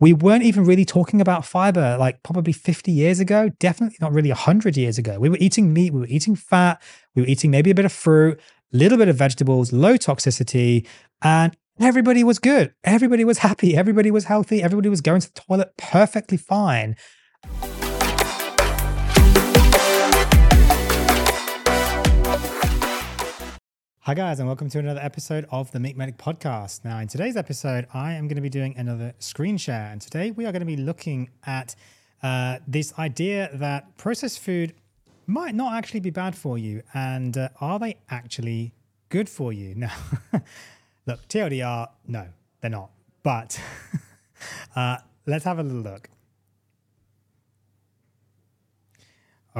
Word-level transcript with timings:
we 0.00 0.14
weren't 0.14 0.42
even 0.42 0.64
really 0.64 0.86
talking 0.86 1.20
about 1.20 1.44
fiber 1.44 1.96
like 1.98 2.22
probably 2.22 2.52
50 2.52 2.90
years 2.90 3.20
ago, 3.20 3.50
definitely 3.60 3.98
not 4.00 4.12
really 4.12 4.30
100 4.30 4.76
years 4.76 4.96
ago. 4.98 5.18
We 5.20 5.28
were 5.28 5.36
eating 5.38 5.72
meat, 5.72 5.92
we 5.92 6.00
were 6.00 6.06
eating 6.06 6.34
fat, 6.34 6.82
we 7.14 7.22
were 7.22 7.28
eating 7.28 7.50
maybe 7.50 7.70
a 7.70 7.74
bit 7.74 7.84
of 7.84 7.92
fruit, 7.92 8.40
a 8.72 8.76
little 8.76 8.96
bit 8.96 9.08
of 9.08 9.16
vegetables, 9.16 9.72
low 9.72 9.94
toxicity, 9.94 10.86
and 11.22 11.54
everybody 11.78 12.24
was 12.24 12.38
good. 12.38 12.72
Everybody 12.82 13.24
was 13.24 13.38
happy. 13.38 13.76
Everybody 13.76 14.10
was 14.10 14.24
healthy. 14.24 14.62
Everybody 14.62 14.88
was 14.88 15.02
going 15.02 15.20
to 15.20 15.32
the 15.32 15.40
toilet 15.40 15.76
perfectly 15.76 16.38
fine. 16.38 16.96
Hi, 24.04 24.14
guys, 24.14 24.38
and 24.38 24.48
welcome 24.48 24.70
to 24.70 24.78
another 24.78 25.02
episode 25.02 25.46
of 25.50 25.70
the 25.72 25.78
Meat 25.78 25.94
Medic 25.94 26.16
podcast. 26.16 26.86
Now, 26.86 27.00
in 27.00 27.08
today's 27.08 27.36
episode, 27.36 27.86
I 27.92 28.14
am 28.14 28.28
going 28.28 28.36
to 28.36 28.40
be 28.40 28.48
doing 28.48 28.74
another 28.78 29.12
screen 29.18 29.58
share. 29.58 29.90
And 29.92 30.00
today 30.00 30.30
we 30.30 30.46
are 30.46 30.52
going 30.52 30.60
to 30.60 30.66
be 30.66 30.78
looking 30.78 31.28
at 31.44 31.76
uh, 32.22 32.60
this 32.66 32.98
idea 32.98 33.50
that 33.52 33.98
processed 33.98 34.40
food 34.40 34.72
might 35.26 35.54
not 35.54 35.74
actually 35.74 36.00
be 36.00 36.08
bad 36.08 36.34
for 36.34 36.56
you. 36.56 36.82
And 36.94 37.36
uh, 37.36 37.50
are 37.60 37.78
they 37.78 37.98
actually 38.08 38.72
good 39.10 39.28
for 39.28 39.52
you? 39.52 39.74
Now, 39.74 39.92
look, 41.06 41.28
TLDR, 41.28 41.88
no, 42.08 42.26
they're 42.62 42.70
not. 42.70 42.92
But 43.22 43.60
uh, 44.76 44.96
let's 45.26 45.44
have 45.44 45.58
a 45.58 45.62
little 45.62 45.82
look. 45.82 46.08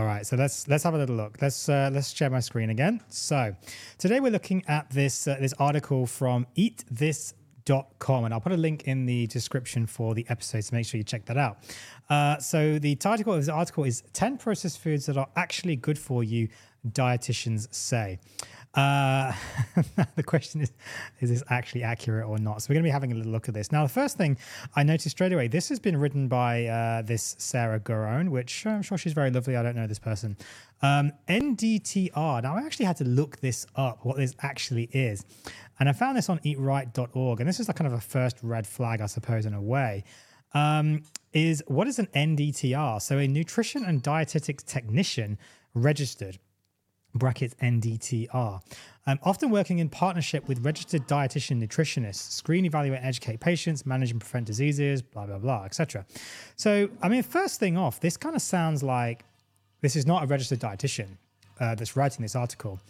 All 0.00 0.06
right, 0.06 0.26
so 0.26 0.34
let's 0.34 0.66
let's 0.66 0.82
have 0.84 0.94
a 0.94 0.96
little 0.96 1.14
look. 1.14 1.36
Let's 1.42 1.68
uh, 1.68 1.90
let's 1.92 2.10
share 2.10 2.30
my 2.30 2.40
screen 2.40 2.70
again. 2.70 3.02
So 3.08 3.54
today 3.98 4.18
we're 4.18 4.32
looking 4.32 4.64
at 4.66 4.88
this 4.88 5.28
uh, 5.28 5.36
this 5.38 5.52
article 5.58 6.06
from 6.06 6.46
eatthis.com 6.56 8.24
and 8.24 8.32
I'll 8.32 8.40
put 8.40 8.52
a 8.52 8.56
link 8.56 8.84
in 8.84 9.04
the 9.04 9.26
description 9.26 9.86
for 9.86 10.14
the 10.14 10.24
episode 10.30 10.62
so 10.62 10.74
make 10.74 10.86
sure 10.86 10.96
you 10.96 11.04
check 11.04 11.26
that 11.26 11.36
out. 11.36 11.58
Uh, 12.08 12.38
so 12.38 12.78
the 12.78 12.94
title 12.94 13.34
of 13.34 13.40
this 13.40 13.50
article 13.50 13.84
is 13.84 14.02
10 14.14 14.38
processed 14.38 14.78
foods 14.78 15.04
that 15.04 15.18
are 15.18 15.28
actually 15.36 15.76
good 15.76 15.98
for 15.98 16.24
you, 16.24 16.48
dietitians 16.88 17.68
say. 17.74 18.18
Uh, 18.72 19.32
the 20.14 20.22
question 20.22 20.60
is, 20.60 20.72
is 21.20 21.30
this 21.30 21.42
actually 21.48 21.82
accurate 21.82 22.28
or 22.28 22.38
not? 22.38 22.62
So 22.62 22.66
we're 22.68 22.74
going 22.74 22.84
to 22.84 22.88
be 22.88 22.92
having 22.92 23.12
a 23.12 23.16
little 23.16 23.32
look 23.32 23.48
at 23.48 23.54
this. 23.54 23.72
Now, 23.72 23.82
the 23.82 23.88
first 23.88 24.16
thing 24.16 24.38
I 24.76 24.82
noticed 24.82 25.10
straight 25.10 25.32
away, 25.32 25.48
this 25.48 25.68
has 25.70 25.80
been 25.80 25.96
written 25.96 26.28
by 26.28 26.66
uh, 26.66 27.02
this 27.02 27.34
Sarah 27.38 27.80
Garone, 27.80 28.28
which 28.28 28.66
I'm 28.66 28.82
sure 28.82 28.96
she's 28.96 29.12
very 29.12 29.30
lovely. 29.30 29.56
I 29.56 29.62
don't 29.62 29.74
know 29.74 29.86
this 29.86 29.98
person. 29.98 30.36
Um, 30.82 31.12
NDTR. 31.28 32.42
Now, 32.42 32.56
I 32.56 32.60
actually 32.60 32.86
had 32.86 32.96
to 32.98 33.04
look 33.04 33.40
this 33.40 33.66
up, 33.74 34.04
what 34.04 34.16
this 34.16 34.34
actually 34.40 34.84
is. 34.92 35.24
And 35.80 35.88
I 35.88 35.92
found 35.92 36.16
this 36.16 36.28
on 36.28 36.38
eatright.org. 36.40 37.40
And 37.40 37.48
this 37.48 37.58
is 37.58 37.68
like 37.68 37.76
kind 37.76 37.88
of 37.88 37.94
a 37.94 38.00
first 38.00 38.36
red 38.42 38.66
flag, 38.66 39.00
I 39.00 39.06
suppose, 39.06 39.46
in 39.46 39.54
a 39.54 39.62
way. 39.62 40.04
Um, 40.54 41.02
is 41.32 41.62
what 41.66 41.86
is 41.86 41.98
an 41.98 42.08
NDTR? 42.14 43.00
So, 43.00 43.18
a 43.18 43.28
nutrition 43.28 43.84
and 43.84 44.02
dietetics 44.02 44.64
technician 44.64 45.38
registered 45.74 46.38
brackets 47.14 47.54
NDTR. 47.62 48.60
Um, 49.06 49.18
often 49.22 49.50
working 49.50 49.78
in 49.78 49.88
partnership 49.88 50.46
with 50.46 50.64
registered 50.64 51.08
dietitian 51.08 51.62
nutritionists, 51.62 52.30
screen, 52.30 52.64
evaluate, 52.64 53.00
educate 53.02 53.40
patients, 53.40 53.84
manage 53.86 54.10
and 54.10 54.20
prevent 54.20 54.46
diseases, 54.46 55.02
blah 55.02 55.26
blah 55.26 55.38
blah, 55.38 55.64
etc. 55.64 56.06
So, 56.56 56.88
I 57.02 57.08
mean, 57.08 57.22
first 57.22 57.58
thing 57.58 57.76
off, 57.76 58.00
this 58.00 58.16
kind 58.16 58.36
of 58.36 58.42
sounds 58.42 58.82
like 58.82 59.24
this 59.80 59.96
is 59.96 60.06
not 60.06 60.22
a 60.22 60.26
registered 60.26 60.60
dietitian 60.60 61.16
uh, 61.58 61.74
that's 61.74 61.96
writing 61.96 62.22
this 62.22 62.36
article. 62.36 62.80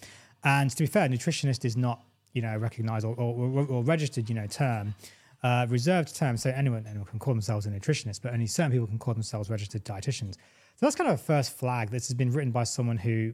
And 0.44 0.70
to 0.70 0.82
be 0.82 0.86
fair, 0.86 1.08
nutritionist 1.08 1.64
is 1.64 1.76
not, 1.76 2.02
you 2.32 2.42
know, 2.42 2.56
recognized 2.56 3.04
or, 3.04 3.14
or, 3.14 3.66
or 3.66 3.84
registered, 3.84 4.28
you 4.28 4.34
know, 4.34 4.46
term. 4.46 4.94
Uh, 5.42 5.66
reserved 5.70 6.14
term, 6.14 6.36
so 6.36 6.50
anyone, 6.50 6.84
anyone 6.86 7.06
can 7.06 7.18
call 7.18 7.32
themselves 7.32 7.64
a 7.64 7.70
nutritionist, 7.70 8.20
but 8.20 8.34
only 8.34 8.46
certain 8.46 8.70
people 8.70 8.86
can 8.86 8.98
call 8.98 9.14
themselves 9.14 9.48
registered 9.48 9.82
dietitians. 9.86 10.34
So 10.34 10.86
that's 10.86 10.96
kind 10.96 11.08
of 11.08 11.14
a 11.14 11.22
first 11.22 11.56
flag. 11.56 11.90
This 11.90 12.08
has 12.08 12.14
been 12.14 12.30
written 12.30 12.50
by 12.50 12.64
someone 12.64 12.98
who 12.98 13.32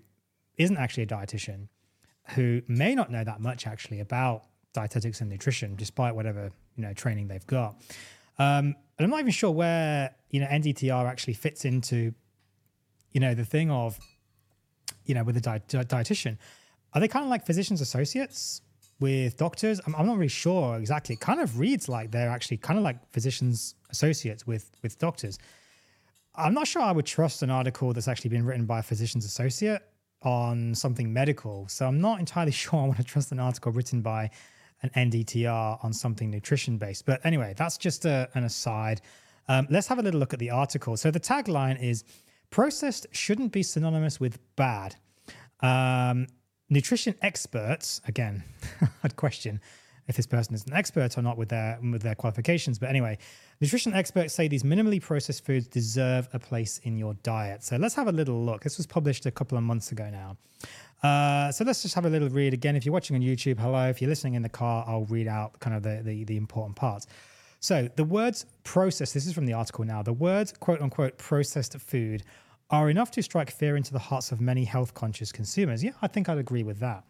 isn't 0.58 0.76
actually 0.76 1.04
a 1.04 1.06
dietitian, 1.06 1.68
who 2.34 2.62
may 2.68 2.94
not 2.94 3.10
know 3.10 3.24
that 3.24 3.40
much 3.40 3.66
actually 3.66 4.00
about 4.00 4.44
dietetics 4.72 5.20
and 5.20 5.30
nutrition, 5.30 5.74
despite 5.76 6.14
whatever 6.14 6.50
you 6.76 6.82
know 6.82 6.92
training 6.92 7.28
they've 7.28 7.46
got. 7.46 7.76
Um, 8.38 8.74
and 8.98 9.04
I'm 9.04 9.10
not 9.10 9.20
even 9.20 9.32
sure 9.32 9.50
where 9.50 10.14
you 10.30 10.40
know 10.40 10.46
NDTR 10.46 11.06
actually 11.06 11.34
fits 11.34 11.64
into, 11.64 12.12
you 13.12 13.20
know, 13.20 13.34
the 13.34 13.44
thing 13.44 13.70
of, 13.70 13.98
you 15.04 15.14
know, 15.14 15.24
with 15.24 15.36
a 15.36 15.40
di- 15.40 15.62
dietitian. 15.68 16.38
Are 16.92 17.00
they 17.00 17.08
kind 17.08 17.24
of 17.24 17.30
like 17.30 17.44
physicians 17.44 17.80
associates 17.80 18.62
with 19.00 19.36
doctors? 19.36 19.80
I'm, 19.86 19.94
I'm 19.94 20.06
not 20.06 20.16
really 20.16 20.28
sure 20.28 20.78
exactly. 20.78 21.14
It 21.14 21.20
kind 21.20 21.40
of 21.40 21.58
reads 21.58 21.88
like 21.88 22.10
they're 22.10 22.30
actually 22.30 22.58
kind 22.58 22.78
of 22.78 22.84
like 22.84 22.98
physicians 23.12 23.74
associates 23.90 24.46
with 24.46 24.70
with 24.82 24.98
doctors. 24.98 25.38
I'm 26.34 26.52
not 26.52 26.66
sure 26.66 26.82
I 26.82 26.92
would 26.92 27.06
trust 27.06 27.42
an 27.42 27.50
article 27.50 27.92
that's 27.94 28.08
actually 28.08 28.30
been 28.30 28.44
written 28.44 28.66
by 28.66 28.80
a 28.80 28.82
physician's 28.82 29.24
associate 29.24 29.82
on 30.22 30.74
something 30.74 31.12
medical. 31.12 31.66
So 31.68 31.86
I'm 31.86 32.00
not 32.00 32.20
entirely 32.20 32.52
sure 32.62 32.80
I 32.80 32.84
want 32.84 32.96
to 32.98 33.04
trust 33.04 33.32
an 33.32 33.40
article 33.40 33.72
written 33.72 34.02
by 34.02 34.30
an 34.82 34.90
NDTR 35.10 35.82
on 35.84 35.92
something 35.92 36.30
nutrition 36.30 36.78
based. 36.78 37.06
But 37.06 37.24
anyway, 37.24 37.54
that's 37.56 37.78
just 37.78 38.04
a, 38.04 38.28
an 38.34 38.44
aside. 38.44 39.00
Um, 39.48 39.66
let's 39.70 39.86
have 39.86 39.98
a 39.98 40.02
little 40.02 40.20
look 40.20 40.32
at 40.32 40.38
the 40.38 40.50
article. 40.50 40.96
So 40.96 41.10
the 41.10 41.20
tagline 41.20 41.80
is 41.80 42.04
processed 42.50 43.06
shouldn't 43.12 43.52
be 43.52 43.62
synonymous 43.62 44.20
with 44.20 44.38
bad. 44.56 44.96
Um, 45.60 46.26
nutrition 46.68 47.14
experts, 47.22 48.00
again, 48.06 48.44
I'd 49.02 49.16
question 49.16 49.60
if 50.08 50.16
this 50.16 50.26
person 50.26 50.54
is 50.54 50.64
an 50.66 50.72
expert 50.72 51.18
or 51.18 51.22
not 51.22 51.36
with 51.36 51.48
their 51.48 51.78
with 51.82 52.02
their 52.02 52.14
qualifications. 52.14 52.78
But 52.78 52.90
anyway, 52.90 53.18
nutrition 53.60 53.92
experts 53.94 54.34
say 54.34 54.48
these 54.48 54.62
minimally 54.62 55.00
processed 55.00 55.44
foods 55.44 55.66
deserve 55.66 56.28
a 56.32 56.38
place 56.38 56.78
in 56.84 56.96
your 56.96 57.14
diet. 57.22 57.64
So 57.64 57.76
let's 57.76 57.94
have 57.94 58.08
a 58.08 58.12
little 58.12 58.44
look. 58.44 58.62
This 58.62 58.76
was 58.76 58.86
published 58.86 59.26
a 59.26 59.30
couple 59.30 59.58
of 59.58 59.64
months 59.64 59.92
ago 59.92 60.08
now. 60.10 60.36
Uh, 61.02 61.52
so 61.52 61.64
let's 61.64 61.82
just 61.82 61.94
have 61.94 62.06
a 62.06 62.08
little 62.08 62.28
read 62.28 62.54
again. 62.54 62.76
If 62.76 62.86
you're 62.86 62.92
watching 62.92 63.16
on 63.16 63.22
YouTube, 63.22 63.58
hello. 63.58 63.88
If 63.88 64.00
you're 64.00 64.08
listening 64.08 64.34
in 64.34 64.42
the 64.42 64.48
car, 64.48 64.84
I'll 64.86 65.04
read 65.04 65.28
out 65.28 65.58
kind 65.60 65.76
of 65.76 65.82
the, 65.82 66.02
the, 66.02 66.24
the 66.24 66.36
important 66.36 66.76
parts. 66.76 67.06
So 67.60 67.88
the 67.96 68.04
words 68.04 68.46
processed, 68.64 69.14
this 69.14 69.26
is 69.26 69.32
from 69.32 69.46
the 69.46 69.52
article 69.52 69.84
now, 69.84 70.02
the 70.02 70.12
words 70.12 70.52
quote 70.52 70.80
unquote 70.80 71.18
processed 71.18 71.78
food 71.78 72.22
are 72.70 72.90
enough 72.90 73.10
to 73.12 73.22
strike 73.22 73.50
fear 73.50 73.76
into 73.76 73.92
the 73.92 73.98
hearts 73.98 74.32
of 74.32 74.40
many 74.40 74.64
health 74.64 74.94
conscious 74.94 75.30
consumers. 75.30 75.84
Yeah, 75.84 75.92
I 76.02 76.08
think 76.08 76.28
I'd 76.28 76.38
agree 76.38 76.64
with 76.64 76.80
that. 76.80 77.04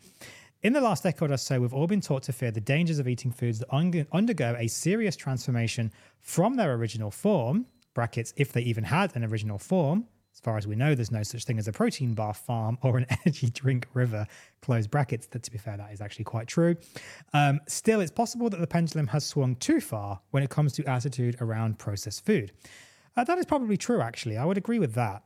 In 0.63 0.73
the 0.73 0.81
last 0.81 1.03
decade 1.03 1.31
or 1.31 1.37
so, 1.37 1.61
we've 1.61 1.75
all 1.75 1.87
been 1.87 2.01
taught 2.01 2.23
to 2.25 2.33
fear 2.33 2.51
the 2.51 2.61
dangers 2.61 2.99
of 2.99 3.07
eating 3.07 3.31
foods 3.31 3.59
that 3.59 3.73
un- 3.73 4.07
undergo 4.13 4.57
a 4.59 4.67
serious 4.67 5.15
transformation 5.15 5.93
from 6.23 6.57
their 6.57 6.73
original 6.75 7.11
form, 7.11 7.67
brackets, 7.95 8.33
if 8.37 8.53
they 8.53 8.63
even 8.63 8.83
had 8.83 9.15
an 9.15 9.25
original 9.25 9.59
form. 9.59 10.07
As 10.33 10.41
far 10.41 10.57
as 10.57 10.67
we 10.67 10.75
know, 10.75 10.95
there's 10.95 11.11
no 11.11 11.23
such 11.23 11.45
thing 11.45 11.59
as 11.59 11.69
a 11.69 11.73
protein 11.73 12.15
bar 12.15 12.35
farm 12.35 12.79
or 12.83 12.97
an 12.99 13.07
energy 13.25 13.51
drink 13.51 13.87
river, 13.95 14.27
close 14.63 14.87
brackets. 14.87 15.27
That, 15.29 15.43
to 15.43 15.51
be 15.51 15.59
fair, 15.59 15.77
that 15.77 15.93
is 15.93 16.01
actually 16.01 16.25
quite 16.25 16.47
true. 16.47 16.77
Um, 17.33 17.61
still, 17.69 18.01
it's 18.01 18.11
possible 18.11 18.49
that 18.51 18.61
the 18.61 18.67
pendulum 18.67 19.07
has 19.09 19.25
swung 19.25 19.57
too 19.57 19.81
far 19.81 20.21
when 20.31 20.43
it 20.43 20.51
comes 20.51 20.73
to 20.75 20.85
attitude 20.85 21.37
around 21.41 21.79
processed 21.79 22.25
food. 22.25 22.53
Uh, 23.17 23.25
that 23.25 23.39
is 23.39 23.47
probably 23.47 23.77
true, 23.77 24.01
actually. 24.01 24.37
I 24.37 24.45
would 24.45 24.59
agree 24.59 24.79
with 24.79 24.95
that. 24.95 25.23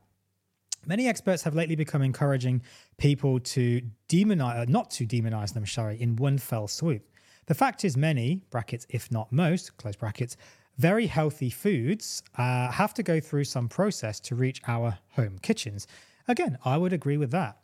Many 0.87 1.07
experts 1.07 1.43
have 1.43 1.53
lately 1.53 1.75
become 1.75 2.01
encouraging 2.01 2.63
people 2.97 3.39
to 3.39 3.81
demonize, 4.09 4.61
uh, 4.61 4.65
not 4.67 4.89
to 4.91 5.05
demonize 5.05 5.53
them, 5.53 5.65
sorry, 5.65 6.01
in 6.01 6.15
one 6.15 6.37
fell 6.37 6.67
swoop. 6.67 7.03
The 7.45 7.53
fact 7.53 7.85
is, 7.85 7.95
many 7.95 8.41
brackets, 8.49 8.87
if 8.89 9.11
not 9.11 9.31
most, 9.31 9.77
close 9.77 9.95
brackets, 9.95 10.37
very 10.77 11.05
healthy 11.05 11.49
foods 11.49 12.23
uh, 12.37 12.71
have 12.71 12.93
to 12.95 13.03
go 13.03 13.19
through 13.19 13.43
some 13.43 13.67
process 13.67 14.19
to 14.21 14.35
reach 14.35 14.61
our 14.67 14.97
home 15.09 15.37
kitchens. 15.41 15.85
Again, 16.27 16.57
I 16.65 16.77
would 16.77 16.93
agree 16.93 17.17
with 17.17 17.31
that. 17.31 17.57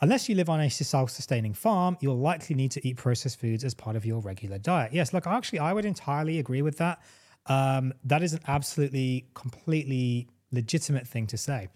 Unless 0.00 0.28
you 0.28 0.34
live 0.34 0.48
on 0.48 0.60
a 0.60 0.70
self-sustaining 0.70 1.54
farm, 1.54 1.96
you'll 2.00 2.18
likely 2.18 2.54
need 2.54 2.70
to 2.72 2.86
eat 2.86 2.96
processed 2.96 3.40
foods 3.40 3.64
as 3.64 3.74
part 3.74 3.96
of 3.96 4.06
your 4.06 4.20
regular 4.20 4.58
diet. 4.58 4.92
Yes, 4.92 5.12
look, 5.12 5.26
actually, 5.26 5.58
I 5.58 5.72
would 5.72 5.84
entirely 5.84 6.38
agree 6.38 6.62
with 6.62 6.78
that. 6.78 7.02
Um, 7.46 7.92
that 8.04 8.22
is 8.22 8.32
an 8.32 8.40
absolutely, 8.46 9.28
completely 9.34 10.28
legitimate 10.50 11.06
thing 11.06 11.26
to 11.28 11.36
say 11.36 11.68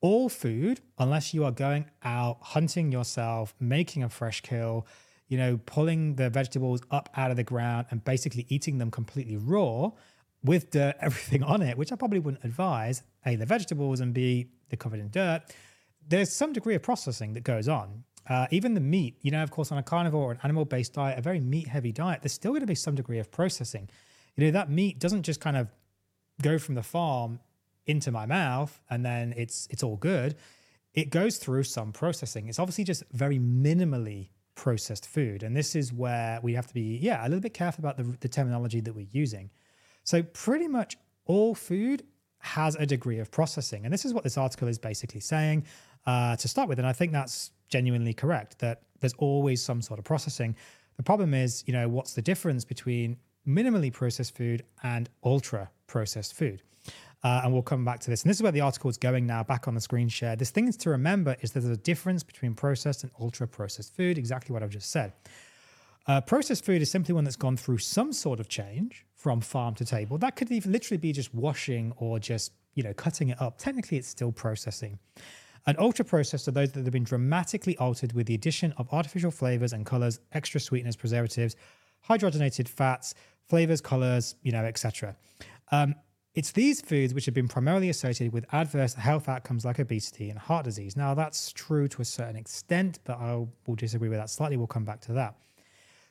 all 0.00 0.28
food, 0.28 0.80
unless 0.98 1.34
you 1.34 1.44
are 1.44 1.50
going 1.50 1.86
out 2.02 2.38
hunting 2.40 2.92
yourself, 2.92 3.54
making 3.58 4.02
a 4.02 4.08
fresh 4.08 4.40
kill, 4.40 4.86
you 5.28 5.36
know, 5.36 5.58
pulling 5.66 6.14
the 6.14 6.30
vegetables 6.30 6.80
up 6.90 7.08
out 7.16 7.30
of 7.30 7.36
the 7.36 7.44
ground 7.44 7.86
and 7.90 8.04
basically 8.04 8.46
eating 8.48 8.78
them 8.78 8.90
completely 8.90 9.36
raw 9.36 9.90
with 10.44 10.70
dirt, 10.70 10.96
everything 11.00 11.42
on 11.42 11.62
it, 11.62 11.76
which 11.76 11.92
I 11.92 11.96
probably 11.96 12.20
wouldn't 12.20 12.44
advise. 12.44 13.02
A, 13.26 13.36
the 13.36 13.46
vegetables, 13.46 14.00
and 14.00 14.14
B, 14.14 14.48
they're 14.68 14.76
covered 14.76 15.00
in 15.00 15.10
dirt. 15.10 15.42
There's 16.06 16.32
some 16.32 16.52
degree 16.52 16.74
of 16.74 16.82
processing 16.82 17.34
that 17.34 17.44
goes 17.44 17.68
on. 17.68 18.04
Uh, 18.28 18.46
even 18.50 18.74
the 18.74 18.80
meat, 18.80 19.16
you 19.22 19.30
know, 19.30 19.42
of 19.42 19.50
course, 19.50 19.72
on 19.72 19.78
a 19.78 19.82
carnivore 19.82 20.30
or 20.30 20.32
an 20.32 20.38
animal 20.42 20.64
based 20.64 20.92
diet, 20.92 21.18
a 21.18 21.22
very 21.22 21.40
meat 21.40 21.66
heavy 21.66 21.92
diet, 21.92 22.20
there's 22.22 22.32
still 22.32 22.52
going 22.52 22.60
to 22.60 22.66
be 22.66 22.74
some 22.74 22.94
degree 22.94 23.18
of 23.18 23.30
processing. 23.30 23.88
You 24.36 24.44
know, 24.44 24.50
that 24.52 24.70
meat 24.70 24.98
doesn't 24.98 25.22
just 25.22 25.40
kind 25.40 25.56
of 25.56 25.68
go 26.42 26.58
from 26.58 26.74
the 26.74 26.82
farm 26.82 27.40
into 27.88 28.12
my 28.12 28.26
mouth 28.26 28.80
and 28.90 29.04
then 29.04 29.34
it's 29.36 29.66
it's 29.70 29.82
all 29.82 29.96
good 29.96 30.36
it 30.94 31.10
goes 31.10 31.38
through 31.38 31.64
some 31.64 31.90
processing 31.92 32.48
it's 32.48 32.60
obviously 32.60 32.84
just 32.84 33.02
very 33.12 33.38
minimally 33.38 34.28
processed 34.54 35.06
food 35.06 35.42
and 35.42 35.56
this 35.56 35.74
is 35.74 35.92
where 35.92 36.38
we 36.42 36.54
have 36.54 36.66
to 36.66 36.74
be 36.74 36.98
yeah 37.02 37.22
a 37.22 37.28
little 37.28 37.40
bit 37.40 37.54
careful 37.54 37.82
about 37.82 37.96
the, 37.96 38.16
the 38.20 38.28
terminology 38.28 38.80
that 38.80 38.94
we're 38.94 39.06
using 39.10 39.50
So, 40.08 40.22
pretty 40.22 40.68
much 40.68 40.96
all 41.26 41.54
food 41.54 42.02
has 42.38 42.76
a 42.76 42.86
degree 42.86 43.18
of 43.18 43.30
processing. 43.30 43.84
And 43.84 43.92
this 43.92 44.06
is 44.06 44.14
what 44.14 44.24
this 44.24 44.38
article 44.38 44.68
is 44.68 44.78
basically 44.78 45.20
saying 45.20 45.64
uh, 46.06 46.36
to 46.36 46.48
start 46.48 46.66
with. 46.68 46.78
And 46.78 46.88
I 46.88 46.94
think 46.94 47.12
that's 47.12 47.50
genuinely 47.68 48.14
correct 48.14 48.58
that 48.60 48.82
there's 49.00 49.12
always 49.18 49.62
some 49.62 49.82
sort 49.82 49.98
of 49.98 50.06
processing. 50.06 50.56
The 50.96 51.02
problem 51.02 51.34
is, 51.34 51.62
you 51.66 51.74
know, 51.74 51.88
what's 51.90 52.14
the 52.14 52.22
difference 52.22 52.64
between 52.64 53.18
minimally 53.46 53.92
processed 53.92 54.34
food 54.34 54.64
and 54.82 55.10
ultra 55.22 55.70
processed 55.86 56.32
food? 56.32 56.62
Uh, 57.24 57.40
and 57.42 57.52
we'll 57.52 57.62
come 57.62 57.84
back 57.84 57.98
to 57.98 58.10
this. 58.10 58.22
And 58.22 58.30
this 58.30 58.36
is 58.36 58.42
where 58.42 58.52
the 58.52 58.60
article 58.60 58.88
is 58.88 58.96
going 58.96 59.26
now, 59.26 59.42
back 59.42 59.66
on 59.66 59.74
the 59.74 59.80
screen 59.80 60.08
share. 60.08 60.36
This 60.36 60.50
thing 60.50 60.70
to 60.70 60.90
remember 60.90 61.36
is 61.40 61.50
that 61.52 61.60
there's 61.60 61.76
a 61.76 61.80
difference 61.80 62.22
between 62.22 62.54
processed 62.54 63.02
and 63.02 63.10
ultra 63.20 63.48
processed 63.48 63.96
food, 63.96 64.18
exactly 64.18 64.52
what 64.52 64.62
I've 64.62 64.70
just 64.70 64.90
said. 64.90 65.12
Uh, 66.06 66.20
processed 66.20 66.64
food 66.64 66.80
is 66.80 66.90
simply 66.90 67.14
one 67.14 67.24
that's 67.24 67.36
gone 67.36 67.56
through 67.56 67.78
some 67.78 68.12
sort 68.12 68.40
of 68.40 68.48
change 68.48 69.04
from 69.14 69.40
farm 69.40 69.74
to 69.74 69.84
table. 69.84 70.16
That 70.16 70.36
could 70.36 70.50
even 70.50 70.72
literally 70.72 70.98
be 70.98 71.12
just 71.12 71.34
washing 71.34 71.92
or 71.96 72.18
just, 72.18 72.52
you 72.74 72.82
know, 72.82 72.94
cutting 72.94 73.30
it 73.30 73.42
up. 73.42 73.58
Technically, 73.58 73.98
it's 73.98 74.08
still 74.08 74.32
processing. 74.32 74.98
And 75.66 75.78
ultra 75.78 76.04
processed 76.04 76.48
are 76.48 76.52
those 76.52 76.72
that 76.72 76.84
have 76.84 76.92
been 76.92 77.04
dramatically 77.04 77.76
altered 77.76 78.14
with 78.14 78.26
the 78.26 78.34
addition 78.34 78.72
of 78.78 78.88
artificial 78.90 79.30
flavors 79.30 79.74
and 79.74 79.84
colors, 79.84 80.20
extra 80.32 80.60
sweeteners, 80.60 80.96
preservatives, 80.96 81.56
hydrogenated 82.08 82.68
fats, 82.68 83.14
flavors, 83.48 83.82
colors, 83.82 84.36
you 84.42 84.52
know, 84.52 84.64
etc. 84.64 85.14
Um, 85.72 85.94
it's 86.38 86.52
these 86.52 86.80
foods 86.80 87.14
which 87.14 87.24
have 87.24 87.34
been 87.34 87.48
primarily 87.48 87.88
associated 87.88 88.32
with 88.32 88.46
adverse 88.52 88.94
health 88.94 89.28
outcomes 89.28 89.64
like 89.64 89.80
obesity 89.80 90.30
and 90.30 90.38
heart 90.38 90.64
disease. 90.64 90.96
Now, 90.96 91.12
that's 91.12 91.50
true 91.50 91.88
to 91.88 92.00
a 92.00 92.04
certain 92.04 92.36
extent, 92.36 93.00
but 93.02 93.18
I 93.18 93.44
will 93.66 93.74
disagree 93.74 94.08
with 94.08 94.20
that 94.20 94.30
slightly. 94.30 94.56
We'll 94.56 94.68
come 94.68 94.84
back 94.84 95.00
to 95.00 95.12
that. 95.14 95.34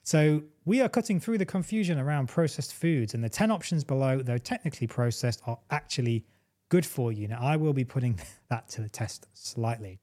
So, 0.03 0.43
we 0.65 0.81
are 0.81 0.89
cutting 0.89 1.21
through 1.21 1.37
the 1.37 1.45
confusion 1.45 1.97
around 1.97 2.27
processed 2.27 2.73
foods, 2.73 3.13
and 3.13 3.23
the 3.23 3.29
10 3.29 3.51
options 3.51 3.85
below, 3.85 4.21
though 4.21 4.37
technically 4.37 4.85
processed, 4.85 5.41
are 5.47 5.59
actually 5.71 6.25
good 6.67 6.85
for 6.85 7.13
you. 7.13 7.29
Now, 7.29 7.39
I 7.39 7.55
will 7.55 7.71
be 7.71 7.85
putting 7.85 8.19
that 8.49 8.67
to 8.71 8.81
the 8.81 8.89
test 8.89 9.27
slightly. 9.31 9.97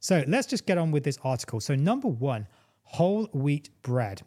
So, 0.00 0.24
let's 0.26 0.48
just 0.48 0.66
get 0.66 0.76
on 0.76 0.90
with 0.90 1.04
this 1.04 1.18
article. 1.22 1.60
So, 1.60 1.76
number 1.76 2.08
one, 2.08 2.48
whole 2.82 3.26
wheat 3.26 3.70
bread. 3.82 4.22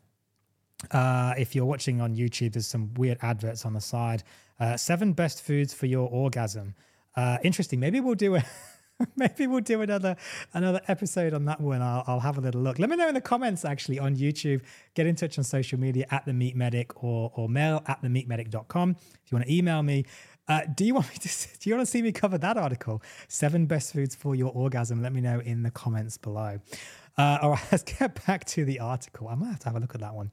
Uh, 0.89 1.33
if 1.37 1.55
you're 1.55 1.65
watching 1.65 2.01
on 2.01 2.15
YouTube, 2.15 2.53
there's 2.53 2.67
some 2.67 2.93
weird 2.95 3.17
adverts 3.21 3.65
on 3.65 3.73
the 3.73 3.81
side. 3.81 4.23
Uh, 4.59 4.75
seven 4.77 5.13
best 5.13 5.43
foods 5.43 5.73
for 5.73 5.85
your 5.85 6.09
orgasm. 6.09 6.73
Uh, 7.15 7.37
interesting. 7.43 7.79
Maybe 7.79 7.99
we'll 7.99 8.15
do 8.15 8.35
a 8.35 8.43
maybe 9.15 9.47
we'll 9.47 9.61
do 9.61 9.81
another 9.81 10.15
another 10.53 10.81
episode 10.87 11.33
on 11.33 11.45
that 11.45 11.59
one. 11.59 11.81
I'll, 11.81 12.03
I'll 12.07 12.19
have 12.19 12.37
a 12.37 12.41
little 12.41 12.61
look. 12.61 12.79
Let 12.79 12.89
me 12.89 12.95
know 12.95 13.07
in 13.07 13.13
the 13.13 13.21
comments 13.21 13.65
actually 13.65 13.99
on 13.99 14.15
YouTube. 14.15 14.61
Get 14.93 15.07
in 15.07 15.15
touch 15.15 15.37
on 15.37 15.43
social 15.43 15.79
media 15.79 16.05
at 16.11 16.25
the 16.25 16.33
Meat 16.33 16.55
Medic 16.55 17.03
or 17.03 17.31
or 17.35 17.49
mail 17.49 17.83
at 17.87 18.01
the 18.01 18.07
meatmedic.com. 18.07 18.91
If 18.91 19.31
you 19.31 19.35
want 19.37 19.47
to 19.47 19.53
email 19.53 19.83
me, 19.83 20.05
uh, 20.47 20.61
do 20.75 20.85
you 20.85 20.93
want 20.93 21.09
me 21.09 21.15
to? 21.15 21.29
Do 21.59 21.69
you 21.69 21.75
want 21.75 21.87
to 21.87 21.91
see 21.91 22.01
me 22.01 22.11
cover 22.11 22.37
that 22.39 22.57
article? 22.57 23.01
Seven 23.27 23.67
best 23.67 23.93
foods 23.93 24.15
for 24.15 24.35
your 24.35 24.51
orgasm. 24.51 25.01
Let 25.01 25.13
me 25.13 25.21
know 25.21 25.39
in 25.39 25.63
the 25.63 25.71
comments 25.71 26.17
below. 26.17 26.59
Uh, 27.17 27.37
all 27.41 27.51
right, 27.51 27.63
let's 27.71 27.83
get 27.83 28.25
back 28.25 28.45
to 28.45 28.65
the 28.65 28.79
article. 28.79 29.27
I 29.27 29.35
might 29.35 29.47
have 29.47 29.59
to 29.59 29.65
have 29.69 29.75
a 29.75 29.79
look 29.79 29.95
at 29.95 30.01
that 30.01 30.13
one. 30.13 30.31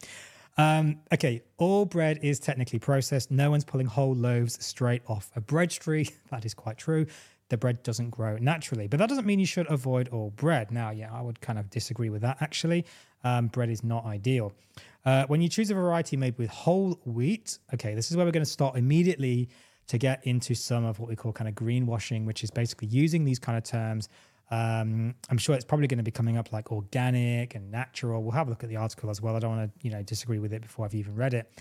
Um, 0.59 0.99
okay, 1.15 1.41
all 1.57 1.85
bread 1.85 2.19
is 2.21 2.41
technically 2.41 2.81
processed. 2.81 3.31
No 3.31 3.51
one's 3.51 3.65
pulling 3.65 3.87
whole 3.87 4.15
loaves 4.15 4.63
straight 4.65 5.03
off 5.07 5.31
a 5.37 5.41
bread 5.41 5.71
tree. 5.71 6.09
That 6.31 6.45
is 6.45 6.53
quite 6.53 6.77
true. 6.77 7.07
The 7.49 7.57
bread 7.57 7.83
doesn't 7.83 8.11
grow 8.11 8.37
naturally, 8.37 8.89
but 8.89 8.99
that 8.99 9.09
doesn't 9.09 9.25
mean 9.25 9.39
you 9.39 9.47
should 9.47 9.71
avoid 9.71 10.09
all 10.09 10.31
bread. 10.31 10.71
Now, 10.71 10.91
yeah, 10.91 11.11
I 11.11 11.23
would 11.23 11.41
kind 11.41 11.59
of 11.59 11.71
disagree 11.71 12.11
with 12.11 12.21
that 12.23 12.37
actually. 12.41 12.85
Um, 13.25 13.47
bread 13.47 13.71
is 13.71 13.83
not 13.83 14.05
ideal. 14.05 14.53
Uh, 15.07 15.25
when 15.29 15.41
you 15.41 15.49
choose 15.49 15.71
a 15.71 15.75
variety 15.75 16.17
made 16.17 16.37
with 16.37 16.51
whole 16.51 17.01
wheat, 17.07 17.59
okay, 17.73 17.95
this 17.95 18.11
is 18.11 18.17
where 18.17 18.27
we're 18.27 18.33
going 18.33 18.45
to 18.45 18.51
start 18.51 18.77
immediately 18.77 19.49
to 19.87 19.97
get 19.97 20.21
into 20.27 20.55
some 20.55 20.85
of 20.85 20.99
what 20.99 21.09
we 21.09 21.17
call 21.17 21.33
kind 21.33 21.49
of 21.49 21.55
greenwashing, 21.55 22.27
which 22.27 22.45
is 22.45 22.51
basically 22.51 22.89
using 22.89 23.25
these 23.25 23.39
kind 23.39 23.57
of 23.57 23.65
terms 23.65 24.11
um, 24.51 25.15
I'm 25.29 25.39
sure 25.39 25.55
it's 25.55 25.65
probably 25.65 25.87
going 25.87 25.99
to 25.99 26.05
be 26.05 26.11
coming 26.11 26.37
up 26.37 26.53
like 26.53 26.73
organic 26.73 27.55
and 27.55 27.71
natural. 27.71 28.23
We'll 28.23 28.33
have 28.33 28.47
a 28.47 28.51
look 28.51 28.63
at 28.63 28.71
the 28.71 28.77
article 28.77 29.11
as 29.11 29.21
well. 29.21 29.37
I 29.37 29.41
don't 29.41 29.57
want 29.57 29.73
to, 29.73 29.87
you 29.87 29.93
know, 29.93 30.03
disagree 30.03 30.39
with 30.39 30.53
it 30.53 30.63
before 30.63 30.87
I've 30.87 30.95
even 30.95 31.15
read 31.15 31.35
it. 31.35 31.53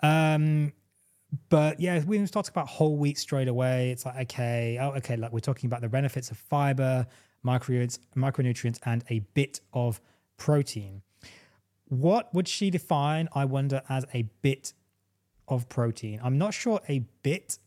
Um, 0.00 0.72
but 1.48 1.80
yeah, 1.80 2.02
we 2.04 2.24
start 2.26 2.46
talking 2.46 2.60
about 2.60 2.68
whole 2.68 2.96
wheat 2.96 3.18
straight 3.18 3.48
away. 3.48 3.90
It's 3.90 4.06
like, 4.06 4.16
okay, 4.22 4.78
oh, 4.80 4.90
okay, 4.96 5.16
like 5.16 5.32
we're 5.32 5.40
talking 5.40 5.66
about 5.66 5.80
the 5.80 5.88
benefits 5.88 6.30
of 6.30 6.38
fiber, 6.38 7.06
micronutrients, 7.44 7.98
micronutrients, 8.16 8.78
and 8.84 9.04
a 9.10 9.18
bit 9.34 9.60
of 9.72 10.00
protein. 10.36 11.02
What 11.88 12.32
would 12.34 12.48
she 12.48 12.70
define, 12.70 13.28
I 13.34 13.46
wonder, 13.46 13.82
as 13.88 14.06
a 14.14 14.22
bit 14.42 14.72
of 15.48 15.68
protein? 15.68 16.20
I'm 16.22 16.38
not 16.38 16.54
sure 16.54 16.80
a 16.88 17.00
bit 17.22 17.58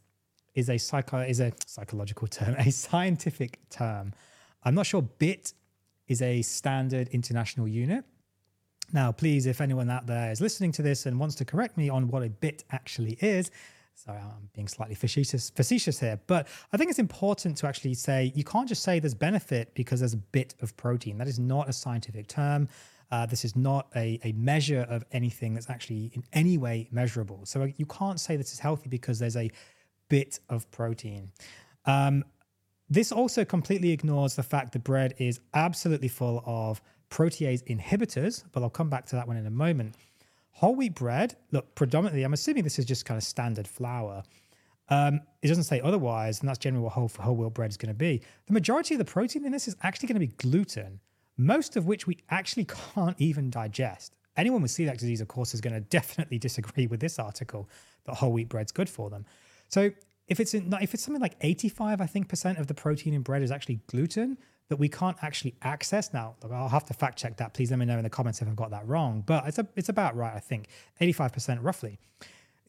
is 0.53 0.69
a 0.69 0.77
psycho 0.77 1.19
is 1.19 1.39
a 1.39 1.51
psychological 1.65 2.27
term, 2.29 2.55
a 2.57 2.71
scientific 2.71 3.59
term. 3.69 4.13
I'm 4.63 4.75
not 4.75 4.85
sure 4.85 5.01
bit 5.01 5.53
is 6.07 6.21
a 6.21 6.41
standard 6.41 7.07
international 7.09 7.67
unit. 7.67 8.03
Now, 8.93 9.11
please, 9.11 9.45
if 9.45 9.61
anyone 9.61 9.89
out 9.89 10.05
there 10.07 10.31
is 10.31 10.41
listening 10.41 10.71
to 10.73 10.81
this 10.81 11.05
and 11.05 11.19
wants 11.19 11.35
to 11.35 11.45
correct 11.45 11.77
me 11.77 11.89
on 11.89 12.09
what 12.09 12.23
a 12.23 12.29
bit 12.29 12.63
actually 12.71 13.17
is, 13.21 13.49
sorry, 13.95 14.19
I'm 14.19 14.49
being 14.53 14.67
slightly 14.67 14.95
facetious, 14.95 15.49
facetious 15.49 15.99
here, 15.99 16.19
but 16.27 16.47
I 16.73 16.77
think 16.77 16.89
it's 16.89 16.99
important 16.99 17.57
to 17.57 17.67
actually 17.67 17.93
say 17.93 18.33
you 18.35 18.43
can't 18.43 18.67
just 18.67 18.83
say 18.83 18.99
there's 18.99 19.13
benefit 19.13 19.73
because 19.75 19.99
there's 19.99 20.13
a 20.13 20.17
bit 20.17 20.55
of 20.61 20.75
protein. 20.75 21.17
That 21.17 21.27
is 21.27 21.39
not 21.39 21.69
a 21.69 21.73
scientific 21.73 22.27
term. 22.27 22.67
Uh, 23.11 23.25
this 23.25 23.43
is 23.45 23.55
not 23.55 23.87
a, 23.95 24.19
a 24.23 24.31
measure 24.33 24.85
of 24.89 25.03
anything 25.11 25.53
that's 25.53 25.69
actually 25.69 26.11
in 26.13 26.23
any 26.33 26.57
way 26.57 26.87
measurable. 26.91 27.41
So 27.45 27.71
you 27.77 27.85
can't 27.85 28.19
say 28.19 28.35
this 28.35 28.53
is 28.53 28.59
healthy 28.59 28.89
because 28.89 29.19
there's 29.19 29.37
a 29.37 29.51
bit 30.09 30.39
of 30.49 30.69
protein. 30.71 31.31
Um, 31.85 32.23
this 32.91 33.13
also 33.13 33.45
completely 33.45 33.91
ignores 33.91 34.35
the 34.35 34.43
fact 34.43 34.73
that 34.73 34.83
bread 34.83 35.13
is 35.17 35.39
absolutely 35.53 36.09
full 36.09 36.43
of 36.45 36.81
protease 37.09 37.63
inhibitors, 37.63 38.43
but 38.51 38.61
I'll 38.61 38.69
come 38.69 38.89
back 38.89 39.05
to 39.07 39.15
that 39.15 39.29
one 39.29 39.37
in 39.37 39.47
a 39.47 39.49
moment. 39.49 39.95
Whole 40.51 40.75
wheat 40.75 40.93
bread, 40.93 41.37
look, 41.53 41.73
predominantly, 41.73 42.23
I'm 42.23 42.33
assuming 42.33 42.65
this 42.65 42.79
is 42.79 42.83
just 42.83 43.05
kind 43.05 43.17
of 43.17 43.23
standard 43.23 43.65
flour. 43.65 44.23
Um, 44.89 45.21
it 45.41 45.47
doesn't 45.47 45.63
say 45.63 45.79
otherwise, 45.79 46.41
and 46.41 46.49
that's 46.49 46.59
generally 46.59 46.83
what 46.83 46.91
whole, 46.91 47.09
whole 47.17 47.37
wheat 47.37 47.53
bread 47.53 47.69
is 47.69 47.77
going 47.77 47.93
to 47.93 47.97
be. 47.97 48.21
The 48.47 48.53
majority 48.53 48.95
of 48.95 48.99
the 48.99 49.05
protein 49.05 49.45
in 49.45 49.53
this 49.53 49.69
is 49.69 49.77
actually 49.83 50.07
going 50.07 50.19
to 50.19 50.27
be 50.27 50.33
gluten, 50.35 50.99
most 51.37 51.77
of 51.77 51.85
which 51.85 52.07
we 52.07 52.17
actually 52.29 52.65
can't 52.93 53.15
even 53.19 53.49
digest. 53.49 54.17
Anyone 54.35 54.61
with 54.61 54.71
celiac 54.71 54.97
disease, 54.97 55.21
of 55.21 55.29
course, 55.29 55.53
is 55.53 55.61
going 55.61 55.75
to 55.75 55.79
definitely 55.79 56.39
disagree 56.39 56.87
with 56.87 56.99
this 56.99 57.19
article 57.19 57.69
that 58.03 58.15
whole 58.15 58.33
wheat 58.33 58.49
bread's 58.49 58.73
good 58.73 58.89
for 58.89 59.09
them. 59.09 59.25
So 59.69 59.91
if 60.31 60.39
it's 60.39 60.53
in, 60.53 60.73
if 60.81 60.93
it's 60.93 61.03
something 61.03 61.21
like 61.21 61.35
85 61.41 61.99
i 61.99 62.05
think 62.05 62.29
percent 62.29 62.57
of 62.57 62.67
the 62.67 62.73
protein 62.73 63.13
in 63.13 63.21
bread 63.21 63.43
is 63.43 63.51
actually 63.51 63.81
gluten 63.87 64.37
that 64.69 64.77
we 64.77 64.87
can't 64.87 65.17
actually 65.21 65.53
access. 65.63 66.13
Now 66.13 66.35
i'll 66.49 66.69
have 66.69 66.85
to 66.85 66.93
fact 66.93 67.19
check 67.19 67.35
that. 67.37 67.53
Please 67.53 67.71
let 67.71 67.77
me 67.77 67.85
know 67.85 67.97
in 67.97 68.03
the 68.03 68.09
comments 68.09 68.41
if 68.41 68.47
i've 68.47 68.55
got 68.55 68.71
that 68.71 68.87
wrong. 68.87 69.21
But 69.25 69.45
it's 69.45 69.59
a, 69.59 69.67
it's 69.75 69.89
about 69.89 70.15
right 70.15 70.33
i 70.33 70.39
think. 70.39 70.69
85% 71.01 71.59
roughly. 71.61 71.99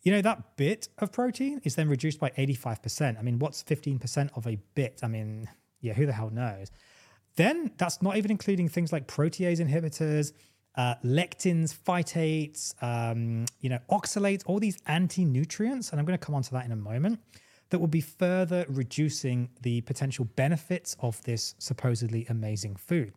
You 0.02 0.10
know 0.10 0.20
that 0.22 0.56
bit 0.56 0.88
of 0.98 1.12
protein 1.12 1.60
is 1.62 1.76
then 1.76 1.88
reduced 1.88 2.18
by 2.18 2.30
85% 2.30 3.18
i 3.18 3.22
mean 3.22 3.38
what's 3.38 3.62
15% 3.62 4.37
of 4.37 4.46
a 4.48 4.58
bit? 4.75 4.98
I 5.04 5.06
mean 5.06 5.48
yeah 5.80 5.92
who 5.92 6.04
the 6.04 6.12
hell 6.12 6.30
knows? 6.30 6.72
Then 7.37 7.70
that's 7.78 8.02
not 8.02 8.16
even 8.16 8.32
including 8.32 8.68
things 8.68 8.92
like 8.92 9.06
protease 9.06 9.60
inhibitors 9.60 10.32
uh, 10.75 10.94
lectins, 11.04 11.76
phytates, 11.76 12.72
um, 12.82 13.44
you 13.60 13.68
know, 13.68 13.78
oxalates, 13.90 14.42
all 14.46 14.58
these 14.58 14.78
anti-nutrients, 14.87 15.90
and 15.90 16.00
I'm 16.00 16.06
going 16.06 16.18
to 16.18 16.25
come 16.25 16.34
on 16.34 16.40
to 16.44 16.52
that 16.52 16.64
in 16.64 16.72
a 16.72 16.76
moment 16.76 17.20
that 17.72 17.78
will 17.78 17.88
be 17.88 18.02
further 18.02 18.66
reducing 18.68 19.48
the 19.62 19.80
potential 19.80 20.26
benefits 20.36 20.94
of 21.00 21.22
this 21.24 21.54
supposedly 21.58 22.26
amazing 22.28 22.76
food. 22.76 23.14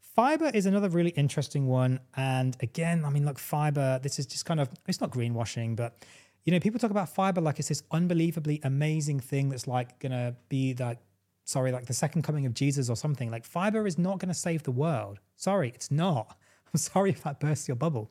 Fiber 0.00 0.50
is 0.52 0.66
another 0.66 0.88
really 0.88 1.10
interesting 1.10 1.68
one. 1.68 2.00
And 2.16 2.56
again, 2.60 3.04
I 3.04 3.10
mean, 3.10 3.24
look, 3.24 3.38
fiber, 3.38 4.00
this 4.02 4.18
is 4.18 4.26
just 4.26 4.46
kind 4.46 4.58
of, 4.58 4.68
it's 4.88 5.00
not 5.00 5.10
greenwashing, 5.10 5.76
but 5.76 6.04
you 6.44 6.52
know, 6.52 6.58
people 6.58 6.80
talk 6.80 6.90
about 6.90 7.08
fiber 7.08 7.40
like 7.40 7.60
it's 7.60 7.68
this 7.68 7.84
unbelievably 7.92 8.60
amazing 8.64 9.20
thing 9.20 9.48
that's 9.48 9.68
like 9.68 9.98
gonna 10.00 10.34
be 10.48 10.74
like, 10.74 10.98
sorry, 11.44 11.70
like 11.70 11.86
the 11.86 11.94
second 11.94 12.22
coming 12.22 12.46
of 12.46 12.52
Jesus 12.52 12.90
or 12.90 12.96
something. 12.96 13.30
Like 13.30 13.44
fiber 13.44 13.86
is 13.86 13.96
not 13.96 14.18
gonna 14.18 14.34
save 14.34 14.64
the 14.64 14.72
world. 14.72 15.20
Sorry, 15.36 15.70
it's 15.72 15.92
not. 15.92 16.36
I'm 16.74 16.78
sorry 16.78 17.10
if 17.10 17.24
I 17.24 17.32
burst 17.32 17.68
your 17.68 17.76
bubble. 17.76 18.10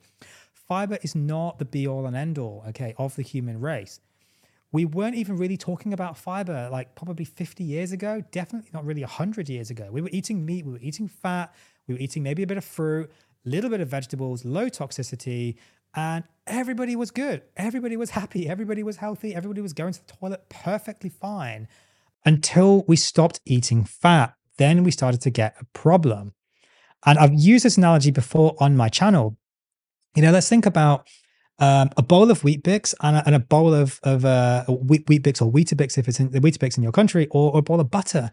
Fiber 0.53 0.97
is 1.01 1.13
not 1.13 1.59
the 1.59 1.65
be 1.65 1.85
all 1.87 2.05
and 2.05 2.15
end 2.15 2.37
all, 2.37 2.63
okay, 2.69 2.95
of 2.97 3.17
the 3.17 3.21
human 3.21 3.59
race 3.59 3.99
we 4.73 4.85
weren't 4.85 5.15
even 5.15 5.37
really 5.37 5.55
talking 5.55 5.93
about 5.93 6.17
fiber 6.17 6.67
like 6.71 6.95
probably 6.95 7.23
50 7.23 7.63
years 7.63 7.91
ago, 7.91 8.23
definitely 8.31 8.71
not 8.73 8.83
really 8.83 9.01
100 9.01 9.47
years 9.47 9.69
ago. 9.69 9.87
We 9.91 10.01
were 10.01 10.09
eating 10.11 10.43
meat, 10.45 10.65
we 10.65 10.73
were 10.73 10.79
eating 10.81 11.07
fat, 11.07 11.53
we 11.87 11.93
were 11.93 11.99
eating 11.99 12.23
maybe 12.23 12.41
a 12.41 12.47
bit 12.47 12.57
of 12.57 12.65
fruit, 12.65 13.09
a 13.45 13.49
little 13.49 13.69
bit 13.69 13.81
of 13.81 13.87
vegetables, 13.87 14.43
low 14.43 14.65
toxicity, 14.65 15.57
and 15.95 16.23
everybody 16.47 16.95
was 16.95 17.11
good. 17.11 17.43
Everybody 17.55 17.95
was 17.97 18.09
happy. 18.09 18.49
Everybody 18.49 18.81
was 18.81 18.97
healthy. 18.97 19.35
Everybody 19.35 19.61
was 19.61 19.73
going 19.73 19.93
to 19.93 20.05
the 20.05 20.13
toilet 20.13 20.49
perfectly 20.49 21.09
fine 21.11 21.67
until 22.25 22.83
we 22.87 22.95
stopped 22.95 23.39
eating 23.45 23.83
fat. 23.83 24.33
Then 24.57 24.83
we 24.83 24.89
started 24.89 25.21
to 25.21 25.29
get 25.29 25.55
a 25.59 25.65
problem. 25.65 26.33
And 27.05 27.19
I've 27.19 27.33
used 27.33 27.63
this 27.63 27.77
analogy 27.77 28.09
before 28.09 28.55
on 28.59 28.75
my 28.75 28.89
channel. 28.89 29.37
You 30.15 30.23
know, 30.23 30.31
let's 30.31 30.49
think 30.49 30.65
about 30.65 31.07
um, 31.59 31.89
a 31.97 32.01
bowl 32.01 32.31
of 32.31 32.43
Weet-Bix 32.43 32.95
and 33.01 33.17
a, 33.17 33.23
and 33.25 33.35
a 33.35 33.39
bowl 33.39 33.73
of 33.73 33.99
of 34.03 34.25
uh, 34.25 34.65
wheat, 34.65 35.05
Weet-Bix 35.07 35.41
or 35.41 35.51
Weetabix 35.51 35.97
if 35.97 36.07
it's 36.07 36.19
in 36.19 36.31
the 36.31 36.39
Weetabix 36.39 36.77
in 36.77 36.83
your 36.83 36.91
country, 36.91 37.27
or, 37.31 37.53
or 37.53 37.59
a 37.59 37.61
bowl 37.61 37.79
of 37.79 37.91
butter. 37.91 38.31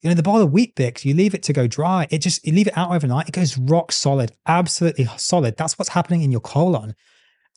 You 0.00 0.08
know, 0.10 0.14
the 0.16 0.22
bowl 0.22 0.40
of 0.40 0.50
Weet-Bix, 0.50 1.04
you 1.04 1.14
leave 1.14 1.32
it 1.32 1.44
to 1.44 1.52
go 1.52 1.68
dry. 1.68 2.08
It 2.10 2.18
just 2.18 2.44
you 2.44 2.52
leave 2.52 2.66
it 2.66 2.76
out 2.76 2.90
overnight. 2.90 3.28
It 3.28 3.32
goes 3.32 3.56
rock 3.56 3.92
solid, 3.92 4.32
absolutely 4.46 5.08
solid. 5.16 5.56
That's 5.56 5.78
what's 5.78 5.90
happening 5.90 6.22
in 6.22 6.32
your 6.32 6.40
colon, 6.40 6.94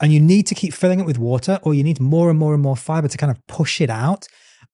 and 0.01 0.13
you 0.13 0.19
need 0.19 0.45
to 0.47 0.55
keep 0.55 0.73
filling 0.73 0.99
it 0.99 1.05
with 1.05 1.17
water, 1.17 1.59
or 1.63 1.73
you 1.73 1.83
need 1.83 1.99
more 1.99 2.29
and 2.29 2.37
more 2.37 2.53
and 2.53 2.61
more 2.61 2.75
fiber 2.75 3.07
to 3.07 3.17
kind 3.17 3.31
of 3.31 3.45
push 3.47 3.81
it 3.81 3.89
out. 3.89 4.27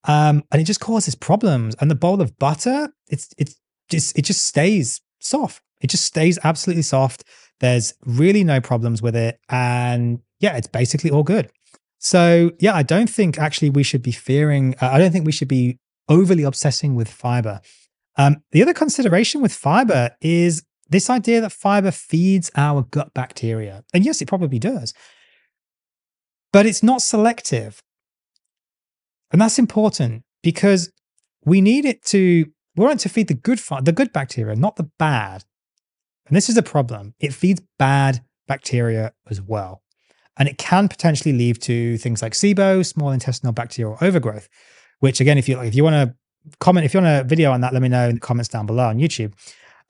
Um, 0.04 0.42
and 0.50 0.60
it 0.60 0.64
just 0.64 0.80
causes 0.80 1.14
problems. 1.14 1.76
And 1.80 1.90
the 1.90 1.94
bowl 1.94 2.20
of 2.20 2.36
butter, 2.38 2.88
it's 3.08 3.30
it's 3.38 3.54
just 3.88 4.18
it 4.18 4.22
just 4.22 4.44
stays 4.44 5.00
soft. 5.20 5.62
It 5.80 5.90
just 5.90 6.04
stays 6.04 6.38
absolutely 6.44 6.82
soft. 6.82 7.24
There's 7.60 7.94
really 8.04 8.44
no 8.44 8.60
problems 8.60 9.00
with 9.00 9.14
it, 9.14 9.38
and 9.48 10.20
yeah, 10.42 10.56
it's 10.56 10.66
basically 10.66 11.10
all 11.10 11.22
good. 11.22 11.50
So 11.98 12.50
yeah, 12.58 12.74
I 12.74 12.82
don't 12.82 13.08
think 13.08 13.38
actually 13.38 13.70
we 13.70 13.84
should 13.84 14.02
be 14.02 14.12
fearing. 14.12 14.74
Uh, 14.82 14.90
I 14.92 14.98
don't 14.98 15.12
think 15.12 15.24
we 15.24 15.32
should 15.32 15.48
be 15.48 15.78
overly 16.08 16.42
obsessing 16.42 16.94
with 16.96 17.08
fiber. 17.08 17.60
Um, 18.16 18.42
the 18.50 18.60
other 18.60 18.74
consideration 18.74 19.40
with 19.40 19.52
fiber 19.52 20.10
is 20.20 20.64
this 20.88 21.08
idea 21.08 21.40
that 21.40 21.52
fiber 21.52 21.92
feeds 21.92 22.50
our 22.56 22.82
gut 22.82 23.14
bacteria. 23.14 23.84
And 23.94 24.04
yes, 24.04 24.20
it 24.20 24.28
probably 24.28 24.58
does. 24.58 24.92
But 26.52 26.66
it's 26.66 26.82
not 26.82 27.00
selective. 27.00 27.80
And 29.30 29.40
that's 29.40 29.58
important 29.58 30.24
because 30.42 30.92
we 31.44 31.60
need 31.60 31.86
it 31.86 32.04
to, 32.06 32.46
we 32.76 32.84
want 32.84 33.00
it 33.00 33.02
to 33.04 33.08
feed 33.08 33.28
the 33.28 33.34
good, 33.34 33.58
the 33.82 33.92
good 33.92 34.12
bacteria, 34.12 34.56
not 34.56 34.76
the 34.76 34.90
bad. 34.98 35.44
And 36.26 36.36
this 36.36 36.48
is 36.50 36.56
a 36.56 36.62
problem. 36.62 37.14
It 37.20 37.32
feeds 37.32 37.62
bad 37.78 38.22
bacteria 38.46 39.14
as 39.30 39.40
well. 39.40 39.82
And 40.42 40.48
it 40.48 40.58
can 40.58 40.88
potentially 40.88 41.32
lead 41.32 41.62
to 41.62 41.96
things 41.98 42.20
like 42.20 42.32
SIBO, 42.32 42.84
small 42.84 43.12
intestinal 43.12 43.52
bacterial 43.52 43.96
overgrowth, 44.00 44.48
which 44.98 45.20
again, 45.20 45.38
if 45.38 45.48
you 45.48 45.60
if 45.60 45.72
you 45.72 45.84
want 45.84 45.94
to 45.94 46.16
comment, 46.58 46.84
if 46.84 46.92
you 46.92 47.00
want 47.00 47.20
a 47.20 47.22
video 47.22 47.52
on 47.52 47.60
that, 47.60 47.72
let 47.72 47.80
me 47.80 47.88
know 47.88 48.08
in 48.08 48.16
the 48.16 48.20
comments 48.20 48.48
down 48.48 48.66
below 48.66 48.88
on 48.88 48.98
YouTube. 48.98 49.34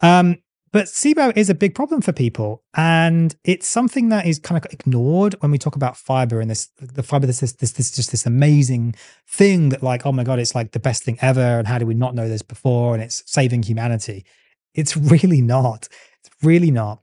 Um, 0.02 0.36
but 0.70 0.88
SIBO 0.88 1.34
is 1.38 1.48
a 1.48 1.54
big 1.54 1.74
problem 1.74 2.02
for 2.02 2.12
people, 2.12 2.64
and 2.74 3.34
it's 3.44 3.66
something 3.66 4.10
that 4.10 4.26
is 4.26 4.38
kind 4.40 4.62
of 4.62 4.70
ignored 4.70 5.36
when 5.40 5.50
we 5.50 5.56
talk 5.56 5.74
about 5.74 5.96
fiber 5.96 6.38
and 6.38 6.50
this. 6.50 6.68
The 6.78 7.02
fiber, 7.02 7.26
this 7.26 7.40
this 7.40 7.52
this, 7.52 7.72
this 7.72 7.90
just 7.90 8.10
this 8.10 8.26
amazing 8.26 8.94
thing 9.26 9.70
that, 9.70 9.82
like, 9.82 10.04
oh 10.04 10.12
my 10.12 10.22
god, 10.22 10.38
it's 10.38 10.54
like 10.54 10.72
the 10.72 10.80
best 10.80 11.02
thing 11.02 11.16
ever, 11.22 11.40
and 11.40 11.66
how 11.66 11.78
did 11.78 11.88
we 11.88 11.94
not 11.94 12.14
know 12.14 12.28
this 12.28 12.42
before? 12.42 12.92
And 12.92 13.02
it's 13.02 13.22
saving 13.24 13.62
humanity. 13.62 14.26
It's 14.74 14.96
really 15.14 15.40
not. 15.40 15.88
It's 16.22 16.30
really 16.42 16.70
not. 16.70 17.00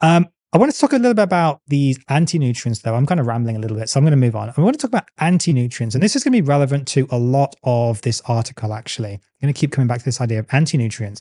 Um, 0.00 0.26
I 0.52 0.56
want 0.56 0.72
to 0.72 0.78
talk 0.78 0.92
a 0.94 0.96
little 0.96 1.12
bit 1.12 1.22
about 1.22 1.60
these 1.66 1.98
anti 2.08 2.38
nutrients, 2.38 2.80
though. 2.80 2.94
I'm 2.94 3.06
kind 3.06 3.20
of 3.20 3.26
rambling 3.26 3.56
a 3.56 3.58
little 3.58 3.76
bit, 3.76 3.90
so 3.90 4.00
I'm 4.00 4.04
going 4.04 4.12
to 4.12 4.16
move 4.16 4.34
on. 4.34 4.52
I 4.56 4.60
want 4.62 4.78
to 4.78 4.80
talk 4.80 4.88
about 4.90 5.08
anti 5.18 5.52
nutrients, 5.52 5.94
and 5.94 6.02
this 6.02 6.16
is 6.16 6.24
going 6.24 6.32
to 6.32 6.42
be 6.42 6.46
relevant 6.46 6.88
to 6.88 7.06
a 7.10 7.18
lot 7.18 7.54
of 7.64 8.00
this 8.00 8.22
article, 8.26 8.72
actually. 8.72 9.12
I'm 9.12 9.20
going 9.42 9.52
to 9.52 9.58
keep 9.58 9.72
coming 9.72 9.88
back 9.88 9.98
to 9.98 10.04
this 10.06 10.22
idea 10.22 10.38
of 10.38 10.46
anti 10.50 10.78
nutrients. 10.78 11.20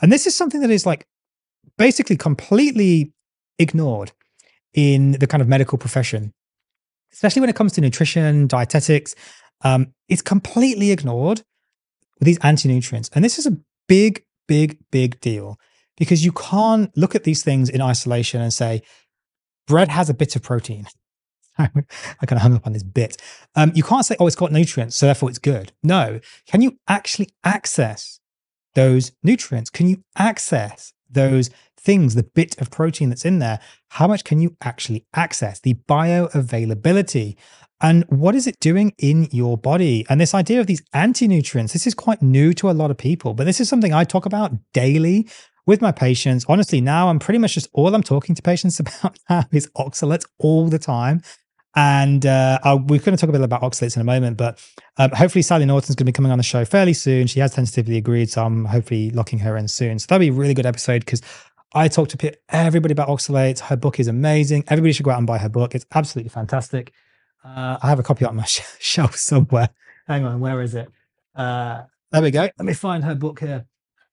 And 0.00 0.12
this 0.12 0.28
is 0.28 0.36
something 0.36 0.60
that 0.60 0.70
is 0.70 0.86
like 0.86 1.06
basically 1.76 2.16
completely 2.16 3.12
ignored 3.58 4.12
in 4.74 5.12
the 5.12 5.26
kind 5.26 5.40
of 5.40 5.48
medical 5.48 5.76
profession, 5.76 6.32
especially 7.12 7.40
when 7.40 7.50
it 7.50 7.56
comes 7.56 7.72
to 7.72 7.80
nutrition, 7.80 8.46
dietetics. 8.46 9.16
Um, 9.62 9.92
it's 10.08 10.22
completely 10.22 10.92
ignored 10.92 11.42
with 12.20 12.26
these 12.26 12.38
anti 12.44 12.68
nutrients. 12.68 13.10
And 13.12 13.24
this 13.24 13.40
is 13.40 13.46
a 13.46 13.58
big, 13.88 14.24
big, 14.46 14.78
big 14.92 15.20
deal 15.20 15.58
because 15.98 16.24
you 16.24 16.32
can't 16.32 16.96
look 16.96 17.14
at 17.14 17.24
these 17.24 17.42
things 17.42 17.68
in 17.68 17.82
isolation 17.82 18.40
and 18.40 18.52
say, 18.52 18.82
bread 19.66 19.88
has 19.88 20.08
a 20.08 20.14
bit 20.14 20.36
of 20.36 20.42
protein. 20.42 20.86
I 21.58 21.68
kind 21.68 22.32
of 22.32 22.38
hung 22.38 22.54
up 22.54 22.66
on 22.66 22.72
this 22.72 22.84
bit. 22.84 23.20
Um, 23.56 23.72
you 23.74 23.82
can't 23.82 24.06
say, 24.06 24.16
oh, 24.20 24.26
it's 24.26 24.36
got 24.36 24.52
nutrients, 24.52 24.96
so 24.96 25.06
therefore 25.06 25.28
it's 25.28 25.38
good. 25.38 25.72
No. 25.82 26.20
Can 26.46 26.62
you 26.62 26.78
actually 26.86 27.30
access 27.44 28.20
those 28.74 29.12
nutrients? 29.22 29.70
Can 29.70 29.88
you 29.88 30.04
access 30.16 30.92
those 31.10 31.50
things, 31.76 32.14
the 32.14 32.22
bit 32.22 32.60
of 32.60 32.70
protein 32.70 33.08
that's 33.08 33.24
in 33.24 33.40
there? 33.40 33.58
How 33.90 34.06
much 34.06 34.24
can 34.24 34.40
you 34.40 34.56
actually 34.62 35.06
access? 35.14 35.60
The 35.60 35.74
bioavailability. 35.88 37.36
And 37.80 38.04
what 38.08 38.34
is 38.34 38.46
it 38.46 38.58
doing 38.60 38.92
in 38.98 39.28
your 39.30 39.56
body? 39.56 40.04
And 40.08 40.20
this 40.20 40.34
idea 40.34 40.60
of 40.60 40.66
these 40.66 40.82
anti 40.92 41.28
nutrients, 41.28 41.72
this 41.72 41.86
is 41.86 41.94
quite 41.94 42.22
new 42.22 42.52
to 42.54 42.70
a 42.70 42.72
lot 42.72 42.90
of 42.90 42.98
people, 42.98 43.34
but 43.34 43.44
this 43.44 43.60
is 43.60 43.68
something 43.68 43.92
I 43.92 44.04
talk 44.04 44.26
about 44.26 44.52
daily 44.72 45.28
with 45.68 45.82
my 45.82 45.92
patients. 45.92 46.46
Honestly, 46.48 46.80
now 46.80 47.10
I'm 47.10 47.18
pretty 47.18 47.36
much 47.36 47.52
just 47.52 47.68
all 47.74 47.94
I'm 47.94 48.02
talking 48.02 48.34
to 48.34 48.40
patients 48.40 48.80
about 48.80 49.18
now 49.28 49.44
is 49.52 49.70
oxalates 49.76 50.24
all 50.38 50.66
the 50.66 50.78
time. 50.78 51.20
And 51.76 52.24
uh, 52.24 52.58
we're 52.64 52.98
going 52.98 53.16
to 53.16 53.18
talk 53.18 53.28
a 53.28 53.32
bit 53.32 53.42
about 53.42 53.60
oxalates 53.60 53.94
in 53.94 54.00
a 54.00 54.04
moment, 54.04 54.38
but 54.38 54.58
um, 54.96 55.10
hopefully 55.10 55.42
Sally 55.42 55.66
Norton's 55.66 55.94
going 55.94 56.06
to 56.06 56.12
be 56.12 56.12
coming 56.12 56.32
on 56.32 56.38
the 56.38 56.42
show 56.42 56.64
fairly 56.64 56.94
soon. 56.94 57.26
She 57.26 57.38
has 57.40 57.54
tentatively 57.54 57.98
agreed, 57.98 58.30
so 58.30 58.44
I'm 58.44 58.64
hopefully 58.64 59.10
locking 59.10 59.38
her 59.40 59.56
in 59.58 59.68
soon. 59.68 59.98
So 59.98 60.06
that'll 60.08 60.20
be 60.20 60.28
a 60.28 60.32
really 60.32 60.54
good 60.54 60.64
episode 60.64 61.04
because 61.04 61.20
I 61.74 61.86
talk 61.88 62.08
to 62.08 62.38
everybody 62.48 62.92
about 62.92 63.08
oxalates. 63.08 63.60
Her 63.60 63.76
book 63.76 64.00
is 64.00 64.08
amazing. 64.08 64.64
Everybody 64.68 64.94
should 64.94 65.04
go 65.04 65.10
out 65.10 65.18
and 65.18 65.26
buy 65.26 65.36
her 65.36 65.50
book. 65.50 65.74
It's 65.74 65.86
absolutely 65.92 66.30
fantastic. 66.30 66.92
Uh, 67.44 67.76
I 67.80 67.90
have 67.90 67.98
a 67.98 68.02
copy 68.02 68.24
on 68.24 68.34
my 68.34 68.44
shelf 68.46 69.14
somewhere. 69.16 69.68
Hang 70.06 70.24
on, 70.24 70.40
where 70.40 70.62
is 70.62 70.74
it? 70.74 70.88
Uh, 71.36 71.82
there 72.10 72.22
we 72.22 72.30
go. 72.30 72.40
Let 72.40 72.60
me 72.64 72.72
find 72.72 73.04
her 73.04 73.14
book 73.14 73.40
here. 73.40 73.66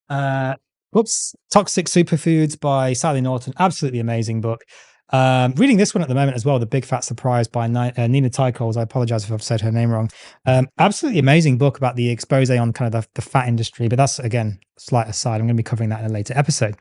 Uh, 0.10 0.56
Whoops. 0.96 1.36
Toxic 1.52 1.88
Superfoods 1.88 2.58
by 2.58 2.94
Sally 2.94 3.20
Norton. 3.20 3.54
Absolutely 3.60 4.00
amazing 4.00 4.40
book. 4.40 4.64
Um, 5.10 5.52
reading 5.58 5.76
this 5.76 5.94
one 5.94 6.02
at 6.02 6.08
the 6.08 6.16
moment 6.16 6.38
as 6.38 6.46
well, 6.46 6.58
The 6.58 6.66
Big 6.66 6.86
Fat 6.86 7.04
Surprise 7.04 7.50
by 7.50 7.66
uh, 7.66 8.08
Nina 8.08 8.30
Teicholz. 8.30 8.78
I 8.78 8.84
apologize 8.84 9.26
if 9.26 9.32
I've 9.34 9.44
said 9.44 9.60
her 9.60 9.74
name 9.74 9.92
wrong. 9.92 10.10
Um, 10.46 10.70
absolutely 10.80 11.20
amazing 11.20 11.58
book 11.58 11.78
about 11.78 11.98
the 11.98 12.10
expose 12.10 12.50
on 12.50 12.72
kind 12.72 12.96
of 12.96 13.02
the, 13.02 13.10
the 13.16 13.22
fat 13.22 13.50
industry, 13.50 13.90
but 13.90 13.98
that's 13.98 14.20
again, 14.20 14.58
slight 14.78 15.10
aside. 15.10 15.42
I'm 15.42 15.48
going 15.48 15.50
to 15.50 15.56
be 15.56 15.64
covering 15.64 15.90
that 15.90 16.00
in 16.00 16.10
a 16.10 16.14
later 16.14 16.34
episode. 16.34 16.78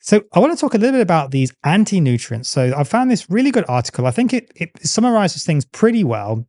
So 0.00 0.24
I 0.32 0.40
want 0.40 0.52
to 0.52 0.60
talk 0.60 0.74
a 0.74 0.78
little 0.78 0.94
bit 0.94 1.00
about 1.00 1.30
these 1.30 1.52
anti-nutrients. 1.62 2.48
So 2.48 2.74
I 2.76 2.82
found 2.82 3.08
this 3.08 3.30
really 3.30 3.52
good 3.52 3.66
article. 3.68 4.08
I 4.08 4.10
think 4.10 4.34
it, 4.34 4.50
it 4.56 4.70
summarizes 4.84 5.44
things 5.44 5.64
pretty 5.64 6.02
well. 6.02 6.44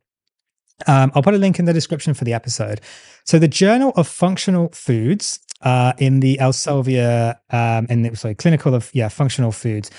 Um, 0.88 1.12
I'll 1.14 1.22
put 1.22 1.34
a 1.34 1.38
link 1.38 1.60
in 1.60 1.66
the 1.66 1.72
description 1.72 2.14
for 2.14 2.24
the 2.24 2.34
episode. 2.34 2.80
So 3.24 3.38
the 3.38 3.46
Journal 3.46 3.92
of 3.94 4.08
Functional 4.08 4.70
Foods 4.72 5.38
uh, 5.62 5.92
in 5.98 6.20
the 6.20 6.38
Elsevier, 6.40 7.36
um, 7.50 7.86
in 7.90 8.02
the 8.02 8.16
sorry, 8.16 8.34
clinical 8.34 8.74
of 8.74 8.90
yeah 8.94 9.08
functional 9.08 9.52
foods. 9.52 9.90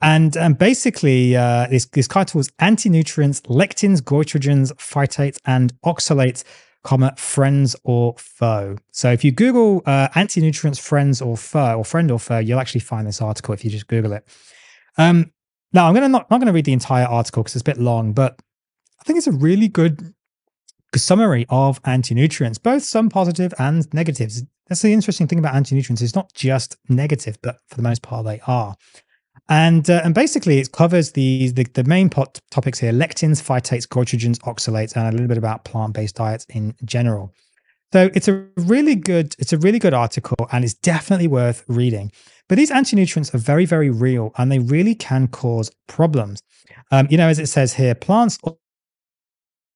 And 0.00 0.36
um, 0.36 0.54
basically, 0.54 1.34
uh, 1.34 1.66
this, 1.66 1.86
this 1.86 2.06
title 2.06 2.38
was 2.38 2.52
anti-nutrients, 2.60 3.40
lectins, 3.42 4.00
goitrogens, 4.00 4.72
phytates, 4.74 5.38
and 5.44 5.72
oxalates, 5.84 6.44
comma, 6.84 7.14
friends 7.16 7.74
or 7.82 8.14
foe. 8.16 8.76
So 8.92 9.10
if 9.10 9.24
you 9.24 9.32
Google 9.32 9.82
uh, 9.86 10.08
anti-nutrients, 10.14 10.78
friends 10.78 11.20
or 11.20 11.36
foe, 11.36 11.74
or 11.74 11.84
friend 11.84 12.12
or 12.12 12.20
foe, 12.20 12.38
you'll 12.38 12.60
actually 12.60 12.82
find 12.82 13.08
this 13.08 13.20
article 13.20 13.52
if 13.54 13.64
you 13.64 13.70
just 13.72 13.88
Google 13.88 14.12
it. 14.12 14.24
Um, 14.96 15.32
now, 15.72 15.88
I'm 15.88 15.94
gonna 15.94 16.08
not, 16.08 16.30
not 16.30 16.40
to 16.40 16.52
read 16.52 16.64
the 16.64 16.72
entire 16.72 17.06
article 17.06 17.42
because 17.42 17.56
it's 17.56 17.62
a 17.62 17.64
bit 17.64 17.78
long, 17.78 18.12
but 18.12 18.40
I 19.00 19.04
think 19.04 19.16
it's 19.16 19.26
a 19.26 19.32
really 19.32 19.68
good 19.68 20.14
summary 20.94 21.44
of 21.48 21.80
anti-nutrients, 21.84 22.58
both 22.58 22.84
some 22.84 23.08
positive 23.08 23.52
and 23.58 23.92
negatives. 23.92 24.44
That's 24.68 24.82
the 24.82 24.92
interesting 24.92 25.26
thing 25.26 25.38
about 25.38 25.54
anti-nutrients. 25.54 26.02
It's 26.02 26.14
not 26.14 26.32
just 26.34 26.76
negative, 26.88 27.38
but 27.42 27.58
for 27.68 27.76
the 27.76 27.82
most 27.82 28.02
part 28.02 28.24
they 28.24 28.40
are. 28.46 28.76
And 29.48 29.88
uh, 29.88 30.02
and 30.04 30.14
basically 30.14 30.58
it 30.58 30.72
covers 30.72 31.12
the, 31.12 31.50
the, 31.52 31.64
the 31.64 31.84
main 31.84 32.10
pot 32.10 32.38
topics 32.50 32.78
here: 32.78 32.92
lectins, 32.92 33.42
phytates, 33.42 33.86
goitrogens, 33.86 34.38
oxalates, 34.40 34.94
and 34.94 35.08
a 35.08 35.12
little 35.12 35.28
bit 35.28 35.38
about 35.38 35.64
plant-based 35.64 36.16
diets 36.16 36.44
in 36.50 36.74
general. 36.84 37.32
So 37.90 38.10
it's 38.14 38.28
a 38.28 38.46
really 38.56 38.94
good 38.94 39.34
it's 39.38 39.54
a 39.54 39.58
really 39.58 39.78
good 39.78 39.94
article, 39.94 40.36
and 40.52 40.64
it's 40.64 40.74
definitely 40.74 41.28
worth 41.28 41.64
reading. 41.66 42.12
But 42.48 42.58
these 42.58 42.70
anti-nutrients 42.70 43.34
are 43.34 43.38
very 43.38 43.64
very 43.64 43.88
real, 43.88 44.32
and 44.36 44.52
they 44.52 44.58
really 44.58 44.94
can 44.94 45.28
cause 45.28 45.70
problems. 45.86 46.42
Um, 46.90 47.06
you 47.08 47.16
know, 47.16 47.28
as 47.28 47.38
it 47.38 47.46
says 47.46 47.72
here, 47.72 47.94
plants 47.94 48.38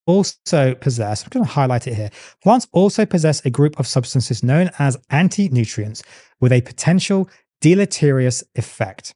also 0.06 0.74
possess, 0.74 1.22
I'm 1.22 1.30
going 1.30 1.44
to 1.44 1.50
highlight 1.50 1.86
it 1.86 1.94
here. 1.94 2.10
Plants 2.42 2.66
also 2.72 3.06
possess 3.06 3.44
a 3.44 3.50
group 3.50 3.78
of 3.78 3.86
substances 3.86 4.42
known 4.42 4.70
as 4.78 4.96
anti 5.10 5.48
nutrients 5.48 6.02
with 6.40 6.52
a 6.52 6.60
potential 6.60 7.28
deleterious 7.60 8.42
effect. 8.56 9.14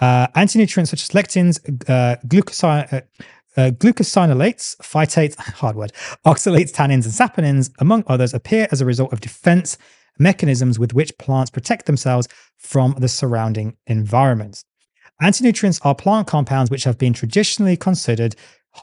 Uh, 0.00 0.26
anti 0.34 0.58
nutrients 0.58 0.90
such 0.90 1.02
as 1.02 1.08
lectins, 1.10 1.58
uh, 1.88 2.16
glucosi- 2.26 2.92
uh, 2.92 3.00
uh, 3.56 3.70
glucosinolates, 3.70 4.76
phytates, 4.78 5.36
hard 5.54 5.76
word, 5.76 5.92
oxalates, 6.26 6.72
tannins, 6.72 7.04
and 7.04 7.14
saponins, 7.14 7.70
among 7.78 8.04
others, 8.06 8.34
appear 8.34 8.68
as 8.70 8.80
a 8.80 8.84
result 8.84 9.12
of 9.12 9.20
defense 9.20 9.78
mechanisms 10.18 10.78
with 10.78 10.94
which 10.94 11.16
plants 11.18 11.50
protect 11.50 11.86
themselves 11.86 12.28
from 12.56 12.94
the 12.98 13.08
surrounding 13.08 13.76
environment. 13.86 14.64
Anti-nutrients 15.20 15.80
are 15.82 15.94
plant 15.94 16.26
compounds 16.26 16.70
which 16.70 16.84
have 16.84 16.98
been 16.98 17.14
traditionally 17.14 17.76
considered 17.76 18.36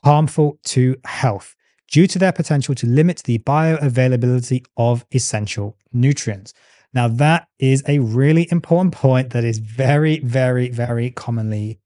harmful 0.03 0.59
to 0.65 0.95
health 1.05 1.55
due 1.91 2.07
to 2.07 2.19
their 2.19 2.31
potential 2.31 2.73
to 2.75 2.87
limit 2.87 3.21
the 3.25 3.37
bioavailability 3.39 4.65
of 4.77 5.05
essential 5.11 5.77
nutrients. 5.91 6.53
Now, 6.93 7.07
that 7.07 7.47
is 7.59 7.83
a 7.87 7.99
really 7.99 8.47
important 8.51 8.93
point 8.93 9.31
that 9.31 9.43
is 9.43 9.59
very, 9.59 10.19
very, 10.19 10.69
very 10.69 11.09
commonly 11.11 11.79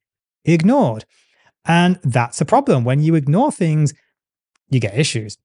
ignored. 0.44 1.04
And 1.64 1.98
that's 2.02 2.40
a 2.40 2.44
problem. 2.44 2.84
When 2.84 3.00
you 3.00 3.14
ignore 3.14 3.52
things, 3.52 3.94
you 4.70 4.80
get 4.80 4.98
issues. 4.98 5.36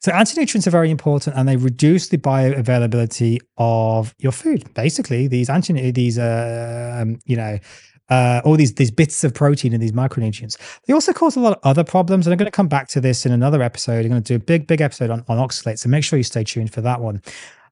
So 0.00 0.12
anti-nutrients 0.12 0.66
are 0.66 0.70
very 0.70 0.90
important, 0.90 1.36
and 1.36 1.48
they 1.48 1.56
reduce 1.56 2.08
the 2.08 2.18
bioavailability 2.18 3.38
of 3.56 4.14
your 4.18 4.32
food. 4.32 4.72
Basically, 4.74 5.26
these 5.26 5.48
anti 5.48 5.90
these 5.90 6.18
uh, 6.18 6.98
um, 7.00 7.18
you 7.24 7.36
know 7.36 7.58
uh, 8.10 8.42
all 8.44 8.56
these 8.56 8.74
these 8.74 8.90
bits 8.90 9.24
of 9.24 9.32
protein 9.32 9.72
and 9.72 9.82
these 9.82 9.92
micronutrients. 9.92 10.56
They 10.86 10.92
also 10.92 11.12
cause 11.12 11.36
a 11.36 11.40
lot 11.40 11.52
of 11.52 11.60
other 11.62 11.84
problems, 11.84 12.26
and 12.26 12.32
I'm 12.32 12.38
going 12.38 12.46
to 12.46 12.50
come 12.50 12.68
back 12.68 12.88
to 12.88 13.00
this 13.00 13.24
in 13.24 13.32
another 13.32 13.62
episode. 13.62 14.04
I'm 14.04 14.10
going 14.10 14.22
to 14.22 14.32
do 14.32 14.36
a 14.36 14.44
big 14.44 14.66
big 14.66 14.80
episode 14.80 15.10
on, 15.10 15.24
on 15.28 15.38
oxalates, 15.38 15.78
so 15.78 15.88
make 15.88 16.04
sure 16.04 16.16
you 16.16 16.24
stay 16.24 16.44
tuned 16.44 16.72
for 16.72 16.80
that 16.82 17.00
one. 17.00 17.22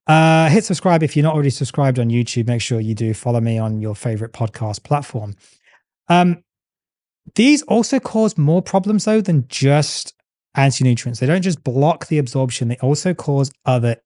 Uh, 0.07 0.49
hit 0.49 0.65
subscribe 0.65 1.03
if 1.03 1.17
you're 1.17 1.25
not 1.25 1.35
already 1.35 1.51
subscribed 1.51 1.99
on 1.99 2.09
YouTube. 2.09 2.47
Make 2.47 2.63
sure 2.63 2.81
you 2.81 2.95
do 2.95 3.13
follow 3.13 3.41
me 3.41 3.59
on 3.59 3.83
your 3.83 3.95
favorite 3.95 4.33
podcast 4.33 4.85
platform. 4.85 5.35
Um, 6.09 6.43
these 7.35 7.63
also 7.65 8.01
cause 8.01 8.39
more 8.39 8.63
problems 8.63 9.05
though 9.05 9.21
than 9.21 9.45
just 9.49 10.15
anti-nutrients. 10.55 11.21
They 11.21 11.27
don't 11.27 11.43
just 11.43 11.63
block 11.65 12.07
the 12.07 12.19
absorption; 12.19 12.69
they 12.69 12.79
also 12.79 13.13
cause 13.13 13.51
other 13.67 13.97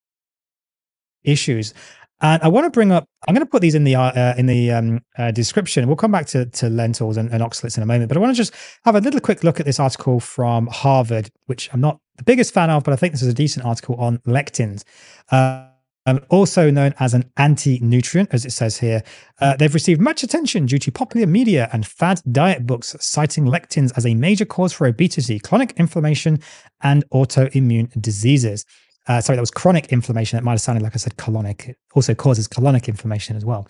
issues. 1.25 1.75
And 2.23 2.41
I 2.41 2.49
want 2.49 2.65
to 2.65 2.71
bring 2.71 2.93
up. 2.93 3.09
I'm 3.27 3.35
going 3.35 3.45
to 3.45 3.51
put 3.51 3.63
these 3.63 3.75
in 3.75 3.83
the 3.83 3.97
uh, 3.97 4.13
uh, 4.13 4.35
in 4.39 4.47
the 4.47 4.71
um, 4.71 5.01
uh, 5.19 5.33
description. 5.33 5.87
We'll 5.89 5.97
come 5.97 6.13
back 6.13 6.27
to, 6.27 6.47
to 6.47 6.69
lentils 6.69 7.17
and, 7.17 7.29
and, 7.33 7.43
oxalates 7.43 7.77
in 7.77 7.83
a 7.83 7.87
moment. 7.87 8.09
But 8.09 8.17
I 8.17 8.21
want 8.21 8.35
to 8.35 8.37
just 8.37 8.55
have 8.85 8.95
a 8.95 9.01
little 9.01 9.21
quick 9.21 9.43
look 9.43 9.59
at 9.59 9.67
this 9.67 9.81
article 9.81 10.21
from 10.21 10.69
Harvard, 10.69 11.31
which 11.47 11.69
I'm 11.73 11.81
not 11.81 11.99
the 12.17 12.23
biggest 12.23 12.55
fan 12.55 12.71
of, 12.71 12.85
but 12.85 12.93
I 12.93 12.97
think 12.97 13.13
this 13.13 13.23
is 13.23 13.29
a 13.29 13.35
decent 13.35 13.67
article 13.67 13.97
on 13.97 14.19
lectins. 14.19 14.85
Uh, 15.31 15.67
um, 16.07 16.21
also 16.31 16.71
known 16.71 16.95
as 16.99 17.15
an 17.15 17.31
anti 17.37 17.79
nutrient, 17.81 18.31
as 18.33 18.45
it 18.45 18.51
says 18.51 18.79
here. 18.79 19.03
Uh, 19.41 19.57
they've 19.57 19.75
received 19.75 20.01
much 20.01 20.23
attention 20.23 20.67
due 20.67 20.79
to 20.79 20.91
popular 20.91 21.27
media 21.27 21.69
and 21.73 21.87
fad 21.87 22.21
diet 22.31 22.67
books 22.67 22.97
citing 23.01 23.45
lectins 23.45 23.93
as 23.97 24.05
a 24.05 24.15
major 24.15 24.45
cause 24.45 24.73
for 24.73 24.87
obesity, 24.87 25.39
chronic 25.39 25.75
inflammation, 25.77 26.41
and 26.83 27.05
autoimmune 27.11 28.01
diseases. 28.01 28.65
Uh, 29.09 29.21
sorry, 29.21 29.37
that 29.37 29.43
was 29.43 29.51
chronic 29.51 29.93
inflammation. 29.93 30.39
It 30.39 30.45
might 30.45 30.53
have 30.53 30.61
sounded 30.61 30.83
like 30.83 30.95
I 30.95 30.99
said 30.99 31.17
colonic. 31.17 31.71
It 31.71 31.79
also 31.95 32.15
causes 32.15 32.47
colonic 32.47 32.87
inflammation 32.87 33.37
as 33.37 33.45
well. 33.45 33.67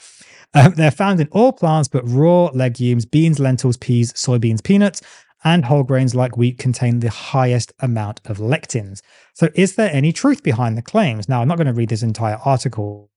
Um, 0.54 0.74
they're 0.74 0.90
found 0.90 1.20
in 1.20 1.28
all 1.28 1.52
plants, 1.52 1.88
but 1.88 2.02
raw 2.06 2.50
legumes, 2.52 3.06
beans, 3.06 3.38
lentils, 3.38 3.78
peas, 3.78 4.12
soybeans, 4.12 4.62
peanuts, 4.62 5.00
and 5.44 5.64
whole 5.64 5.82
grains 5.82 6.14
like 6.14 6.36
wheat 6.36 6.58
contain 6.58 7.00
the 7.00 7.10
highest 7.10 7.72
amount 7.80 8.20
of 8.26 8.38
lectins. 8.38 9.00
So, 9.34 9.48
is 9.54 9.76
there 9.76 9.90
any 9.90 10.12
truth 10.12 10.42
behind 10.42 10.76
the 10.76 10.82
claims? 10.82 11.28
Now, 11.28 11.40
I'm 11.40 11.48
not 11.48 11.56
going 11.56 11.66
to 11.66 11.72
read 11.72 11.88
this 11.88 12.02
entire 12.02 12.36
article. 12.44 13.10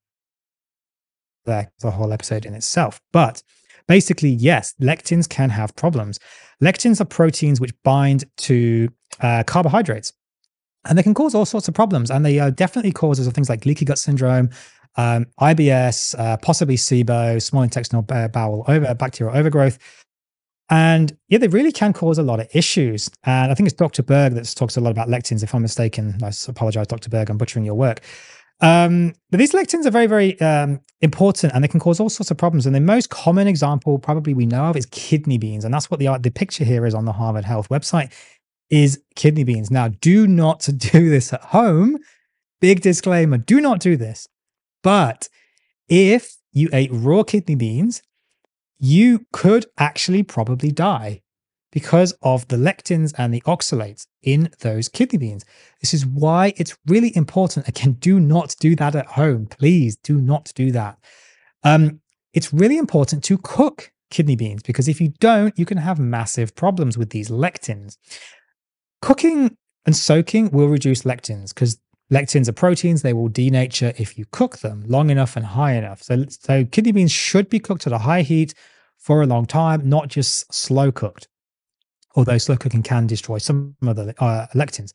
The 1.46 1.92
whole 1.92 2.12
episode 2.12 2.44
in 2.46 2.56
itself, 2.56 3.00
but 3.14 3.44
basically, 3.88 4.30
yes, 4.30 4.74
lectins 4.82 5.30
can 5.30 5.52
have 5.52 5.76
problems. 5.76 6.20
Lectins 6.64 7.00
are 7.00 7.06
proteins 7.06 7.62
which 7.62 7.72
bind 7.84 8.24
to 8.38 8.90
uh, 9.20 9.44
carbohydrates 9.44 10.14
and 10.86 10.98
they 10.98 11.04
can 11.04 11.14
cause 11.14 11.36
all 11.36 11.46
sorts 11.46 11.68
of 11.68 11.74
problems. 11.74 12.12
And 12.12 12.26
they 12.26 12.40
are 12.40 12.52
definitely 12.52 12.92
causes 12.92 13.28
of 13.28 13.34
things 13.34 13.50
like 13.50 13.66
leaky 13.66 13.86
gut 13.86 13.98
syndrome, 13.98 14.50
um, 14.98 15.26
IBS, 15.40 16.18
uh, 16.18 16.38
possibly 16.38 16.76
SIBO, 16.76 17.42
small 17.42 17.64
intestinal 17.64 18.02
bowel 18.02 18.64
over, 18.68 18.94
bacterial 18.96 19.36
overgrowth. 19.36 19.78
And 20.70 21.16
yeah, 21.28 21.38
they 21.38 21.48
really 21.48 21.72
can 21.72 21.94
cause 21.94 22.18
a 22.18 22.24
lot 22.24 22.40
of 22.40 22.48
issues. 22.54 23.10
And 23.24 23.52
I 23.52 23.56
think 23.56 23.68
it's 23.68 23.76
Dr. 23.76 24.02
Berg 24.02 24.34
that 24.34 24.46
talks 24.56 24.78
a 24.78 24.82
lot 24.82 24.92
about 24.92 25.10
lectins. 25.10 25.44
If 25.44 25.54
I'm 25.54 25.62
mistaken, 25.62 26.18
I 26.24 26.32
apologize, 26.48 26.88
Dr. 26.88 27.10
Berg, 27.10 27.30
I'm 27.30 27.38
butchering 27.38 27.66
your 27.66 27.76
work. 27.76 28.02
Um, 28.62 29.14
but 29.32 29.38
these 29.38 29.52
lectins 29.52 29.86
are 29.86 29.92
very, 29.92 30.08
very 30.08 30.40
um, 30.40 30.80
important 31.02 31.54
and 31.54 31.64
they 31.64 31.68
can 31.68 31.80
cause 31.80 32.00
all 32.00 32.10
sorts 32.10 32.32
of 32.32 32.38
problems. 32.38 32.66
And 32.66 32.74
the 32.74 32.80
most 32.80 33.10
common 33.10 33.48
example, 33.48 34.00
probably 34.00 34.34
we 34.34 34.46
know 34.46 34.66
of, 34.66 34.78
is 34.78 34.86
kidney 34.88 35.38
beans. 35.38 35.66
And 35.66 35.74
that's 35.74 35.92
what 35.92 36.00
the, 36.00 36.18
the 36.20 36.32
picture 36.32 36.64
here 36.64 36.86
is 36.86 36.96
on 36.96 37.06
the 37.06 37.12
Harvard 37.12 37.46
Health 37.46 37.70
website 37.70 38.14
is 38.70 39.02
kidney 39.16 39.44
beans. 39.44 39.72
Now, 39.72 39.90
do 39.90 40.28
not 40.28 40.68
do 40.78 41.10
this 41.10 41.34
at 41.34 41.42
home. 41.42 41.98
Big 42.62 42.82
disclaimer 42.82 43.38
do 43.38 43.62
not 43.62 43.80
do 43.80 43.98
this. 43.98 44.28
But 44.84 45.30
if 45.88 46.38
you 46.52 46.70
ate 46.74 46.90
raw 46.92 47.24
kidney 47.24 47.56
beans, 47.56 48.02
you 48.80 49.26
could 49.32 49.66
actually 49.78 50.24
probably 50.24 50.72
die 50.72 51.22
because 51.72 52.14
of 52.22 52.48
the 52.48 52.56
lectins 52.56 53.14
and 53.18 53.34
the 53.34 53.42
oxalates 53.42 54.08
in 54.24 54.50
those 54.62 54.88
kidney 54.88 55.18
beans. 55.18 55.44
This 55.82 55.94
is 55.94 56.06
why 56.06 56.54
it's 56.56 56.78
really 56.88 57.16
important. 57.18 57.68
Again, 57.68 57.94
do 57.94 58.20
not 58.20 58.56
do 58.60 58.76
that 58.78 58.96
at 58.96 59.08
home. 59.08 59.48
Please 59.48 59.98
do 59.98 60.22
not 60.22 60.52
do 60.56 60.72
that. 60.72 60.98
Um, 61.64 62.00
it's 62.34 62.54
really 62.54 62.78
important 62.78 63.24
to 63.26 63.38
cook 63.38 63.92
kidney 64.10 64.36
beans 64.38 64.64
because 64.64 64.88
if 64.88 65.02
you 65.02 65.10
don't, 65.20 65.58
you 65.60 65.66
can 65.66 65.78
have 65.78 66.00
massive 66.00 66.56
problems 66.56 66.98
with 66.98 67.10
these 67.10 67.30
lectins. 67.30 67.98
Cooking 69.06 69.56
and 69.86 69.96
soaking 69.96 70.50
will 70.50 70.68
reduce 70.68 71.04
lectins 71.04 71.54
because 71.54 71.80
lectins 72.12 72.50
are 72.50 72.54
proteins. 72.54 73.04
They 73.04 73.14
will 73.14 73.30
denature 73.30 73.94
if 74.00 74.18
you 74.18 74.26
cook 74.32 74.58
them 74.58 74.84
long 74.88 75.12
enough 75.12 75.36
and 75.36 75.46
high 75.46 75.74
enough. 75.74 76.02
So, 76.02 76.26
so 76.28 76.66
kidney 76.66 76.92
beans 76.92 77.12
should 77.12 77.48
be 77.48 77.60
cooked 77.60 77.86
at 77.86 77.94
a 77.94 78.00
high 78.00 78.24
heat 78.24 78.56
for 78.98 79.22
a 79.22 79.28
long 79.28 79.46
time, 79.46 79.88
not 79.88 80.08
just 80.08 80.52
slow 80.52 80.92
cooked. 80.92 81.28
Although 82.16 82.40
slow 82.40 82.58
cooking 82.58 82.82
can 82.82 83.06
destroy 83.06 83.38
some 83.38 83.76
of 83.86 83.96
the 83.96 84.16
uh, 84.18 84.48
lectins. 84.56 84.92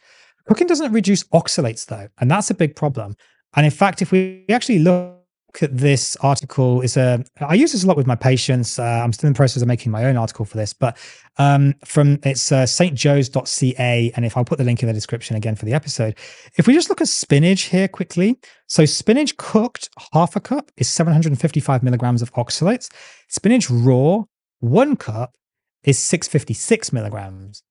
Cooking 0.49 0.67
doesn't 0.67 0.91
reduce 0.91 1.23
oxalates 1.29 1.87
though, 1.87 2.09
and 2.19 2.29
that's 2.29 2.51
a 2.51 2.55
big 2.55 2.75
problem. 2.75 3.15
And 3.55 3.65
in 3.65 3.71
fact, 3.71 4.03
if 4.03 4.11
we 4.11 4.45
actually 4.49 4.81
look 4.81 5.20
at 5.63 5.77
this 5.77 6.17
article 6.17 6.81
is 6.81 6.97
a 6.97 7.23
i 7.41 7.55
use 7.55 7.73
this 7.73 7.85
a 7.85 7.87
lot 7.87 7.97
with 7.97 8.07
my 8.07 8.15
patients. 8.15 8.79
Uh, 8.79 8.83
i'm 9.05 9.13
still 9.13 9.29
in 9.29 9.33
the 9.33 9.37
process 9.37 9.63
of 9.63 9.69
making 9.69 9.93
my 9.93 10.05
own 10.05 10.17
article 10.17 10.45
for 10.45 10.57
this 10.57 10.73
but 10.73 10.97
um, 11.39 11.75
from 11.85 12.19
it's 12.25 12.53
uh, 12.53 12.65
stjoes.ca 12.65 14.13
and 14.15 14.25
if 14.25 14.37
i'll 14.37 14.45
put 14.45 14.59
the 14.59 14.65
link 14.65 14.83
in 14.83 14.87
the 14.87 14.93
description 14.93 15.37
again 15.37 15.55
for 15.57 15.65
the 15.65 15.73
episode. 15.73 16.17
If 16.57 16.67
we 16.67 16.75
just 16.75 16.89
look 16.89 17.01
at 17.01 17.09
spinach 17.09 17.63
here 17.65 17.89
quickly 17.89 18.39
so 18.67 18.85
spinach 18.85 19.37
cooked 19.37 19.89
half 20.13 20.37
a 20.37 20.41
cup 20.41 20.71
is 20.77 20.89
755 20.89 21.83
milligrams 21.83 22.23
of 22.23 22.33
oxalates. 22.35 22.91
Spinach 23.29 23.69
raw 23.71 24.25
one 24.61 24.97
cup 24.97 25.35
is 25.83 25.99
656 25.99 26.93
milligrams. 26.93 27.63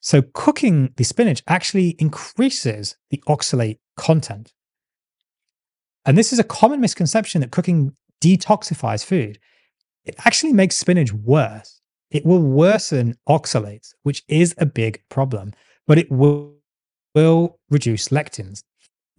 So 0.00 0.22
cooking 0.34 0.92
the 0.96 1.04
spinach 1.04 1.42
actually 1.48 1.96
increases 1.98 2.96
the 3.10 3.22
oxalate 3.26 3.78
content 3.96 4.52
and 6.06 6.18
this 6.18 6.32
is 6.32 6.38
a 6.38 6.44
common 6.44 6.80
misconception 6.80 7.40
that 7.40 7.50
cooking 7.50 7.94
detoxifies 8.20 9.04
food. 9.04 9.38
It 10.04 10.14
actually 10.24 10.52
makes 10.52 10.76
spinach 10.76 11.12
worse. 11.12 11.80
It 12.10 12.24
will 12.24 12.40
worsen 12.40 13.16
oxalates, 13.28 13.94
which 14.02 14.22
is 14.28 14.54
a 14.58 14.66
big 14.66 15.02
problem, 15.08 15.52
but 15.86 15.98
it 15.98 16.10
will, 16.10 16.54
will 17.14 17.58
reduce 17.70 18.08
lectins. 18.08 18.62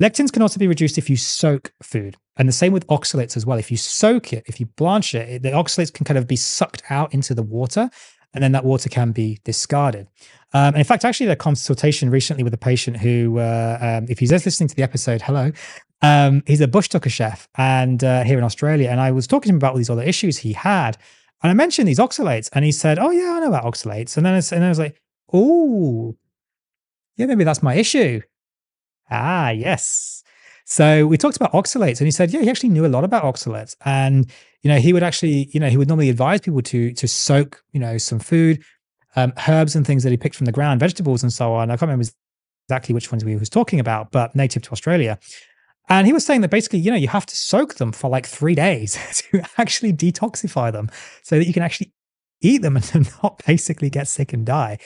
Lectins 0.01 0.31
can 0.31 0.41
also 0.41 0.59
be 0.59 0.67
reduced 0.67 0.97
if 0.97 1.09
you 1.09 1.17
soak 1.17 1.71
food. 1.81 2.17
And 2.37 2.47
the 2.47 2.53
same 2.53 2.73
with 2.73 2.85
oxalates 2.87 3.37
as 3.37 3.45
well. 3.45 3.57
If 3.57 3.71
you 3.71 3.77
soak 3.77 4.33
it, 4.33 4.43
if 4.45 4.59
you 4.59 4.65
blanch 4.65 5.15
it, 5.15 5.41
the 5.41 5.51
oxalates 5.51 5.93
can 5.93 6.05
kind 6.05 6.17
of 6.17 6.27
be 6.27 6.35
sucked 6.35 6.83
out 6.89 7.13
into 7.13 7.33
the 7.33 7.43
water 7.43 7.89
and 8.33 8.43
then 8.43 8.51
that 8.51 8.65
water 8.65 8.89
can 8.89 9.13
be 9.13 9.39
discarded. 9.45 10.07
Um, 10.53 10.67
and 10.67 10.77
in 10.77 10.83
fact, 10.83 11.05
actually, 11.05 11.29
a 11.29 11.35
consultation 11.37 12.09
recently 12.09 12.43
with 12.43 12.53
a 12.53 12.57
patient 12.57 12.97
who, 12.97 13.39
uh, 13.39 13.77
um, 13.81 14.07
if 14.09 14.19
he's 14.19 14.31
listening 14.31 14.67
to 14.67 14.75
the 14.75 14.83
episode, 14.83 15.21
hello, 15.21 15.51
um, 16.05 16.43
he's 16.45 16.61
a 16.61 16.67
bush 16.67 16.89
tucker 16.89 17.09
chef 17.09 17.47
and 17.55 18.03
uh, 18.03 18.23
here 18.23 18.37
in 18.37 18.43
Australia. 18.43 18.89
And 18.89 18.99
I 18.99 19.11
was 19.11 19.27
talking 19.27 19.49
to 19.49 19.53
him 19.53 19.57
about 19.57 19.71
all 19.71 19.77
these 19.77 19.89
other 19.89 20.03
issues 20.03 20.37
he 20.37 20.53
had. 20.53 20.97
And 21.41 21.49
I 21.49 21.53
mentioned 21.53 21.87
these 21.87 21.99
oxalates 21.99 22.49
and 22.53 22.63
he 22.65 22.71
said, 22.71 22.99
Oh, 22.99 23.11
yeah, 23.11 23.33
I 23.33 23.39
know 23.39 23.49
about 23.49 23.65
oxalates. 23.65 24.17
And 24.17 24.25
then, 24.25 24.33
and 24.51 24.65
I 24.65 24.69
was 24.69 24.79
like, 24.79 25.01
Oh, 25.33 26.15
yeah, 27.17 27.25
maybe 27.25 27.43
that's 27.43 27.63
my 27.63 27.75
issue. 27.75 28.21
Ah, 29.09 29.49
yes. 29.49 30.23
So 30.65 31.05
we 31.05 31.17
talked 31.17 31.35
about 31.35 31.53
oxalates 31.53 31.99
and 31.99 32.07
he 32.07 32.11
said, 32.11 32.33
yeah, 32.33 32.41
he 32.41 32.49
actually 32.49 32.69
knew 32.69 32.85
a 32.85 32.87
lot 32.87 33.03
about 33.03 33.23
oxalates. 33.23 33.75
And, 33.85 34.31
you 34.63 34.69
know, 34.69 34.79
he 34.79 34.93
would 34.93 35.03
actually, 35.03 35.49
you 35.51 35.59
know, 35.59 35.69
he 35.69 35.77
would 35.77 35.87
normally 35.87 36.09
advise 36.09 36.41
people 36.41 36.63
to, 36.63 36.91
to 36.93 37.07
soak, 37.07 37.63
you 37.71 37.79
know, 37.79 37.99
some 37.99 38.17
food, 38.17 38.63
um, 39.15 39.31
herbs 39.47 39.75
and 39.75 39.85
things 39.85 40.01
that 40.03 40.09
he 40.09 40.17
picked 40.17 40.35
from 40.35 40.45
the 40.45 40.51
ground, 40.51 40.79
vegetables 40.79 41.21
and 41.21 41.31
so 41.31 41.53
on. 41.53 41.69
I 41.69 41.73
can't 41.73 41.83
remember 41.83 42.05
exactly 42.67 42.95
which 42.95 43.11
ones 43.11 43.23
we 43.23 43.35
was 43.35 43.49
talking 43.49 43.79
about, 43.79 44.11
but 44.11 44.35
native 44.35 44.63
to 44.63 44.71
Australia. 44.71 45.19
And 45.87 46.07
he 46.07 46.13
was 46.13 46.25
saying 46.25 46.41
that 46.41 46.49
basically, 46.49 46.79
you 46.79 46.91
know, 46.91 46.97
you 46.97 47.07
have 47.07 47.25
to 47.27 47.35
soak 47.35 47.75
them 47.75 47.91
for 47.91 48.09
like 48.09 48.25
three 48.25 48.55
days 48.55 48.97
to 49.31 49.43
actually 49.57 49.93
detoxify 49.93 50.71
them 50.71 50.89
so 51.21 51.37
that 51.37 51.45
you 51.45 51.53
can 51.53 51.63
actually 51.63 51.93
eat 52.41 52.61
them 52.61 52.77
and 52.77 53.09
not 53.23 53.41
basically 53.45 53.89
get 53.89 54.07
sick 54.07 54.33
and 54.33 54.45
die. 54.45 54.77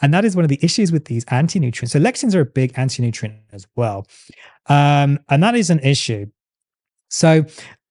And 0.00 0.14
that 0.14 0.24
is 0.24 0.36
one 0.36 0.44
of 0.44 0.48
the 0.48 0.60
issues 0.62 0.92
with 0.92 1.06
these 1.06 1.24
anti 1.26 1.58
nutrients. 1.58 1.92
So, 1.92 1.98
lectins 1.98 2.34
are 2.34 2.40
a 2.40 2.46
big 2.46 2.72
anti 2.76 3.02
nutrient 3.02 3.40
as 3.52 3.66
well. 3.74 4.06
Um, 4.66 5.18
and 5.28 5.42
that 5.42 5.56
is 5.56 5.70
an 5.70 5.80
issue. 5.80 6.26
So, 7.08 7.44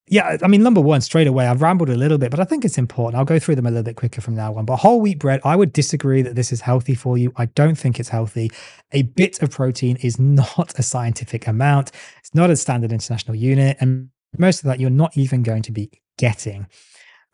yeah, 0.10 0.38
I 0.42 0.48
mean, 0.48 0.64
number 0.64 0.80
one, 0.80 1.02
straight 1.02 1.28
away, 1.28 1.48
I've 1.48 1.62
rambled 1.62 1.90
a 1.90 1.96
little 1.96 2.18
bit, 2.18 2.32
but 2.32 2.40
I 2.40 2.46
think 2.46 2.64
it's 2.64 2.78
important. 2.78 3.20
I'll 3.20 3.26
go 3.26 3.40
through 3.40 3.56
them 3.56 3.66
a 3.66 3.70
little 3.70 3.84
bit 3.84 3.98
quicker 3.98 4.22
from 4.22 4.36
now 4.36 4.56
on. 4.56 4.66
But 4.66 4.78
whole 4.78 5.02
wheat 5.02 5.20
bread, 5.20 5.42
I 5.44 5.58
would 5.58 5.74
disagree 5.74 6.22
that 6.22 6.36
this 6.36 6.54
is 6.54 6.62
healthy 6.62 6.96
for 6.96 7.18
you. 7.18 7.34
I 7.36 7.48
don't 7.48 7.78
think 7.78 8.00
it's 8.00 8.08
healthy. 8.10 8.50
A 8.94 9.02
bit 9.02 9.42
of 9.42 9.52
protein 9.52 9.98
is 9.98 10.18
not 10.20 10.74
a 10.80 10.84
scientific 10.84 11.46
amount, 11.46 11.92
it's 12.20 12.34
not 12.34 12.50
a 12.50 12.56
standard 12.56 12.94
international 12.94 13.36
unit. 13.36 13.76
And 13.82 14.10
most 14.38 14.60
of 14.60 14.66
that 14.66 14.80
you're 14.80 14.90
not 14.90 15.18
even 15.18 15.44
going 15.44 15.64
to 15.64 15.72
be 15.72 15.92
getting. 16.18 16.68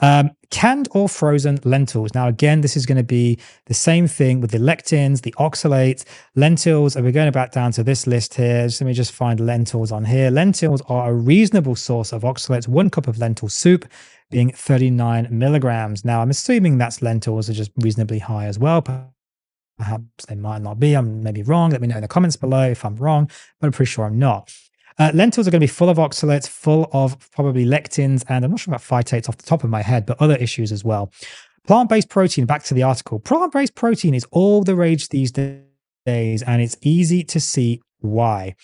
Um, 0.04 0.32
canned 0.50 0.90
or 0.92 1.08
frozen 1.08 1.60
lentils. 1.64 2.14
Now, 2.14 2.28
again, 2.28 2.60
this 2.60 2.76
is 2.76 2.86
going 2.86 2.98
to 2.98 3.06
be 3.06 3.40
the 3.68 3.74
same 3.74 4.06
thing 4.06 4.42
with 4.42 4.52
the 4.52 4.58
lectins, 4.58 5.22
the 5.22 5.32
oxalates, 5.40 6.04
lentils. 6.36 6.98
And 6.98 7.06
we're 7.06 7.14
going 7.14 7.32
back 7.32 7.54
down 7.54 7.72
to 7.72 7.84
this 7.86 8.06
list 8.06 8.34
here. 8.34 8.64
Let 8.64 8.82
me 8.82 8.92
just 8.92 9.14
find 9.14 9.40
lentils 9.40 9.94
on 9.94 10.04
here. 10.04 10.30
Lentils 10.30 10.82
are 10.90 11.10
a 11.10 11.14
reasonable 11.14 11.78
source 11.78 12.12
of 12.12 12.24
oxalates. 12.24 12.68
One 12.68 12.90
cup 12.90 13.08
of 13.08 13.18
lentil 13.18 13.48
soup 13.48 13.90
being 14.30 14.52
39 14.52 15.30
milligrams. 15.32 16.04
Now, 16.04 16.22
I'm 16.22 16.32
assuming 16.32 16.78
that's 16.78 17.02
lentils 17.02 17.50
are 17.50 17.54
just 17.54 17.72
reasonably 17.78 18.20
high 18.20 18.48
as 18.48 18.60
well. 18.60 18.82
Perhaps 18.82 20.26
they 20.28 20.36
might 20.36 20.62
not 20.62 20.82
be. 20.82 20.96
I'm 20.96 21.24
maybe 21.24 21.44
wrong. 21.44 21.70
Let 21.70 21.80
me 21.80 21.88
know 21.88 21.96
in 21.96 22.02
the 22.02 22.10
comments 22.10 22.36
below 22.36 22.70
if 22.70 22.84
I'm 22.84 22.98
wrong, 22.98 23.32
but 23.62 23.68
I'm 23.68 23.72
pretty 23.72 23.90
sure 23.90 24.04
I'm 24.04 24.20
not. 24.20 24.54
Uh, 25.00 25.12
lentils 25.14 25.48
are 25.48 25.52
going 25.52 25.60
to 25.60 25.68
be 25.68 25.72
full 25.72 25.90
of 25.90 25.98
oxalates, 25.98 26.48
full 26.48 26.90
of 26.94 27.18
probably 27.32 27.66
lectins, 27.66 28.24
and 28.30 28.46
I'm 28.46 28.52
not 28.52 28.60
sure 28.60 28.74
about 28.74 28.82
phytates 28.82 29.28
off 29.28 29.38
the 29.38 29.46
top 29.46 29.64
of 29.64 29.70
my 29.70 29.82
head, 29.82 30.06
but 30.06 30.22
other 30.22 30.36
issues 30.36 30.72
as 30.72 30.84
well. 30.84 31.12
Plant 31.66 31.90
based 31.90 32.10
protein, 32.10 32.46
back 32.46 32.64
to 32.64 32.74
the 32.74 32.84
article. 32.84 33.20
Plant 33.20 33.54
based 33.54 33.76
protein 33.76 34.14
is 34.14 34.26
all 34.32 34.64
the 34.64 34.76
rage 34.76 35.10
these 35.10 35.32
days, 35.32 36.44
and 36.44 36.62
it's 36.62 36.78
easy 36.82 37.24
to 37.24 37.40
see 37.40 37.82
why. 38.00 38.56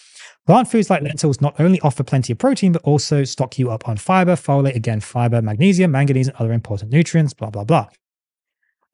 Plant 0.45 0.69
foods 0.69 0.89
like 0.89 1.01
lentils 1.01 1.39
not 1.41 1.59
only 1.59 1.79
offer 1.81 2.03
plenty 2.03 2.33
of 2.33 2.39
protein, 2.39 2.73
but 2.73 2.81
also 2.83 3.23
stock 3.23 3.57
you 3.57 3.71
up 3.71 3.87
on 3.87 3.97
fiber, 3.97 4.35
folate, 4.35 4.75
again, 4.75 4.99
fiber, 4.99 5.41
magnesium, 5.41 5.91
manganese, 5.91 6.27
and 6.27 6.35
other 6.37 6.51
important 6.51 6.91
nutrients, 6.91 7.33
blah, 7.33 7.49
blah, 7.49 7.63
blah. 7.63 7.87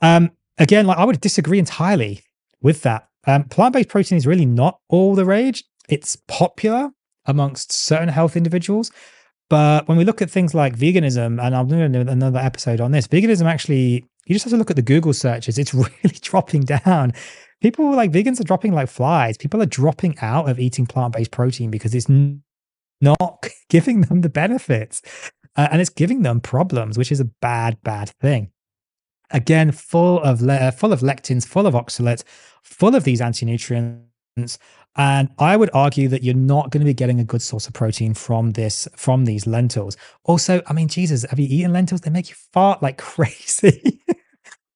Um, 0.01 0.31
again, 0.57 0.85
like 0.85 0.97
I 0.97 1.05
would 1.05 1.19
disagree 1.19 1.59
entirely 1.59 2.21
with 2.61 2.83
that. 2.83 3.07
Um, 3.25 3.45
plant 3.45 3.73
based 3.73 3.89
protein 3.89 4.17
is 4.17 4.27
really 4.27 4.45
not 4.45 4.79
all 4.87 5.15
the 5.15 5.25
rage. 5.25 5.63
It's 5.89 6.15
popular, 6.27 6.91
amongst 7.25 7.71
certain 7.71 8.09
health 8.09 8.35
individuals. 8.35 8.91
But 9.49 9.87
when 9.87 9.97
we 9.97 10.05
look 10.05 10.21
at 10.21 10.31
things 10.31 10.55
like 10.55 10.75
veganism, 10.75 11.43
and 11.43 11.55
I'm 11.55 11.67
doing 11.67 11.95
another 11.95 12.39
episode 12.39 12.81
on 12.81 12.91
this, 12.91 13.07
veganism 13.07 13.45
actually, 13.45 14.05
you 14.25 14.33
just 14.33 14.45
have 14.45 14.51
to 14.51 14.57
look 14.57 14.71
at 14.71 14.75
the 14.75 14.81
Google 14.81 15.13
searches. 15.13 15.57
It's 15.57 15.73
really 15.73 16.15
dropping 16.21 16.61
down. 16.61 17.13
People 17.61 17.95
like 17.95 18.11
vegans 18.11 18.39
are 18.39 18.43
dropping 18.45 18.73
like 18.73 18.89
flies. 18.89 19.37
People 19.37 19.61
are 19.61 19.67
dropping 19.67 20.17
out 20.19 20.49
of 20.49 20.59
eating 20.59 20.85
plant 20.85 21.13
based 21.13 21.31
protein 21.31 21.71
because 21.71 21.93
it's 21.93 22.09
not 23.01 23.47
giving 23.69 24.01
them 24.01 24.21
the 24.21 24.29
benefits 24.29 25.01
uh, 25.55 25.67
and 25.71 25.81
it's 25.81 25.89
giving 25.89 26.23
them 26.23 26.39
problems, 26.39 26.97
which 26.97 27.11
is 27.11 27.19
a 27.19 27.25
bad, 27.25 27.77
bad 27.83 28.09
thing. 28.21 28.51
Again, 29.31 29.71
full 29.71 30.21
of 30.21 30.41
le- 30.41 30.71
full 30.71 30.93
of 30.93 31.01
lectins, 31.01 31.47
full 31.47 31.65
of 31.65 31.73
oxalates, 31.73 32.23
full 32.63 32.95
of 32.95 33.03
these 33.03 33.21
anti 33.21 33.45
nutrients 33.45 34.14
and 34.97 35.29
I 35.39 35.55
would 35.55 35.69
argue 35.73 36.07
that 36.09 36.23
you're 36.23 36.35
not 36.35 36.71
going 36.71 36.81
to 36.81 36.85
be 36.85 36.93
getting 36.93 37.19
a 37.19 37.23
good 37.23 37.41
source 37.41 37.67
of 37.67 37.73
protein 37.73 38.13
from 38.13 38.51
this, 38.51 38.87
from 38.95 39.25
these 39.25 39.47
lentils. 39.47 39.97
Also, 40.23 40.61
I 40.67 40.73
mean, 40.73 40.87
Jesus, 40.87 41.25
have 41.29 41.39
you 41.39 41.47
eaten 41.49 41.73
lentils? 41.73 42.01
They 42.01 42.09
make 42.09 42.29
you 42.29 42.35
fart 42.53 42.81
like 42.81 42.97
crazy. 43.01 44.01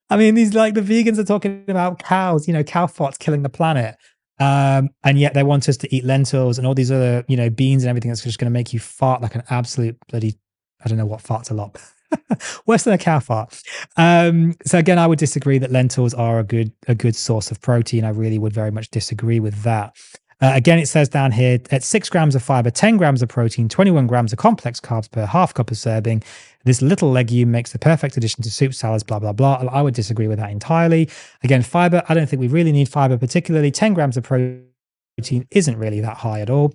I 0.10 0.17
mean, 0.17 0.36
these 0.36 0.54
like 0.54 0.74
the 0.74 0.82
vegans 0.82 1.19
are 1.19 1.24
talking 1.24 1.65
about 1.67 2.00
cows, 2.00 2.48
you 2.48 2.54
know, 2.54 2.63
cow 2.63 2.88
farts 2.88 3.19
killing 3.19 3.43
the 3.43 3.50
planet. 3.50 3.95
Um, 4.39 4.89
and 5.04 5.19
yet 5.19 5.34
they 5.34 5.43
want 5.43 5.67
us 5.67 5.76
to 5.78 5.93
eat 5.93 6.06
lentils 6.06 6.58
and 6.58 6.65
all 6.65 6.74
these 6.74 6.91
other, 6.91 7.26
you 7.28 7.36
know, 7.36 7.50
beans 7.50 7.84
and 7.84 7.89
everything 7.89 8.10
that's 8.10 8.24
just 8.24 8.39
going 8.39 8.52
to 8.52 8.58
make 8.58 8.74
you 8.74 8.80
fart 8.80 9.22
like 9.22 9.36
an 9.36 9.43
absolute 9.50 9.98
bloody, 10.08 10.36
I 10.84 10.88
don't 10.88 10.98
know 10.98 11.06
what 11.06 11.22
farts 11.22 11.52
a 11.52 11.54
lot. 11.54 11.78
Worse 12.65 12.84
than 12.84 12.93
a 12.93 12.98
cow 12.98 13.19
fart. 13.19 13.62
Um, 13.98 14.56
so 14.65 14.78
again, 14.78 15.00
I 15.00 15.08
would 15.08 15.19
disagree 15.19 15.58
that 15.60 15.72
lentils 15.72 16.13
are 16.13 16.39
a 16.39 16.43
good 16.43 16.72
a 16.88 16.95
good 16.95 17.15
source 17.15 17.52
of 17.52 17.62
protein. 17.62 18.04
I 18.04 18.10
really 18.10 18.39
would 18.39 18.54
very 18.54 18.72
much 18.72 18.89
disagree 18.89 19.39
with 19.39 19.63
that. 19.63 19.95
Uh, 20.41 20.54
again, 20.56 20.80
it 20.80 20.88
says 20.88 21.10
down 21.10 21.34
here 21.34 21.60
at 21.69 21.84
six 21.84 22.10
grams 22.10 22.34
of 22.34 22.41
fiber, 22.41 22.72
10 22.72 22.95
grams 22.95 23.22
of 23.22 23.28
protein, 23.28 23.67
21 23.67 24.08
grams 24.08 24.32
of 24.32 24.39
complex 24.39 24.80
carbs 24.80 25.12
per 25.12 25.26
half 25.26 25.54
cup 25.54 25.69
of 25.69 25.78
serving. 25.78 26.24
This 26.63 26.82
little 26.82 27.12
legume 27.12 27.52
makes 27.52 27.74
the 27.74 27.80
perfect 27.80 28.15
addition 28.15 28.43
to 28.43 28.50
soup, 28.50 28.74
salads, 28.74 29.04
blah, 29.04 29.19
blah, 29.19 29.34
blah. 29.34 29.56
I 29.69 29.82
would 29.82 29.93
disagree 29.93 30.28
with 30.28 30.39
that 30.39 30.50
entirely. 30.50 31.10
Again, 31.43 31.62
fiber, 31.62 32.04
I 32.08 32.13
don't 32.13 32.30
think 32.30 32.39
we 32.39 32.48
really 32.48 32.72
need 32.72 32.88
fiber, 32.88 33.17
particularly 33.17 33.72
10 33.72 33.93
grams 33.93 34.15
of 34.15 34.24
protein 34.24 34.68
protein 35.19 35.45
isn't 35.51 35.77
really 35.77 35.99
that 35.99 36.17
high 36.17 36.39
at 36.39 36.49
all. 36.49 36.73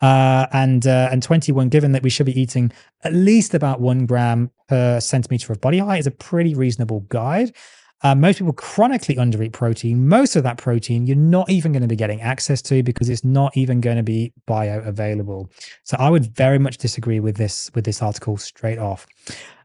Uh, 0.00 0.46
and 0.52 0.86
uh, 0.86 1.08
and 1.12 1.22
21, 1.22 1.68
given 1.68 1.92
that 1.92 2.02
we 2.02 2.10
should 2.10 2.26
be 2.26 2.38
eating 2.38 2.72
at 3.04 3.14
least 3.14 3.54
about 3.54 3.80
one 3.80 4.06
gram 4.06 4.50
per 4.68 5.00
centimeter 5.00 5.52
of 5.52 5.60
body 5.60 5.78
height, 5.78 6.00
is 6.00 6.06
a 6.06 6.10
pretty 6.10 6.54
reasonable 6.54 7.00
guide. 7.08 7.54
Uh, 8.02 8.14
most 8.14 8.38
people 8.38 8.52
chronically 8.52 9.14
undereat 9.14 9.52
protein. 9.52 10.08
Most 10.08 10.36
of 10.36 10.42
that 10.42 10.58
protein 10.58 11.06
you're 11.06 11.16
not 11.16 11.48
even 11.48 11.72
going 11.72 11.82
to 11.82 11.88
be 11.88 11.96
getting 11.96 12.20
access 12.20 12.60
to 12.62 12.82
because 12.82 13.08
it's 13.08 13.24
not 13.24 13.56
even 13.56 13.80
going 13.80 13.96
to 13.96 14.02
be 14.02 14.32
bioavailable. 14.46 15.48
So 15.84 15.96
I 15.98 16.10
would 16.10 16.34
very 16.36 16.58
much 16.58 16.76
disagree 16.78 17.20
with 17.20 17.36
this 17.36 17.70
with 17.74 17.84
this 17.84 18.02
article 18.02 18.36
straight 18.36 18.78
off. 18.78 19.06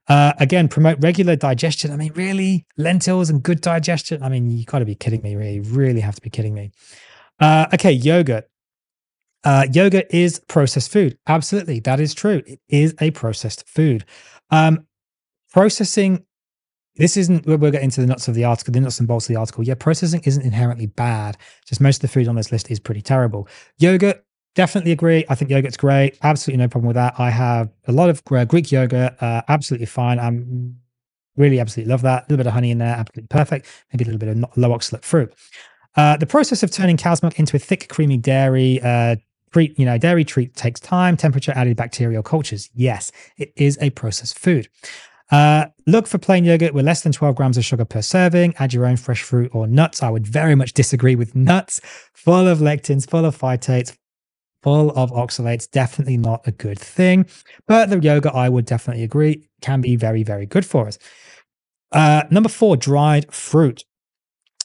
Uh, 0.07 0.33
again, 0.39 0.67
promote 0.67 0.97
regular 1.01 1.35
digestion. 1.35 1.91
I 1.91 1.95
mean, 1.95 2.13
really, 2.13 2.65
lentils 2.77 3.29
and 3.29 3.43
good 3.43 3.61
digestion. 3.61 4.23
I 4.23 4.29
mean, 4.29 4.49
you 4.49 4.65
got 4.65 4.79
to 4.79 4.85
be 4.85 4.95
kidding 4.95 5.21
me. 5.21 5.35
Really, 5.35 5.59
really 5.59 6.01
have 6.01 6.15
to 6.15 6.21
be 6.21 6.29
kidding 6.29 6.53
me. 6.53 6.71
Uh, 7.39 7.67
okay, 7.73 7.91
yogurt. 7.91 8.49
Uh, 9.43 9.65
yogurt 9.71 10.07
is 10.09 10.39
processed 10.47 10.91
food. 10.91 11.17
Absolutely, 11.27 11.79
that 11.81 11.99
is 11.99 12.13
true. 12.13 12.43
It 12.45 12.59
is 12.67 12.93
a 12.99 13.11
processed 13.11 13.67
food. 13.67 14.05
Um, 14.49 14.85
processing. 15.51 16.25
This 16.95 17.15
isn't. 17.15 17.45
We'll 17.45 17.71
get 17.71 17.81
into 17.81 18.01
the 18.01 18.07
nuts 18.07 18.27
of 18.27 18.35
the 18.35 18.43
article, 18.43 18.73
the 18.73 18.81
nuts 18.81 18.99
and 18.99 19.07
bolts 19.07 19.29
of 19.29 19.33
the 19.33 19.39
article. 19.39 19.63
Yeah, 19.63 19.75
processing 19.75 20.21
isn't 20.25 20.43
inherently 20.43 20.87
bad. 20.87 21.37
Just 21.65 21.79
most 21.79 21.97
of 21.97 22.01
the 22.01 22.07
food 22.09 22.27
on 22.27 22.35
this 22.35 22.51
list 22.51 22.69
is 22.69 22.79
pretty 22.79 23.01
terrible. 23.01 23.47
Yogurt, 23.77 24.25
definitely 24.55 24.91
agree. 24.91 25.23
I 25.29 25.35
think 25.35 25.49
yogurt's 25.49 25.77
great. 25.77 26.17
Absolutely 26.21 26.61
no 26.61 26.67
problem 26.67 26.87
with 26.87 26.95
that. 26.95 27.17
I 27.17 27.29
have 27.29 27.69
a 27.87 27.93
lot 27.93 28.09
of 28.09 28.23
Greek 28.25 28.71
yogurt. 28.71 29.15
Uh, 29.21 29.41
absolutely 29.47 29.85
fine. 29.85 30.19
I'm 30.19 30.75
really 31.37 31.61
absolutely 31.61 31.89
love 31.89 32.01
that. 32.01 32.23
A 32.23 32.25
little 32.25 32.37
bit 32.37 32.47
of 32.47 32.53
honey 32.53 32.71
in 32.71 32.79
there, 32.79 32.95
absolutely 32.95 33.27
perfect. 33.27 33.67
Maybe 33.93 34.03
a 34.03 34.07
little 34.07 34.19
bit 34.19 34.29
of 34.29 34.57
low 34.57 34.69
oxalate 34.77 35.03
fruit. 35.03 35.33
Uh, 35.95 36.17
the 36.17 36.25
process 36.25 36.63
of 36.63 36.71
turning 36.71 36.97
cow's 36.97 37.21
milk 37.21 37.39
into 37.39 37.55
a 37.55 37.59
thick, 37.59 37.89
creamy 37.89 38.17
dairy 38.17 38.79
uh, 38.81 39.15
treat, 39.51 39.77
you 39.79 39.85
know, 39.85 39.97
dairy 39.97 40.23
treat 40.23 40.55
takes 40.55 40.79
time. 40.79 41.17
Temperature 41.17 41.53
added 41.55 41.75
bacterial 41.77 42.23
cultures. 42.23 42.69
Yes, 42.73 43.11
it 43.37 43.51
is 43.55 43.77
a 43.81 43.89
processed 43.91 44.37
food. 44.37 44.67
Uh, 45.31 45.67
look 45.85 46.07
for 46.07 46.17
plain 46.17 46.43
yogurt 46.43 46.73
with 46.73 46.85
less 46.85 47.01
than 47.01 47.11
12 47.11 47.35
grams 47.35 47.57
of 47.57 47.63
sugar 47.63 47.85
per 47.85 48.01
serving. 48.01 48.55
Add 48.57 48.73
your 48.73 48.85
own 48.85 48.97
fresh 48.97 49.21
fruit 49.21 49.53
or 49.53 49.67
nuts. 49.67 50.01
I 50.01 50.09
would 50.09 50.25
very 50.25 50.55
much 50.55 50.73
disagree 50.73 51.15
with 51.15 51.35
nuts. 51.35 51.79
Full 52.13 52.47
of 52.47 52.59
lectins, 52.59 53.07
full 53.07 53.25
of 53.25 53.37
phytates, 53.37 53.95
full 54.63 54.91
of 54.91 55.11
oxalates. 55.11 55.69
Definitely 55.69 56.17
not 56.17 56.47
a 56.47 56.51
good 56.51 56.79
thing. 56.79 57.27
But 57.67 57.89
the 57.89 57.99
yogurt, 57.99 58.33
I 58.33 58.49
would 58.49 58.65
definitely 58.65 59.03
agree, 59.03 59.47
can 59.61 59.81
be 59.81 59.95
very, 59.95 60.23
very 60.23 60.45
good 60.45 60.65
for 60.65 60.87
us. 60.87 60.97
Uh, 61.91 62.23
number 62.31 62.49
four, 62.49 62.75
dried 62.75 63.31
fruit. 63.33 63.83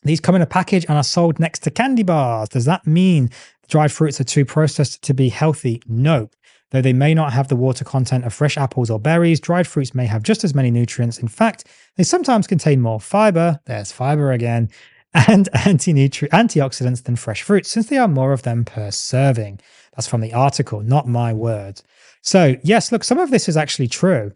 These 0.04 0.20
come 0.20 0.34
in 0.34 0.42
a 0.42 0.46
package 0.46 0.84
and 0.88 0.96
are 0.96 1.04
sold 1.04 1.40
next 1.40 1.60
to 1.60 1.70
candy 1.70 2.02
bars. 2.02 2.50
Does 2.50 2.66
that 2.66 2.86
mean 2.86 3.30
dried 3.68 3.90
fruits 3.90 4.20
are 4.20 4.24
too 4.24 4.44
processed 4.44 5.02
to 5.02 5.14
be 5.14 5.28
healthy? 5.30 5.82
No. 5.86 6.30
Though 6.70 6.82
they 6.82 6.92
may 6.92 7.14
not 7.14 7.32
have 7.32 7.48
the 7.48 7.56
water 7.56 7.84
content 7.84 8.24
of 8.24 8.34
fresh 8.34 8.58
apples 8.58 8.90
or 8.90 8.98
berries, 8.98 9.40
dried 9.40 9.66
fruits 9.66 9.94
may 9.94 10.06
have 10.06 10.22
just 10.22 10.44
as 10.44 10.54
many 10.54 10.70
nutrients. 10.70 11.18
In 11.18 11.28
fact, 11.28 11.66
they 11.96 12.02
sometimes 12.02 12.46
contain 12.46 12.80
more 12.80 13.00
fiber, 13.00 13.60
there's 13.66 13.92
fiber 13.92 14.32
again, 14.32 14.70
and 15.14 15.48
antioxidants 15.52 17.04
than 17.04 17.16
fresh 17.16 17.42
fruits, 17.42 17.70
since 17.70 17.86
there 17.86 18.02
are 18.02 18.08
more 18.08 18.32
of 18.32 18.42
them 18.42 18.64
per 18.64 18.90
serving. 18.90 19.60
That's 19.94 20.08
from 20.08 20.20
the 20.20 20.34
article, 20.34 20.80
not 20.80 21.06
my 21.06 21.32
words. 21.32 21.84
So, 22.22 22.56
yes, 22.64 22.90
look, 22.90 23.04
some 23.04 23.18
of 23.18 23.30
this 23.30 23.48
is 23.48 23.56
actually 23.56 23.88
true. 23.88 24.32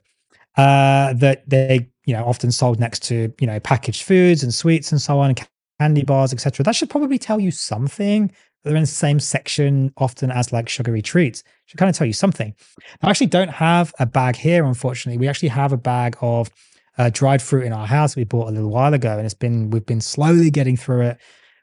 Uh, 0.56 1.12
that 1.14 1.48
they, 1.48 1.88
you 2.04 2.14
know, 2.14 2.24
often 2.24 2.50
sold 2.50 2.80
next 2.80 3.02
to, 3.04 3.32
you 3.40 3.46
know, 3.46 3.60
packaged 3.60 4.02
foods 4.02 4.42
and 4.42 4.52
sweets 4.52 4.90
and 4.90 5.00
so 5.00 5.18
on, 5.20 5.34
candy 5.80 6.04
bars, 6.04 6.32
etc. 6.32 6.64
That 6.64 6.74
should 6.74 6.90
probably 6.90 7.18
tell 7.18 7.40
you 7.40 7.50
something. 7.50 8.32
They're 8.64 8.74
in 8.74 8.82
the 8.82 8.86
same 8.86 9.20
section 9.20 9.92
often 9.96 10.30
as 10.30 10.52
like 10.52 10.68
sugary 10.68 11.02
treats. 11.02 11.44
Should 11.66 11.78
kind 11.78 11.88
of 11.88 11.96
tell 11.96 12.06
you 12.06 12.12
something. 12.12 12.54
I 13.02 13.10
actually 13.10 13.28
don't 13.28 13.50
have 13.50 13.94
a 13.98 14.06
bag 14.06 14.36
here, 14.36 14.64
unfortunately. 14.64 15.18
We 15.18 15.28
actually 15.28 15.50
have 15.50 15.72
a 15.72 15.76
bag 15.76 16.16
of 16.20 16.50
uh, 16.98 17.10
dried 17.12 17.40
fruit 17.40 17.64
in 17.64 17.72
our 17.72 17.86
house 17.86 18.16
we 18.16 18.24
bought 18.24 18.48
a 18.48 18.52
little 18.52 18.70
while 18.70 18.92
ago, 18.92 19.16
and 19.16 19.24
it's 19.24 19.34
been 19.34 19.70
we've 19.70 19.86
been 19.86 20.00
slowly 20.00 20.50
getting 20.50 20.76
through 20.76 21.02
it. 21.02 21.18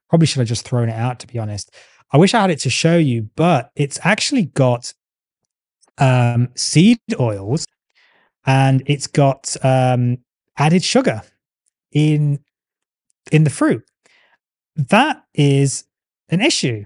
Probably 0.09 0.27
should 0.27 0.39
have 0.39 0.47
just 0.47 0.67
thrown 0.67 0.89
it 0.89 0.95
out, 0.95 1.19
to 1.19 1.27
be 1.27 1.37
honest. 1.37 1.75
I 2.11 2.17
wish 2.17 2.33
I 2.33 2.41
had 2.41 2.51
it 2.51 2.59
to 2.59 2.69
show 2.69 2.97
you, 2.97 3.29
but 3.35 3.71
it's 3.75 3.99
actually 4.03 4.43
got 4.43 4.93
um, 5.97 6.49
seed 6.55 6.99
oils 7.19 7.65
and 8.45 8.83
it's 8.85 9.07
got 9.07 9.55
um, 9.63 10.19
added 10.57 10.83
sugar 10.83 11.21
in 11.91 12.39
in 13.31 13.43
the 13.43 13.49
fruit. 13.49 13.83
That 14.75 15.23
is 15.33 15.85
an 16.29 16.41
issue. 16.41 16.85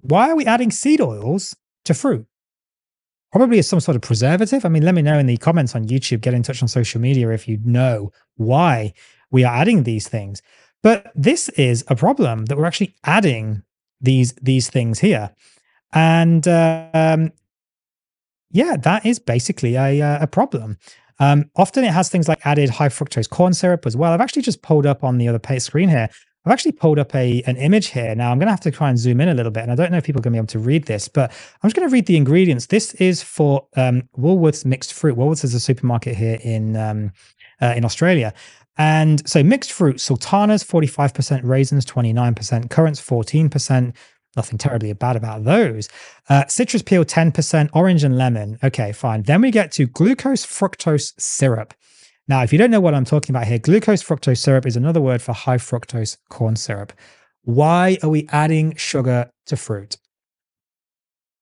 Why 0.00 0.30
are 0.30 0.36
we 0.36 0.46
adding 0.46 0.70
seed 0.70 1.00
oils 1.00 1.56
to 1.84 1.94
fruit? 1.94 2.26
Probably 3.32 3.58
as 3.58 3.68
some 3.68 3.80
sort 3.80 3.96
of 3.96 4.02
preservative. 4.02 4.64
I 4.64 4.68
mean, 4.68 4.84
let 4.84 4.94
me 4.94 5.02
know 5.02 5.18
in 5.18 5.26
the 5.26 5.36
comments 5.36 5.74
on 5.74 5.86
YouTube, 5.86 6.20
get 6.20 6.34
in 6.34 6.42
touch 6.42 6.62
on 6.62 6.68
social 6.68 7.00
media 7.00 7.30
if 7.30 7.48
you 7.48 7.58
know 7.64 8.12
why 8.36 8.94
we 9.30 9.44
are 9.44 9.54
adding 9.54 9.82
these 9.82 10.08
things. 10.08 10.42
But 10.82 11.10
this 11.14 11.48
is 11.50 11.84
a 11.88 11.96
problem 11.96 12.46
that 12.46 12.56
we're 12.56 12.66
actually 12.66 12.94
adding 13.04 13.62
these 14.00 14.32
these 14.34 14.70
things 14.70 15.00
here. 15.00 15.34
And 15.92 16.46
um, 16.46 17.32
yeah, 18.50 18.76
that 18.76 19.04
is 19.04 19.18
basically 19.18 19.76
a, 19.76 20.00
uh, 20.00 20.22
a 20.22 20.26
problem. 20.26 20.78
Um, 21.18 21.50
often 21.56 21.84
it 21.84 21.92
has 21.92 22.08
things 22.08 22.28
like 22.28 22.44
added 22.44 22.70
high 22.70 22.88
fructose 22.88 23.28
corn 23.28 23.54
syrup 23.54 23.86
as 23.86 23.96
well. 23.96 24.12
I've 24.12 24.20
actually 24.20 24.42
just 24.42 24.62
pulled 24.62 24.86
up 24.86 25.02
on 25.02 25.18
the 25.18 25.28
other 25.28 25.58
screen 25.58 25.88
here. 25.88 26.08
I've 26.46 26.52
actually 26.52 26.72
pulled 26.72 27.00
up 27.00 27.12
a 27.12 27.42
an 27.46 27.56
image 27.56 27.88
here. 27.88 28.14
Now 28.14 28.30
I'm 28.30 28.38
going 28.38 28.46
to 28.46 28.52
have 28.52 28.60
to 28.60 28.70
try 28.70 28.88
and 28.88 28.96
zoom 28.96 29.20
in 29.20 29.28
a 29.28 29.34
little 29.34 29.50
bit, 29.50 29.64
and 29.64 29.72
I 29.72 29.74
don't 29.74 29.90
know 29.90 29.98
if 29.98 30.04
people 30.04 30.20
are 30.20 30.22
going 30.22 30.32
to 30.32 30.36
be 30.36 30.38
able 30.38 30.46
to 30.46 30.58
read 30.60 30.84
this, 30.84 31.08
but 31.08 31.30
I'm 31.30 31.68
just 31.68 31.74
going 31.74 31.88
to 31.88 31.92
read 31.92 32.06
the 32.06 32.16
ingredients. 32.16 32.66
This 32.66 32.94
is 32.94 33.20
for 33.20 33.66
um, 33.76 34.08
Woolworths 34.16 34.64
mixed 34.64 34.94
fruit. 34.94 35.16
Woolworths 35.16 35.42
is 35.42 35.54
a 35.54 35.60
supermarket 35.60 36.16
here 36.16 36.38
in 36.44 36.76
um, 36.76 37.12
uh, 37.60 37.74
in 37.76 37.84
Australia, 37.84 38.32
and 38.78 39.28
so 39.28 39.42
mixed 39.42 39.72
fruit: 39.72 40.00
sultanas, 40.00 40.62
45%, 40.62 41.40
raisins, 41.42 41.84
29%, 41.84 42.70
currants, 42.70 43.00
14%. 43.00 43.96
Nothing 44.36 44.58
terribly 44.58 44.92
bad 44.92 45.16
about 45.16 45.44
those. 45.44 45.88
Uh, 46.28 46.46
citrus 46.46 46.82
peel, 46.82 47.06
10%, 47.06 47.70
orange 47.72 48.04
and 48.04 48.18
lemon. 48.18 48.58
Okay, 48.62 48.92
fine. 48.92 49.22
Then 49.22 49.40
we 49.40 49.50
get 49.50 49.72
to 49.72 49.86
glucose 49.86 50.44
fructose 50.44 51.18
syrup. 51.18 51.72
Now, 52.28 52.42
if 52.42 52.52
you 52.52 52.58
don't 52.58 52.70
know 52.70 52.80
what 52.80 52.94
I'm 52.94 53.04
talking 53.04 53.34
about 53.34 53.46
here, 53.46 53.58
glucose 53.58 54.02
fructose 54.02 54.38
syrup 54.38 54.66
is 54.66 54.76
another 54.76 55.00
word 55.00 55.22
for 55.22 55.32
high 55.32 55.58
fructose 55.58 56.16
corn 56.28 56.56
syrup. 56.56 56.92
Why 57.42 57.98
are 58.02 58.08
we 58.08 58.26
adding 58.32 58.74
sugar 58.74 59.30
to 59.46 59.56
fruit? 59.56 59.96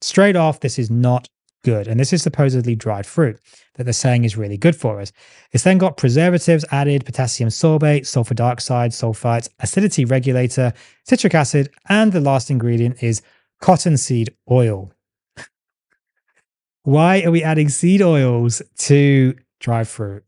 Straight 0.02 0.36
off, 0.36 0.60
this 0.60 0.78
is 0.78 0.90
not 0.90 1.28
good. 1.64 1.88
And 1.88 1.98
this 1.98 2.12
is 2.12 2.22
supposedly 2.22 2.76
dried 2.76 3.06
fruit 3.06 3.40
that 3.74 3.84
they're 3.84 3.92
saying 3.94 4.24
is 4.24 4.36
really 4.36 4.58
good 4.58 4.76
for 4.76 5.00
us. 5.00 5.10
It's 5.52 5.64
then 5.64 5.78
got 5.78 5.96
preservatives 5.96 6.64
added, 6.70 7.06
potassium 7.06 7.48
sorbate, 7.48 8.06
sulfur 8.06 8.34
dioxide, 8.34 8.90
sulfites, 8.90 9.48
acidity 9.60 10.04
regulator, 10.04 10.74
citric 11.04 11.34
acid, 11.34 11.70
and 11.88 12.12
the 12.12 12.20
last 12.20 12.50
ingredient 12.50 13.02
is 13.02 13.22
cottonseed 13.62 14.34
oil. 14.50 14.92
Why 16.82 17.22
are 17.22 17.30
we 17.30 17.42
adding 17.42 17.70
seed 17.70 18.02
oils 18.02 18.60
to 18.80 19.34
dried 19.58 19.88
fruit? 19.88 20.22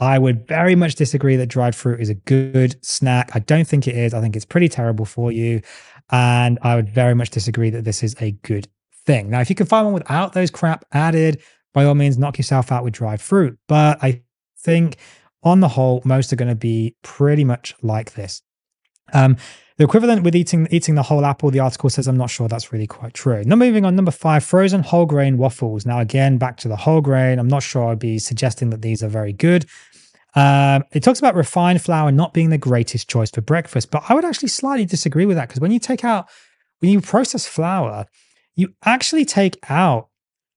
I 0.00 0.18
would 0.18 0.46
very 0.46 0.74
much 0.74 0.94
disagree 0.94 1.36
that 1.36 1.46
dried 1.46 1.74
fruit 1.74 2.00
is 2.00 2.08
a 2.08 2.14
good 2.14 2.82
snack. 2.84 3.30
I 3.34 3.40
don't 3.40 3.66
think 3.66 3.88
it 3.88 3.96
is. 3.96 4.14
I 4.14 4.20
think 4.20 4.36
it's 4.36 4.44
pretty 4.44 4.68
terrible 4.68 5.04
for 5.04 5.32
you. 5.32 5.60
And 6.10 6.58
I 6.62 6.76
would 6.76 6.88
very 6.88 7.14
much 7.14 7.30
disagree 7.30 7.70
that 7.70 7.84
this 7.84 8.02
is 8.02 8.14
a 8.20 8.30
good 8.30 8.68
thing. 9.04 9.30
Now, 9.30 9.40
if 9.40 9.50
you 9.50 9.56
can 9.56 9.66
find 9.66 9.86
one 9.86 9.94
without 9.94 10.32
those 10.32 10.50
crap 10.50 10.84
added, 10.92 11.42
by 11.74 11.84
all 11.84 11.94
means, 11.94 12.16
knock 12.16 12.38
yourself 12.38 12.70
out 12.72 12.84
with 12.84 12.94
dried 12.94 13.20
fruit. 13.20 13.58
But 13.66 14.02
I 14.02 14.22
think 14.58 14.96
on 15.42 15.60
the 15.60 15.68
whole, 15.68 16.02
most 16.04 16.32
are 16.32 16.36
going 16.36 16.48
to 16.48 16.54
be 16.54 16.94
pretty 17.02 17.44
much 17.44 17.74
like 17.82 18.14
this. 18.14 18.42
Um, 19.12 19.36
the 19.78 19.84
equivalent 19.84 20.24
with 20.24 20.34
eating 20.34 20.66
eating 20.72 20.96
the 20.96 21.04
whole 21.04 21.24
apple, 21.24 21.52
the 21.52 21.60
article 21.60 21.88
says, 21.88 22.08
I'm 22.08 22.16
not 22.16 22.30
sure 22.30 22.48
that's 22.48 22.72
really 22.72 22.88
quite 22.88 23.14
true. 23.14 23.44
Now, 23.44 23.54
moving 23.54 23.84
on, 23.84 23.94
number 23.94 24.10
five, 24.10 24.42
frozen 24.42 24.82
whole 24.82 25.06
grain 25.06 25.38
waffles. 25.38 25.86
Now, 25.86 26.00
again, 26.00 26.36
back 26.36 26.56
to 26.58 26.68
the 26.68 26.74
whole 26.74 27.00
grain. 27.00 27.38
I'm 27.38 27.46
not 27.46 27.62
sure 27.62 27.90
I'd 27.90 28.00
be 28.00 28.18
suggesting 28.18 28.70
that 28.70 28.82
these 28.82 29.04
are 29.04 29.08
very 29.08 29.32
good. 29.32 29.66
Um, 30.38 30.84
it 30.92 31.02
talks 31.02 31.18
about 31.18 31.34
refined 31.34 31.82
flour 31.82 32.12
not 32.12 32.32
being 32.32 32.50
the 32.50 32.58
greatest 32.58 33.10
choice 33.10 33.28
for 33.28 33.40
breakfast, 33.40 33.90
but 33.90 34.04
I 34.08 34.14
would 34.14 34.24
actually 34.24 34.50
slightly 34.50 34.84
disagree 34.84 35.26
with 35.26 35.36
that 35.36 35.48
because 35.48 35.60
when 35.60 35.72
you 35.72 35.80
take 35.80 36.04
out, 36.04 36.28
when 36.78 36.92
you 36.92 37.00
process 37.00 37.44
flour, 37.44 38.06
you 38.54 38.72
actually 38.84 39.24
take 39.24 39.58
out 39.68 40.10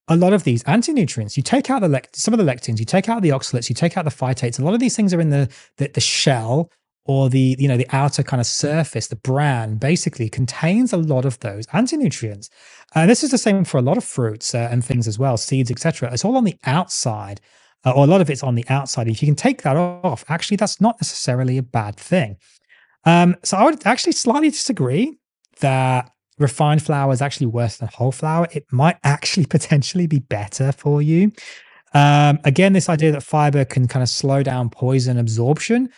a 0.07 0.15
lot 0.15 0.33
of 0.33 0.43
these 0.43 0.61
anti-nutrients. 0.65 1.35
You 1.35 1.41
take 1.41 1.71
out 1.71 1.81
the 1.81 1.87
lect- 1.87 2.15
some 2.15 2.31
of 2.31 2.37
the 2.37 2.43
lectins, 2.43 2.77
you 2.77 2.85
take 2.85 3.09
out 3.09 3.23
the 3.23 3.29
oxalates, 3.29 3.69
you 3.69 3.75
take 3.75 3.97
out 3.97 4.05
the 4.05 4.11
phytates. 4.11 4.59
A 4.59 4.63
lot 4.63 4.75
of 4.75 4.79
these 4.79 4.95
things 4.95 5.15
are 5.15 5.21
in 5.21 5.31
the, 5.31 5.49
the, 5.77 5.87
the 5.87 5.99
shell 5.99 6.69
or 7.05 7.27
the 7.31 7.55
you 7.57 7.67
know 7.67 7.77
the 7.77 7.87
outer 7.91 8.21
kind 8.21 8.39
of 8.39 8.45
surface 8.45 9.07
the 9.07 9.15
bran 9.15 9.77
basically 9.77 10.29
contains 10.29 10.93
a 10.93 10.97
lot 10.97 11.25
of 11.25 11.39
those 11.39 11.65
anti-nutrients 11.73 12.47
and 12.93 13.09
this 13.09 13.23
is 13.23 13.31
the 13.31 13.39
same 13.39 13.63
for 13.63 13.79
a 13.79 13.81
lot 13.81 13.97
of 13.97 14.03
fruits 14.03 14.53
uh, 14.53 14.67
and 14.71 14.85
things 14.85 15.07
as 15.07 15.17
well 15.17 15.35
seeds 15.35 15.71
etc 15.71 16.11
it's 16.13 16.23
all 16.23 16.37
on 16.37 16.43
the 16.43 16.55
outside 16.63 17.41
uh, 17.85 17.91
or 17.91 18.03
a 18.03 18.07
lot 18.07 18.21
of 18.21 18.29
it's 18.29 18.43
on 18.43 18.55
the 18.55 18.65
outside. 18.69 19.07
If 19.07 19.21
you 19.21 19.27
can 19.27 19.35
take 19.35 19.63
that 19.63 19.75
off 19.75 20.23
actually 20.29 20.57
that's 20.57 20.79
not 20.81 20.97
necessarily 21.01 21.57
a 21.57 21.63
bad 21.63 21.95
thing. 21.95 22.37
Um, 23.03 23.35
so 23.43 23.57
i 23.57 23.63
would 23.63 23.85
actually 23.85 24.13
slightly 24.13 24.51
disagree 24.51 25.17
that 25.59 26.11
refined 26.37 26.83
flour 26.83 27.11
is 27.11 27.21
actually 27.21 27.47
worse 27.47 27.77
than 27.77 27.89
whole 27.89 28.11
flour. 28.11 28.47
It 28.51 28.65
might 28.71 28.97
actually 29.03 29.45
potentially 29.45 30.07
be 30.07 30.19
better 30.19 30.71
for 30.71 31.01
you. 31.01 31.31
Um, 31.93 32.39
again 32.43 32.73
this 32.73 32.89
idea 32.89 33.11
that 33.11 33.23
fiber 33.23 33.65
can 33.65 33.87
kind 33.87 34.03
of 34.03 34.09
slow 34.09 34.43
down 34.43 34.69
poison 34.69 35.17
absorption. 35.17 35.89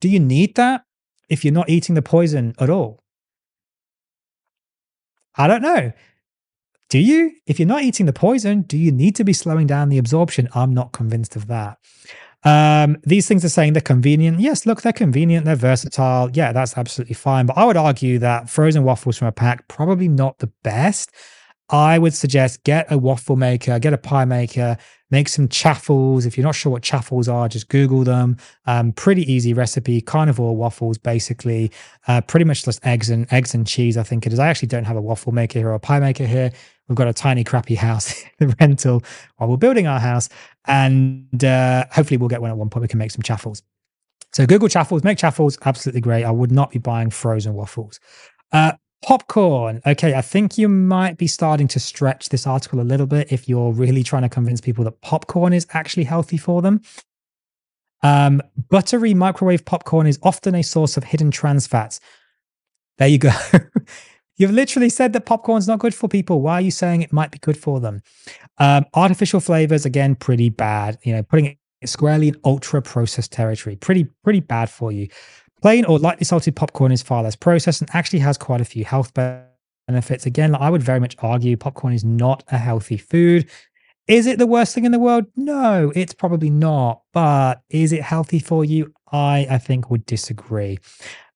Do 0.00 0.08
you 0.08 0.20
need 0.20 0.54
that 0.56 0.84
if 1.28 1.44
you're 1.44 1.54
not 1.54 1.68
eating 1.68 1.94
the 1.94 2.02
poison 2.02 2.54
at 2.58 2.70
all? 2.70 3.02
I 5.36 5.46
don't 5.46 5.62
know. 5.62 5.92
Do 6.88 6.98
you? 6.98 7.32
If 7.46 7.58
you're 7.58 7.68
not 7.68 7.82
eating 7.82 8.06
the 8.06 8.12
poison, 8.12 8.62
do 8.62 8.78
you 8.78 8.90
need 8.90 9.14
to 9.16 9.24
be 9.24 9.32
slowing 9.32 9.66
down 9.66 9.90
the 9.90 9.98
absorption? 9.98 10.48
I'm 10.54 10.72
not 10.72 10.92
convinced 10.92 11.36
of 11.36 11.46
that. 11.48 11.78
Um, 12.44 12.96
these 13.02 13.26
things 13.26 13.44
are 13.44 13.50
saying 13.50 13.74
they're 13.74 13.82
convenient. 13.82 14.40
Yes, 14.40 14.64
look, 14.64 14.80
they're 14.80 14.92
convenient, 14.92 15.44
they're 15.44 15.56
versatile. 15.56 16.30
Yeah, 16.32 16.52
that's 16.52 16.78
absolutely 16.78 17.14
fine. 17.14 17.46
But 17.46 17.58
I 17.58 17.64
would 17.64 17.76
argue 17.76 18.18
that 18.20 18.48
frozen 18.48 18.84
waffles 18.84 19.18
from 19.18 19.28
a 19.28 19.32
pack 19.32 19.68
probably 19.68 20.08
not 20.08 20.38
the 20.38 20.50
best. 20.62 21.10
I 21.68 21.98
would 21.98 22.14
suggest 22.14 22.64
get 22.64 22.90
a 22.90 22.96
waffle 22.96 23.36
maker, 23.36 23.78
get 23.78 23.92
a 23.92 23.98
pie 23.98 24.24
maker, 24.24 24.78
make 25.10 25.28
some 25.28 25.48
chaffles. 25.48 26.26
If 26.26 26.36
you're 26.36 26.44
not 26.44 26.54
sure 26.54 26.70
what 26.72 26.82
chaffles 26.82 27.28
are, 27.28 27.48
just 27.48 27.68
Google 27.68 28.04
them. 28.04 28.36
Um, 28.66 28.92
pretty 28.92 29.30
easy 29.30 29.54
recipe, 29.54 30.00
carnivore 30.00 30.56
waffles, 30.56 30.98
basically. 30.98 31.70
Uh, 32.06 32.20
pretty 32.20 32.44
much 32.44 32.64
just 32.64 32.84
eggs 32.86 33.10
and 33.10 33.30
eggs 33.32 33.54
and 33.54 33.66
cheese. 33.66 33.96
I 33.96 34.02
think 34.02 34.26
it 34.26 34.32
is. 34.32 34.38
I 34.38 34.48
actually 34.48 34.68
don't 34.68 34.84
have 34.84 34.96
a 34.96 35.00
waffle 35.00 35.32
maker 35.32 35.58
here 35.58 35.68
or 35.68 35.74
a 35.74 35.80
pie 35.80 36.00
maker 36.00 36.26
here. 36.26 36.52
We've 36.88 36.96
got 36.96 37.08
a 37.08 37.12
tiny, 37.12 37.44
crappy 37.44 37.74
house, 37.74 38.22
the 38.38 38.54
rental, 38.60 39.02
while 39.36 39.48
we're 39.48 39.56
building 39.56 39.86
our 39.86 40.00
house, 40.00 40.28
and 40.66 41.44
uh, 41.44 41.84
hopefully 41.92 42.16
we'll 42.16 42.30
get 42.30 42.40
one 42.40 42.50
at 42.50 42.56
one 42.56 42.70
point. 42.70 42.82
We 42.82 42.88
can 42.88 42.98
make 42.98 43.10
some 43.10 43.22
chaffles. 43.22 43.62
So 44.32 44.46
Google 44.46 44.68
chaffles, 44.68 45.04
make 45.04 45.18
chaffles, 45.18 45.58
absolutely 45.64 46.00
great. 46.00 46.24
I 46.24 46.30
would 46.30 46.52
not 46.52 46.70
be 46.70 46.78
buying 46.78 47.10
frozen 47.10 47.54
waffles. 47.54 48.00
Uh, 48.52 48.72
Popcorn. 49.02 49.80
Okay, 49.86 50.14
I 50.14 50.22
think 50.22 50.58
you 50.58 50.68
might 50.68 51.16
be 51.18 51.26
starting 51.26 51.68
to 51.68 51.80
stretch 51.80 52.30
this 52.30 52.46
article 52.46 52.80
a 52.80 52.82
little 52.82 53.06
bit 53.06 53.32
if 53.32 53.48
you're 53.48 53.72
really 53.72 54.02
trying 54.02 54.22
to 54.22 54.28
convince 54.28 54.60
people 54.60 54.84
that 54.84 55.00
popcorn 55.02 55.52
is 55.52 55.66
actually 55.70 56.04
healthy 56.04 56.36
for 56.36 56.62
them. 56.62 56.80
Um, 58.02 58.42
buttery 58.68 59.14
microwave 59.14 59.64
popcorn 59.64 60.06
is 60.06 60.18
often 60.22 60.54
a 60.54 60.62
source 60.62 60.96
of 60.96 61.04
hidden 61.04 61.30
trans 61.30 61.66
fats. 61.66 62.00
There 62.98 63.08
you 63.08 63.18
go. 63.18 63.30
You've 64.36 64.52
literally 64.52 64.88
said 64.88 65.12
that 65.12 65.26
popcorn's 65.26 65.66
not 65.66 65.80
good 65.80 65.94
for 65.94 66.08
people. 66.08 66.40
Why 66.40 66.54
are 66.54 66.60
you 66.60 66.70
saying 66.70 67.02
it 67.02 67.12
might 67.12 67.30
be 67.32 67.38
good 67.38 67.56
for 67.56 67.80
them? 67.80 68.02
Um, 68.58 68.84
artificial 68.94 69.40
flavors, 69.40 69.84
again, 69.84 70.14
pretty 70.14 70.48
bad. 70.48 70.98
You 71.02 71.14
know, 71.14 71.22
putting 71.22 71.56
it 71.80 71.88
squarely 71.88 72.28
in 72.28 72.36
ultra 72.44 72.80
processed 72.80 73.32
territory, 73.32 73.76
pretty 73.76 74.08
pretty 74.22 74.40
bad 74.40 74.70
for 74.70 74.92
you. 74.92 75.08
Plain 75.60 75.84
or 75.84 75.98
lightly 75.98 76.24
salted 76.24 76.56
popcorn 76.56 76.92
is 76.92 77.02
far 77.02 77.22
less 77.22 77.36
processed 77.36 77.80
and 77.80 77.90
actually 77.92 78.20
has 78.20 78.38
quite 78.38 78.60
a 78.60 78.64
few 78.64 78.84
health 78.84 79.12
benefits. 79.14 80.26
Again, 80.26 80.54
I 80.54 80.70
would 80.70 80.82
very 80.82 81.00
much 81.00 81.16
argue 81.18 81.56
popcorn 81.56 81.92
is 81.92 82.04
not 82.04 82.44
a 82.48 82.58
healthy 82.58 82.96
food. 82.96 83.48
Is 84.06 84.26
it 84.26 84.38
the 84.38 84.46
worst 84.46 84.74
thing 84.74 84.86
in 84.86 84.92
the 84.92 84.98
world? 84.98 85.26
No, 85.36 85.92
it's 85.94 86.14
probably 86.14 86.48
not. 86.48 87.02
But 87.12 87.60
is 87.68 87.92
it 87.92 88.02
healthy 88.02 88.38
for 88.38 88.64
you? 88.64 88.92
I, 89.12 89.46
I 89.50 89.58
think 89.58 89.90
would 89.90 90.06
disagree. 90.06 90.78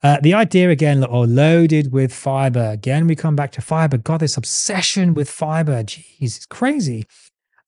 Uh, 0.03 0.19
the 0.21 0.35
idea 0.35 0.71
again, 0.71 1.05
or 1.05 1.27
loaded 1.27 1.93
with 1.93 2.13
fiber. 2.13 2.71
Again, 2.71 3.07
we 3.07 3.15
come 3.15 3.37
back 3.37 3.53
to 3.53 3.61
fiber. 3.61 3.99
God, 3.99 4.21
this 4.21 4.37
obsession 4.37 5.15
with 5.15 5.31
fiber. 5.31 5.83
Jeez, 5.85 6.05
it's 6.21 6.47
crazy. 6.47 7.07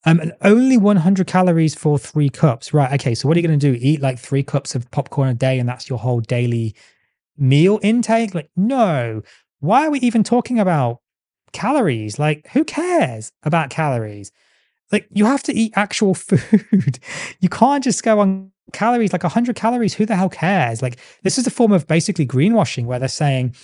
Um, 0.05 0.19
and 0.19 0.33
only 0.41 0.77
100 0.77 1.27
calories 1.27 1.73
for 1.75 1.97
three 1.97 2.29
cups. 2.29 2.73
Right. 2.73 2.93
Okay. 2.93 3.15
So 3.15 3.27
what 3.27 3.35
are 3.35 3.39
you 3.39 3.47
going 3.47 3.59
to 3.59 3.71
do? 3.73 3.77
Eat 3.81 4.01
like 4.01 4.19
three 4.19 4.43
cups 4.43 4.75
of 4.75 4.89
popcorn 4.91 5.29
a 5.29 5.33
day 5.33 5.57
and 5.59 5.67
that's 5.67 5.89
your 5.89 5.99
whole 5.99 6.21
daily 6.21 6.75
meal 7.37 7.79
intake? 7.81 8.35
Like, 8.35 8.49
no. 8.55 9.21
Why 9.59 9.87
are 9.87 9.91
we 9.91 9.99
even 9.99 10.23
talking 10.23 10.59
about 10.59 10.99
calories? 11.53 12.19
Like, 12.19 12.47
who 12.49 12.63
cares 12.63 13.31
about 13.43 13.69
calories? 13.71 14.31
Like, 14.91 15.07
you 15.11 15.25
have 15.25 15.43
to 15.43 15.53
eat 15.53 15.73
actual 15.75 16.13
food. 16.13 16.99
you 17.39 17.49
can't 17.49 17.83
just 17.83 18.03
go 18.03 18.19
on 18.19 18.51
calories, 18.73 19.13
like 19.13 19.23
100 19.23 19.55
calories. 19.55 19.95
Who 19.95 20.05
the 20.05 20.15
hell 20.15 20.29
cares? 20.29 20.81
Like, 20.81 20.99
this 21.23 21.37
is 21.37 21.47
a 21.47 21.51
form 21.51 21.71
of 21.71 21.87
basically 21.87 22.27
greenwashing 22.27 22.85
where 22.85 22.99
they're 22.99 23.07
saying, 23.07 23.55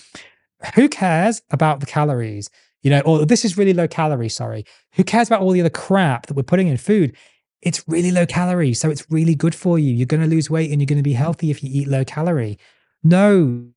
who 0.74 0.88
cares 0.88 1.42
about 1.50 1.80
the 1.80 1.86
calories? 1.86 2.50
You 2.82 2.90
know, 2.90 3.00
or 3.00 3.24
this 3.24 3.44
is 3.44 3.56
really 3.56 3.72
low 3.72 3.88
calorie, 3.88 4.28
sorry. 4.28 4.64
Who 4.92 5.04
cares 5.04 5.28
about 5.28 5.40
all 5.40 5.52
the 5.52 5.60
other 5.60 5.70
crap 5.70 6.26
that 6.26 6.34
we're 6.34 6.42
putting 6.42 6.68
in 6.68 6.76
food? 6.76 7.16
It's 7.62 7.86
really 7.86 8.10
low 8.10 8.26
calorie. 8.26 8.74
So 8.74 8.90
it's 8.90 9.08
really 9.10 9.34
good 9.34 9.54
for 9.54 9.78
you. 9.78 9.92
You're 9.92 10.06
going 10.06 10.22
to 10.22 10.28
lose 10.28 10.50
weight 10.50 10.70
and 10.70 10.80
you're 10.80 10.86
going 10.86 10.98
to 10.98 11.02
be 11.02 11.12
healthy 11.12 11.50
if 11.50 11.62
you 11.62 11.70
eat 11.72 11.88
low 11.88 12.04
calorie. 12.04 12.58
No, 13.04 13.68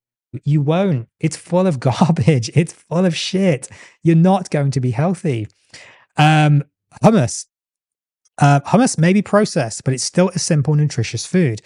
you 0.44 0.62
won't. 0.62 1.08
It's 1.20 1.38
full 1.38 1.68
of 1.68 1.80
garbage. 1.80 2.50
It's 2.56 2.74
full 2.74 3.06
of 3.06 3.16
shit. 3.16 3.70
You're 4.02 4.16
not 4.16 4.50
going 4.50 4.72
to 4.72 4.80
be 4.80 4.92
healthy. 4.92 5.48
Um, 6.18 6.64
hummus. 7.04 7.46
Uh, 8.38 8.60
hummus 8.62 8.98
may 8.98 9.14
be 9.14 9.22
processed, 9.22 9.84
but 9.84 9.94
it's 9.94 10.04
still 10.04 10.30
a 10.30 10.40
simple, 10.40 10.74
nutritious 10.74 11.26
food. 11.26 11.62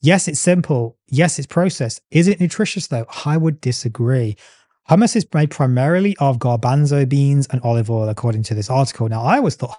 Yes, 0.00 0.28
it's 0.28 0.40
simple. 0.40 0.96
Yes, 1.08 1.38
it's 1.38 1.46
processed. 1.46 2.02
Is 2.10 2.28
it 2.28 2.40
nutritious 2.40 2.86
though? 2.86 3.06
I 3.24 3.36
would 3.36 3.60
disagree. 3.60 4.36
Hummus 4.90 5.16
is 5.16 5.26
made 5.32 5.50
primarily 5.50 6.14
of 6.18 6.38
garbanzo 6.38 7.08
beans 7.08 7.46
and 7.50 7.60
olive 7.62 7.90
oil, 7.90 8.08
according 8.08 8.42
to 8.44 8.54
this 8.54 8.68
article. 8.68 9.08
Now, 9.08 9.22
I 9.22 9.38
always 9.38 9.56
thought 9.56 9.78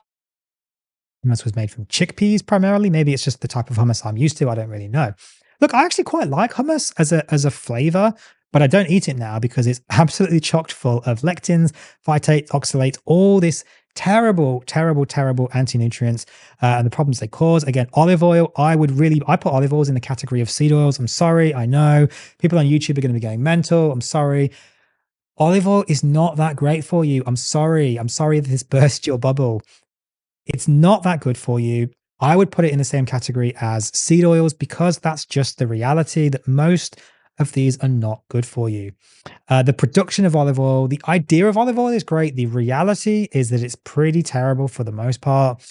hummus 1.26 1.44
was 1.44 1.56
made 1.56 1.70
from 1.70 1.86
chickpeas 1.86 2.46
primarily. 2.46 2.90
Maybe 2.90 3.14
it's 3.14 3.24
just 3.24 3.42
the 3.42 3.48
type 3.48 3.70
of 3.70 3.78
hummus 3.78 4.06
I'm 4.06 4.18
used 4.18 4.38
to. 4.38 4.50
I 4.50 4.56
don't 4.56 4.70
really 4.70 4.88
know. 4.88 5.14
Look, 5.62 5.74
I 5.74 5.86
actually 5.86 6.06
quite 6.06 6.28
like 6.28 6.54
hummus 6.54 6.92
as 6.98 7.12
a 7.12 7.32
as 7.32 7.46
a 7.46 7.52
flavor, 7.52 8.14
but 8.52 8.64
I 8.64 8.68
don't 8.68 8.90
eat 8.90 9.08
it 9.08 9.16
now 9.16 9.38
because 9.38 9.68
it's 9.68 9.82
absolutely 9.92 10.40
chocked 10.40 10.72
full 10.72 11.00
of 11.06 11.22
lectins, 11.22 11.72
phytates, 12.06 12.50
oxalates, 12.50 12.98
all 13.06 13.40
this 13.40 13.64
terrible, 13.94 14.62
terrible, 14.66 15.06
terrible 15.06 15.50
anti-nutrients 15.54 16.26
uh, 16.62 16.66
and 16.66 16.86
the 16.86 16.90
problems 16.90 17.20
they 17.20 17.28
cause. 17.28 17.64
Again, 17.64 17.88
olive 17.94 18.24
oil, 18.24 18.52
I 18.58 18.76
would 18.76 18.92
really, 18.92 19.22
I 19.26 19.38
put 19.38 19.54
olive 19.54 19.72
oils 19.72 19.88
in 19.88 19.96
the 19.96 20.02
category 20.02 20.42
of 20.42 20.50
seed 20.50 20.74
oils. 20.74 21.00
I'm 21.00 21.08
sorry, 21.08 21.56
I 21.56 21.66
know 21.66 22.08
people 22.40 22.60
on 22.60 22.66
YouTube 22.66 22.98
are 22.98 23.02
going 23.02 23.14
to 23.14 23.20
be 23.20 23.26
going 23.26 23.42
mental. 23.42 23.92
I'm 23.92 24.02
sorry. 24.02 24.52
Olive 25.38 25.68
oil 25.68 25.86
is 25.88 26.04
not 26.04 26.38
that 26.38 26.56
great 26.56 26.86
for 26.86 27.04
you. 27.04 27.24
I'm 27.26 27.36
sorry. 27.36 27.98
I'm 27.98 28.10
sorry 28.10 28.40
that 28.40 28.50
this 28.50 28.64
burst 28.76 29.06
your 29.06 29.18
bubble. 29.18 29.62
It's 30.46 30.68
not 30.68 31.04
that 31.04 31.22
good 31.22 31.38
for 31.38 31.60
you. 31.60 31.90
I 32.20 32.36
would 32.36 32.52
put 32.52 32.66
it 32.66 32.72
in 32.72 32.78
the 32.78 32.86
same 32.86 33.06
category 33.06 33.54
as 33.60 33.96
seed 33.98 34.24
oils 34.24 34.54
because 34.54 35.00
that's 35.00 35.26
just 35.26 35.58
the 35.58 35.68
reality 35.68 36.30
that 36.30 36.48
most 36.48 37.00
of 37.40 37.52
these 37.52 37.78
are 37.80 37.90
not 37.90 38.22
good 38.30 38.46
for 38.46 38.70
you. 38.70 38.94
Uh, 39.50 39.62
the 39.62 39.74
production 39.74 40.26
of 40.26 40.36
olive 40.36 40.60
oil, 40.60 40.88
the 40.88 41.02
idea 41.10 41.48
of 41.48 41.58
olive 41.58 41.78
oil 41.78 41.90
is 41.90 42.04
great. 42.04 42.36
The 42.36 42.46
reality 42.46 43.28
is 43.34 43.50
that 43.50 43.62
it's 43.62 43.76
pretty 43.76 44.24
terrible 44.24 44.70
for 44.70 44.86
the 44.86 44.94
most 44.94 45.20
part. 45.20 45.62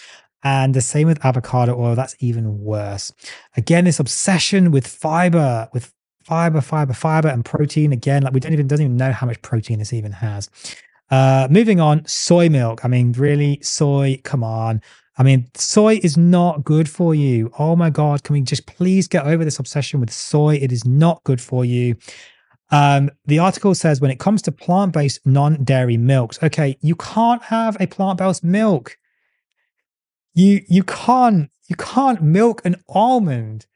And 0.43 0.75
the 0.75 0.83
same 0.83 1.07
with 1.07 1.25
avocado 1.25 1.75
oil, 1.75 1.95
that's 1.95 2.17
even 2.19 2.61
worse. 2.61 3.11
Again, 3.57 3.87
this 3.87 3.99
obsession 3.99 4.71
with 4.71 4.87
fiber, 4.87 5.71
with 5.73 5.94
fiber, 6.25 6.61
fiber, 6.61 6.93
fiber, 6.93 7.29
and 7.29 7.45
protein. 7.45 7.93
Again, 7.93 8.23
like 8.23 8.33
we 8.33 8.41
don't 8.41 8.53
even 8.53 8.67
doesn't 8.67 8.85
even 8.85 8.97
know 8.97 9.13
how 9.13 9.27
much 9.27 9.41
protein 9.43 9.79
this 9.79 9.93
even 9.93 10.13
has. 10.13 10.51
Uh, 11.11 11.47
moving 11.51 11.81
on, 11.81 12.05
soy 12.07 12.49
milk. 12.49 12.85
I 12.85 12.89
mean, 12.89 13.13
really, 13.13 13.61
soy, 13.63 14.21
come 14.25 14.43
on. 14.43 14.81
I 15.17 15.23
mean, 15.23 15.49
soy 15.55 16.01
is 16.03 16.17
not 16.17 16.65
good 16.65 16.89
for 16.89 17.15
you. 17.15 17.53
Oh 17.59 17.77
my 17.77 17.91
God, 17.91 18.25
can 18.25 18.35
we 18.35 18.41
just 18.41 18.67
please 18.67 19.07
get 19.07 19.25
over 19.27 19.45
this 19.45 19.59
obsession 19.59 20.01
with 20.01 20.11
soy? 20.11 20.57
It 20.57 20.73
is 20.73 20.85
not 20.85 21.23
good 21.25 21.41
for 21.41 21.65
you. 21.65 21.97
Um, 22.71 23.11
the 23.27 23.39
article 23.39 23.75
says 23.75 24.01
when 24.01 24.11
it 24.11 24.19
comes 24.19 24.43
to 24.43 24.53
plant 24.53 24.93
based 24.93 25.25
non 25.25 25.63
dairy 25.63 25.97
milks, 25.97 26.43
okay, 26.43 26.77
you 26.81 26.97
can't 26.97 27.43
have 27.45 27.77
a 27.81 27.87
plant 27.87 28.19
based 28.19 28.43
milk. 28.43 28.99
You 30.35 30.63
you 30.69 30.83
can't 30.83 31.51
you 31.69 31.77
can't 31.77 32.21
milk 32.23 32.63
an 32.65 32.77
almond. 32.89 33.67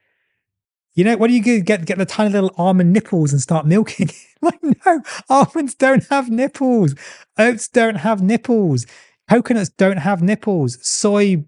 You 0.98 1.04
know, 1.04 1.16
what 1.16 1.28
do 1.28 1.34
you 1.34 1.42
do? 1.44 1.60
Get 1.60 1.84
get 1.84 1.96
the 1.96 2.04
tiny 2.04 2.30
little 2.30 2.52
almond 2.58 2.92
nipples 2.92 3.30
and 3.30 3.40
start 3.40 3.66
milking? 3.66 4.10
like, 4.42 4.58
no, 4.84 5.00
almonds 5.30 5.76
don't 5.76 6.04
have 6.08 6.28
nipples. 6.28 6.96
Oats 7.38 7.68
don't 7.68 7.94
have 7.94 8.20
nipples. 8.20 8.84
Coconuts 9.30 9.68
don't 9.68 9.98
have 9.98 10.22
nipples. 10.22 10.76
Soy 10.84 11.44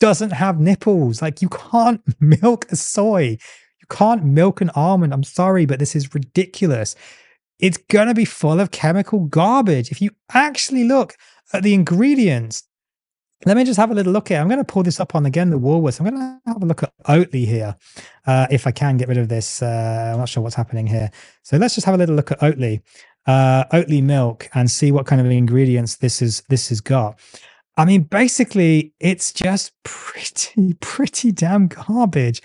doesn't 0.00 0.32
have 0.32 0.58
nipples. 0.58 1.22
Like 1.22 1.40
you 1.40 1.48
can't 1.48 2.00
milk 2.20 2.66
a 2.72 2.74
soy. 2.74 3.38
You 3.80 3.86
can't 3.88 4.24
milk 4.24 4.60
an 4.60 4.70
almond. 4.70 5.14
I'm 5.14 5.22
sorry, 5.22 5.64
but 5.64 5.78
this 5.78 5.94
is 5.94 6.12
ridiculous. 6.12 6.96
It's 7.60 7.78
going 7.78 8.08
to 8.08 8.14
be 8.14 8.24
full 8.24 8.58
of 8.58 8.72
chemical 8.72 9.20
garbage. 9.26 9.92
If 9.92 10.02
you 10.02 10.10
actually 10.32 10.82
look 10.82 11.14
at 11.52 11.62
the 11.62 11.72
ingredients, 11.72 12.64
let 13.46 13.56
me 13.56 13.64
just 13.64 13.78
have 13.78 13.90
a 13.90 13.94
little 13.94 14.12
look 14.12 14.28
here. 14.28 14.38
I'm 14.38 14.48
going 14.48 14.58
to 14.58 14.64
pull 14.64 14.82
this 14.82 14.98
up 15.00 15.14
on 15.14 15.24
again 15.24 15.50
the 15.50 15.58
Woolworths. 15.58 16.00
I'm 16.00 16.06
going 16.06 16.18
to 16.18 16.40
have 16.52 16.62
a 16.62 16.66
look 16.66 16.82
at 16.82 16.92
Oatly 17.04 17.46
here, 17.46 17.76
uh, 18.26 18.46
if 18.50 18.66
I 18.66 18.72
can 18.72 18.96
get 18.96 19.08
rid 19.08 19.18
of 19.18 19.28
this. 19.28 19.62
Uh, 19.62 20.10
I'm 20.12 20.18
not 20.18 20.28
sure 20.28 20.42
what's 20.42 20.56
happening 20.56 20.86
here. 20.86 21.10
So 21.42 21.56
let's 21.56 21.74
just 21.74 21.84
have 21.84 21.94
a 21.94 21.98
little 21.98 22.16
look 22.16 22.32
at 22.32 22.40
Oatly 22.40 22.82
uh, 23.28 23.64
Oatly 23.72 24.02
milk 24.02 24.48
and 24.54 24.70
see 24.70 24.90
what 24.90 25.06
kind 25.06 25.20
of 25.20 25.30
ingredients 25.30 25.96
this 25.96 26.20
is 26.22 26.42
this 26.48 26.70
has 26.70 26.80
got. 26.80 27.20
I 27.76 27.84
mean, 27.84 28.02
basically, 28.02 28.92
it's 28.98 29.32
just 29.32 29.72
pretty, 29.84 30.74
pretty 30.80 31.30
damn 31.30 31.68
garbage. 31.68 32.42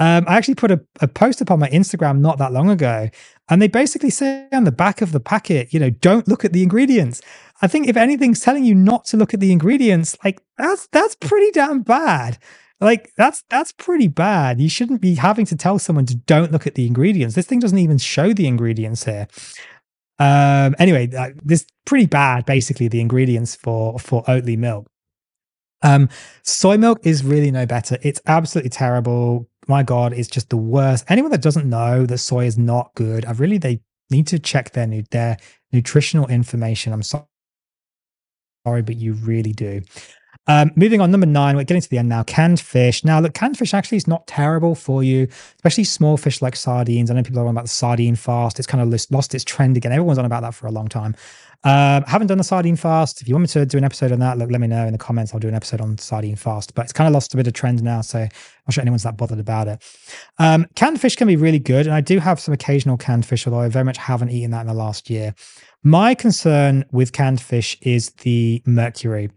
Um, 0.00 0.24
I 0.26 0.36
actually 0.36 0.56
put 0.56 0.72
a, 0.72 0.80
a 1.00 1.06
post 1.06 1.40
up 1.40 1.52
on 1.52 1.60
my 1.60 1.68
Instagram 1.68 2.18
not 2.18 2.38
that 2.38 2.52
long 2.52 2.68
ago, 2.68 3.08
and 3.48 3.62
they 3.62 3.68
basically 3.68 4.10
say 4.10 4.48
on 4.52 4.64
the 4.64 4.72
back 4.72 5.02
of 5.02 5.12
the 5.12 5.20
packet, 5.20 5.72
you 5.72 5.78
know, 5.78 5.90
don't 5.90 6.26
look 6.26 6.44
at 6.44 6.52
the 6.52 6.62
ingredients. 6.62 7.20
I 7.62 7.68
think 7.68 7.88
if 7.88 7.96
anything's 7.96 8.40
telling 8.40 8.64
you 8.64 8.74
not 8.74 9.04
to 9.06 9.16
look 9.16 9.32
at 9.32 9.40
the 9.40 9.52
ingredients, 9.52 10.16
like 10.24 10.42
that's 10.58 10.88
that's 10.88 11.14
pretty 11.14 11.52
damn 11.52 11.82
bad. 11.82 12.38
Like 12.80 13.12
that's 13.16 13.44
that's 13.48 13.70
pretty 13.70 14.08
bad. 14.08 14.60
You 14.60 14.68
shouldn't 14.68 15.00
be 15.00 15.14
having 15.14 15.46
to 15.46 15.56
tell 15.56 15.78
someone 15.78 16.06
to 16.06 16.16
don't 16.16 16.50
look 16.50 16.66
at 16.66 16.74
the 16.74 16.86
ingredients. 16.86 17.36
This 17.36 17.46
thing 17.46 17.60
doesn't 17.60 17.78
even 17.78 17.98
show 17.98 18.32
the 18.32 18.48
ingredients 18.48 19.04
here. 19.04 19.28
Um, 20.18 20.74
anyway, 20.80 21.08
uh, 21.14 21.30
this 21.44 21.64
pretty 21.84 22.06
bad. 22.06 22.44
Basically, 22.44 22.88
the 22.88 23.00
ingredients 23.00 23.54
for 23.54 23.98
for 24.00 24.24
Oatly 24.24 24.58
milk. 24.58 24.88
Um, 25.82 26.08
soy 26.42 26.76
milk 26.76 27.00
is 27.04 27.24
really 27.24 27.52
no 27.52 27.66
better. 27.66 27.98
It's 28.02 28.20
absolutely 28.26 28.70
terrible. 28.70 29.48
My 29.68 29.84
God, 29.84 30.12
it's 30.12 30.28
just 30.28 30.50
the 30.50 30.56
worst. 30.56 31.04
Anyone 31.08 31.30
that 31.30 31.42
doesn't 31.42 31.68
know 31.68 32.06
that 32.06 32.18
soy 32.18 32.46
is 32.46 32.58
not 32.58 32.92
good, 32.96 33.24
I 33.24 33.32
really 33.32 33.58
they 33.58 33.80
need 34.10 34.26
to 34.28 34.40
check 34.40 34.72
their 34.72 34.88
their 35.10 35.36
nutritional 35.72 36.26
information. 36.26 36.92
I'm 36.92 37.02
sorry, 37.02 37.24
but 38.64 38.96
you 38.96 39.14
really 39.14 39.52
do. 39.52 39.82
Um, 40.48 40.72
moving 40.74 41.00
on, 41.00 41.12
number 41.12 41.26
nine, 41.26 41.56
we're 41.56 41.64
getting 41.64 41.82
to 41.82 41.88
the 41.88 41.98
end 41.98 42.08
now. 42.08 42.24
Canned 42.24 42.58
fish. 42.58 43.04
Now, 43.04 43.20
look, 43.20 43.32
canned 43.32 43.56
fish 43.56 43.74
actually 43.74 43.98
is 43.98 44.08
not 44.08 44.26
terrible 44.26 44.74
for 44.74 45.04
you, 45.04 45.28
especially 45.56 45.84
small 45.84 46.16
fish 46.16 46.42
like 46.42 46.56
sardines. 46.56 47.10
I 47.10 47.14
know 47.14 47.22
people 47.22 47.40
are 47.40 47.46
on 47.46 47.50
about 47.50 47.64
the 47.64 47.68
sardine 47.68 48.16
fast. 48.16 48.58
It's 48.58 48.66
kind 48.66 48.82
of 48.82 48.88
lost, 48.88 49.12
lost 49.12 49.34
its 49.34 49.44
trend 49.44 49.76
again. 49.76 49.92
Everyone's 49.92 50.18
on 50.18 50.24
about 50.24 50.42
that 50.42 50.54
for 50.54 50.66
a 50.66 50.72
long 50.72 50.88
time. 50.88 51.14
Um, 51.64 52.02
haven't 52.04 52.26
done 52.26 52.38
the 52.38 52.44
sardine 52.44 52.74
fast. 52.76 53.22
If 53.22 53.28
you 53.28 53.34
want 53.34 53.42
me 53.42 53.48
to 53.48 53.66
do 53.66 53.78
an 53.78 53.84
episode 53.84 54.10
on 54.10 54.18
that, 54.18 54.36
look, 54.36 54.50
let 54.50 54.60
me 54.60 54.66
know 54.66 54.84
in 54.84 54.92
the 54.92 54.98
comments. 54.98 55.32
I'll 55.32 55.40
do 55.40 55.48
an 55.48 55.54
episode 55.54 55.80
on 55.80 55.96
sardine 55.98 56.34
fast. 56.34 56.74
But 56.74 56.82
it's 56.82 56.92
kind 56.92 57.06
of 57.06 57.14
lost 57.14 57.34
a 57.34 57.36
bit 57.36 57.46
of 57.46 57.52
trend 57.52 57.82
now, 57.82 58.00
so 58.00 58.18
I'm 58.18 58.28
not 58.66 58.74
sure 58.74 58.82
anyone's 58.82 59.04
that 59.04 59.16
bothered 59.16 59.38
about 59.38 59.68
it. 59.68 59.82
Um, 60.38 60.66
canned 60.74 61.00
fish 61.00 61.14
can 61.14 61.28
be 61.28 61.36
really 61.36 61.60
good, 61.60 61.86
and 61.86 61.94
I 61.94 62.00
do 62.00 62.18
have 62.18 62.40
some 62.40 62.52
occasional 62.52 62.96
canned 62.96 63.26
fish, 63.26 63.46
although 63.46 63.60
I 63.60 63.68
very 63.68 63.84
much 63.84 63.98
haven't 63.98 64.30
eaten 64.30 64.50
that 64.50 64.62
in 64.62 64.66
the 64.66 64.74
last 64.74 65.08
year. 65.08 65.34
My 65.84 66.14
concern 66.14 66.84
with 66.90 67.12
canned 67.12 67.40
fish 67.40 67.76
is 67.82 68.10
the 68.10 68.62
mercury. 68.66 69.30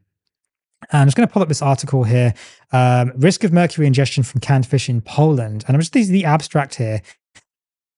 And 0.92 1.02
I'm 1.02 1.08
just 1.08 1.18
going 1.18 1.28
to 1.28 1.34
pull 1.34 1.42
up 1.42 1.48
this 1.48 1.62
article 1.64 2.04
here 2.04 2.34
um, 2.72 3.14
risk 3.18 3.44
of 3.44 3.54
mercury 3.54 3.88
ingestion 3.88 4.24
from 4.24 4.42
canned 4.42 4.68
fish 4.68 4.90
in 4.90 5.02
Poland. 5.02 5.64
And 5.68 5.76
I'm 5.76 5.82
just, 5.82 5.94
this 5.94 6.04
is 6.04 6.10
the 6.10 6.26
abstract 6.26 6.76
here. 6.76 7.02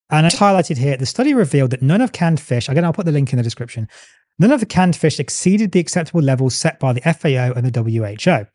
And 0.10 0.26
it's 0.26 0.38
highlighted 0.38 0.78
here 0.78 0.96
the 0.98 1.06
study 1.06 1.34
revealed 1.34 1.72
that 1.72 1.82
none 1.82 2.02
of 2.02 2.12
canned 2.12 2.39
fish, 2.39 2.70
again, 2.70 2.86
I'll 2.86 2.93
put 2.93 3.06
the 3.06 3.12
link 3.12 3.34
in 3.34 3.38
the 3.38 3.43
description, 3.43 3.89
none 4.39 4.52
of 4.52 4.60
the 4.60 4.65
canned 4.65 4.96
fish 4.96 5.20
exceeded 5.20 5.72
the 5.72 5.80
acceptable 5.80 6.22
levels 6.22 6.56
set 6.56 6.80
by 6.80 6.93
the 6.93 7.02
FAO 7.02 7.54
and 7.54 7.70
the 7.70 7.82
WHO. 7.82 8.48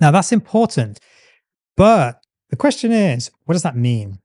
Now, 0.00 0.10
that's 0.10 0.32
important. 0.32 1.00
But 1.76 2.22
the 2.50 2.56
question 2.56 2.92
is, 2.92 3.30
what 3.44 3.54
does 3.54 3.62
that 3.62 3.76
mean? 3.76 4.18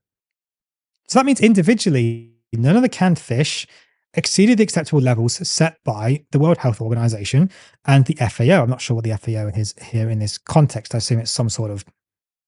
So 1.08 1.20
that 1.20 1.26
means 1.26 1.40
individually, 1.40 2.34
none 2.54 2.76
of 2.76 2.82
the 2.82 2.90
canned 2.90 3.20
fish 3.20 3.68
exceeded 4.14 4.58
the 4.58 4.64
acceptable 4.64 5.02
levels 5.02 5.48
set 5.48 5.78
by 5.84 6.26
the 6.32 6.40
World 6.40 6.58
Health 6.58 6.82
Organization 6.82 7.52
and 7.86 8.06
the 8.06 8.16
FAO. 8.16 8.64
I'm 8.64 8.70
not 8.70 8.82
sure 8.82 8.96
what 8.96 9.04
the 9.04 9.16
FAO 9.18 9.48
is 9.48 9.76
here 9.82 10.10
in 10.10 10.20
this 10.20 10.38
context. 10.38 10.96
I 10.96 11.00
assume 11.00 11.20
it's 11.20 11.32
some 11.32 11.50
sort 11.50 11.70
of 11.70 11.86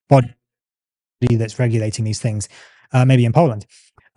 body 0.09 0.33
that's 1.21 1.59
regulating 1.59 2.05
these 2.05 2.19
things, 2.19 2.47
uh, 2.93 3.05
maybe 3.05 3.25
in 3.25 3.33
Poland. 3.33 3.65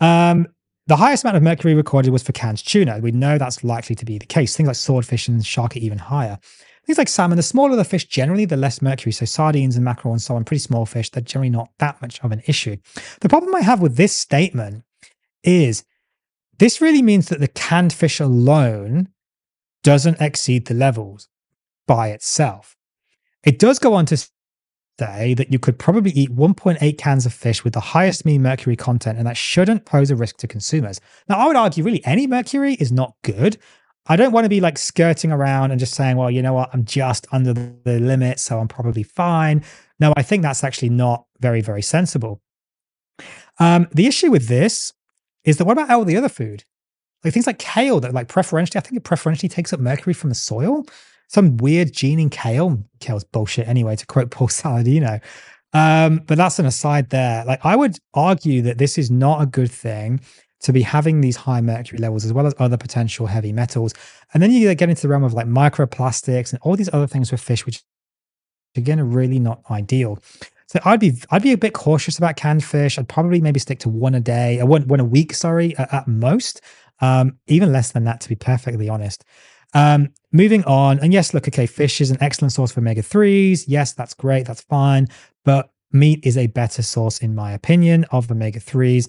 Um, 0.01 0.47
the 0.87 0.97
highest 0.97 1.25
amount 1.25 1.37
of 1.37 1.43
mercury 1.43 1.75
recorded 1.75 2.11
was 2.11 2.23
for 2.23 2.33
canned 2.33 2.59
tuna. 2.59 2.99
We 2.99 3.13
know 3.13 3.39
that's 3.39 3.63
likely 3.63 3.95
to 3.95 4.05
be 4.05 4.19
the 4.19 4.27
case. 4.27 4.57
Things 4.57 4.67
like 4.67 4.77
swordfish 4.77 5.29
and 5.29 5.45
shark 5.45 5.77
are 5.77 5.81
even 5.81 5.99
higher. 5.99 6.39
Things 6.85 6.99
like 6.99 7.09
salmon, 7.09 7.37
the 7.37 7.43
smaller 7.43 7.77
the 7.77 7.85
fish, 7.85 8.07
generally 8.07 8.45
the 8.45 8.57
less 8.57 8.83
mercury. 8.83 9.13
So 9.13 9.25
sardines 9.25 9.77
and 9.77 9.85
mackerel 9.85 10.13
and 10.13 10.23
so 10.23 10.35
on, 10.35 10.45
pretty 10.45 10.61
small 10.61 10.87
fish, 10.87 11.11
they're 11.11 11.23
generally 11.23 11.51
not 11.51 11.71
that 11.79 12.01
much 12.03 12.19
of 12.25 12.33
an 12.33 12.43
issue. 12.47 12.77
The 13.21 13.29
problem 13.29 13.55
I 13.55 13.61
have 13.61 13.81
with 13.81 13.97
this 13.97 14.17
statement 14.17 14.83
is 15.45 15.85
this 16.59 16.81
really 16.81 17.03
means 17.03 17.29
that 17.29 17.41
the 17.41 17.49
canned 17.49 17.93
fish 17.93 18.19
alone 18.19 19.09
doesn't 19.83 20.21
exceed 20.21 20.67
the 20.67 20.75
levels 20.75 21.29
by 21.87 22.09
itself. 22.09 22.77
It 23.45 23.59
does 23.59 23.79
go 23.79 23.95
on 23.95 24.07
to 24.07 24.29
say 25.01 25.35
that 25.35 25.51
you 25.51 25.59
could 25.59 25.79
probably 25.79 26.11
eat 26.13 26.35
1.8 26.37 26.99
cans 26.99 27.25
of 27.25 27.33
fish 27.33 27.65
with 27.65 27.73
the 27.73 27.81
highest 27.81 28.25
mean 28.27 28.43
mercury 28.43 28.77
content, 28.77 29.17
and 29.19 29.27
that 29.27 29.37
shouldn't 29.37 29.87
pose 29.87 30.11
a 30.11 30.17
risk 30.17 30.37
to 30.39 30.47
consumers. 30.47 31.01
Now, 31.29 31.39
I 31.39 31.47
would 31.47 31.57
argue 31.57 31.83
really 31.83 32.05
any 32.05 32.27
mercury 32.27 32.75
is 32.75 32.93
not 32.93 33.15
good. 33.23 33.57
I 34.07 34.17
don't 34.17 34.33
want 34.33 34.45
to 34.45 34.49
be 34.49 34.61
like 34.61 34.77
skirting 34.77 35.33
around 35.33 35.71
and 35.71 35.81
just 35.81 35.95
saying, 35.95 36.17
well, 36.17 36.31
you 36.31 36.43
know 36.43 36.53
what, 36.53 36.71
I'm 36.73 36.85
just 36.85 37.27
under 37.33 37.53
the 37.53 37.99
limit, 38.01 38.39
so 38.41 38.59
I'm 38.59 38.69
probably 38.69 39.03
fine. 39.03 39.65
No, 39.99 40.13
I 40.17 40.23
think 40.23 40.43
that's 40.43 40.65
actually 40.65 40.91
not 40.91 41.25
very, 41.41 41.61
very 41.61 41.83
sensible. 41.83 42.43
Um, 43.59 43.89
the 43.93 44.07
issue 44.07 44.31
with 44.31 44.49
this 44.49 44.93
is 45.45 45.57
that 45.57 45.65
what 45.65 45.73
about 45.79 45.91
all 45.91 46.05
the 46.05 46.17
other 46.17 46.29
food? 46.29 46.65
Like 47.25 47.33
things 47.33 47.47
like 47.47 47.59
kale 47.59 48.01
that 48.01 48.15
like 48.15 48.29
preferentially, 48.29 48.79
I 48.79 48.81
think 48.83 48.97
it 48.97 49.05
preferentially 49.05 49.49
takes 49.49 49.73
up 49.73 49.81
mercury 49.81 50.15
from 50.15 50.31
the 50.31 50.35
soil. 50.35 50.87
Some 51.31 51.59
weird 51.59 51.93
gene 51.93 52.19
in 52.19 52.29
kale. 52.29 52.83
Kale's 52.99 53.23
bullshit 53.23 53.69
anyway, 53.69 53.95
to 53.95 54.05
quote 54.05 54.33
Paul 54.33 54.49
Saladino. 54.49 55.21
Um, 55.73 56.23
but 56.27 56.37
that's 56.37 56.59
an 56.59 56.67
aside 56.67 57.11
there. 57.11 57.45
Like 57.45 57.65
I 57.65 57.77
would 57.77 57.99
argue 58.15 58.63
that 58.63 58.79
this 58.79 58.99
is 58.99 59.13
not 59.13 59.41
a 59.41 59.47
good 59.47 59.71
thing 59.71 60.21
to 60.63 60.73
be 60.73 60.83
having 60.83 61.21
these 61.21 61.37
high 61.37 61.61
mercury 61.61 62.01
levels 62.01 62.25
as 62.25 62.33
well 62.33 62.49
as 62.49 62.55
other 62.59 62.77
potential 62.77 63.27
heavy 63.27 63.53
metals. 63.53 63.95
And 64.35 64.43
then 64.43 64.51
you 64.51 64.75
get 64.75 64.91
into 64.91 65.03
the 65.03 65.09
realm 65.09 65.23
of 65.23 65.33
like 65.33 65.47
microplastics 65.47 66.53
and 66.53 66.61
all 66.63 66.75
these 66.75 66.93
other 66.93 67.07
things 67.07 67.31
with 67.31 67.41
fish, 67.41 67.65
which 67.65 67.85
again 68.77 68.99
are 68.99 69.05
really 69.05 69.39
not 69.39 69.63
ideal. 69.71 70.19
So 70.67 70.81
I'd 70.85 70.99
be 70.99 71.13
I'd 71.31 71.43
be 71.43 71.53
a 71.53 71.59
bit 71.59 71.75
cautious 71.75 72.19
about 72.19 72.35
canned 72.35 72.65
fish. 72.65 72.99
I'd 72.99 73.09
probably 73.09 73.41
maybe 73.41 73.61
stick 73.61 73.79
to 73.81 73.89
one 73.89 74.17
a 74.17 74.21
day, 74.21 74.59
uh, 74.59 74.67
one 74.67 74.89
one 74.89 74.99
a 74.99 75.05
week, 75.05 75.33
sorry, 75.33 75.77
at, 75.77 75.95
at 75.95 76.09
most. 76.09 76.61
Um, 77.01 77.39
even 77.47 77.73
less 77.73 77.93
than 77.93 78.03
that, 78.05 78.21
to 78.23 78.29
be 78.29 78.35
perfectly 78.35 78.89
honest. 78.89 79.25
Um, 79.75 80.13
moving 80.33 80.65
on, 80.65 80.99
and 80.99 81.13
yes, 81.13 81.33
look, 81.33 81.47
okay, 81.49 81.67
fish 81.67 82.01
is 82.01 82.11
an 82.11 82.19
excellent 82.21 82.53
source 82.53 82.73
for 82.73 82.81
omega 82.81 83.03
threes. 83.03 83.69
Yes, 83.69 83.93
that's 83.93 84.15
great, 84.15 84.47
that's 84.47 84.63
fine, 84.63 85.09
but 85.45 85.71
meat 85.93 86.21
is 86.25 86.37
a 86.37 86.47
better 86.49 86.83
source, 86.83 87.19
in 87.19 87.35
my 87.35 87.53
opinion, 87.53 88.05
of 88.11 88.31
omega 88.31 88.61
threes 88.61 89.09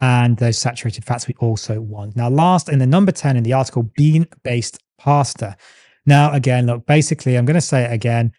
and 0.00 0.36
those 0.36 0.58
saturated 0.58 1.04
fats 1.04 1.26
we 1.26 1.34
also 1.38 1.80
want. 1.80 2.16
Now, 2.16 2.28
last 2.28 2.68
in 2.68 2.78
the 2.78 2.86
number 2.86 3.12
10 3.12 3.36
in 3.36 3.42
the 3.42 3.52
article, 3.52 3.84
bean 3.96 4.26
based 4.42 4.78
pasta. 4.98 5.56
Now, 6.04 6.32
again, 6.32 6.66
look, 6.66 6.86
basically, 6.86 7.36
I'm 7.36 7.44
going 7.44 7.54
to 7.54 7.60
say 7.60 7.84
it 7.84 7.92
again 7.92 8.32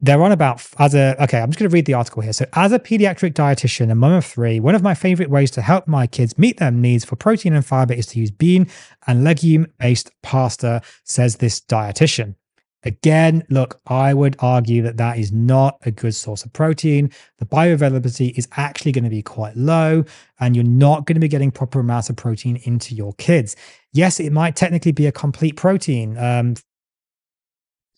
they're 0.00 0.22
on 0.22 0.32
about 0.32 0.66
as 0.78 0.94
a 0.94 1.22
okay 1.22 1.40
i'm 1.40 1.50
just 1.50 1.58
going 1.58 1.68
to 1.68 1.74
read 1.74 1.86
the 1.86 1.94
article 1.94 2.22
here. 2.22 2.32
So 2.32 2.46
as 2.54 2.72
a 2.72 2.78
pediatric 2.78 3.34
dietitian 3.34 3.90
and 3.90 4.00
mum 4.00 4.12
of 4.12 4.24
three 4.24 4.60
one 4.60 4.74
of 4.74 4.82
my 4.82 4.94
favorite 4.94 5.30
ways 5.30 5.50
to 5.52 5.62
help 5.62 5.86
my 5.86 6.06
kids 6.06 6.38
meet 6.38 6.58
their 6.58 6.70
needs 6.70 7.04
for 7.04 7.16
protein 7.16 7.54
and 7.54 7.64
fiber 7.64 7.94
is 7.94 8.06
to 8.06 8.18
use 8.18 8.30
bean 8.30 8.68
and 9.06 9.24
legume 9.24 9.66
based 9.78 10.10
pasta 10.22 10.82
says 11.04 11.36
this 11.36 11.60
dietitian. 11.60 12.34
Again 12.82 13.44
look 13.50 13.80
i 13.86 14.14
would 14.14 14.36
argue 14.38 14.82
that 14.82 14.96
that 14.96 15.18
is 15.18 15.32
not 15.32 15.78
a 15.84 15.90
good 15.90 16.14
source 16.14 16.44
of 16.44 16.52
protein. 16.52 17.10
The 17.38 17.46
bioavailability 17.46 18.38
is 18.38 18.48
actually 18.56 18.92
going 18.92 19.04
to 19.04 19.10
be 19.10 19.22
quite 19.22 19.56
low 19.56 20.04
and 20.38 20.56
you're 20.56 20.64
not 20.64 21.04
going 21.04 21.16
to 21.16 21.20
be 21.20 21.28
getting 21.28 21.50
proper 21.50 21.80
amounts 21.80 22.08
of 22.08 22.16
protein 22.16 22.56
into 22.64 22.94
your 22.94 23.12
kids. 23.14 23.54
Yes 23.92 24.18
it 24.18 24.32
might 24.32 24.56
technically 24.56 24.92
be 24.92 25.06
a 25.06 25.12
complete 25.12 25.56
protein 25.56 26.16
um, 26.16 26.54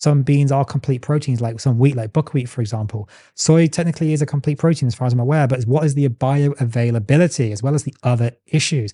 some 0.03 0.23
beans 0.25 0.51
are 0.51 0.65
complete 0.65 1.01
proteins, 1.01 1.41
like 1.41 1.61
some 1.61 1.79
wheat, 1.79 1.95
like 1.95 2.13
buckwheat, 2.13 2.49
for 2.49 2.61
example. 2.61 3.09
Soy 3.37 3.69
technically 3.69 4.13
is 4.13 4.21
a 4.21 4.27
complete 4.27 4.59
protein, 4.59 4.89
as 4.89 4.97
far 4.97 5.07
as 5.07 5.13
I'm 5.13 5.21
aware, 5.21 5.47
but 5.47 5.63
what 5.63 5.85
is 5.85 5.95
the 5.95 6.09
bioavailability 6.09 7.53
as 7.53 7.63
well 7.63 7.77
as 7.77 7.85
the 7.85 7.95
other 8.03 8.33
issues? 8.47 8.93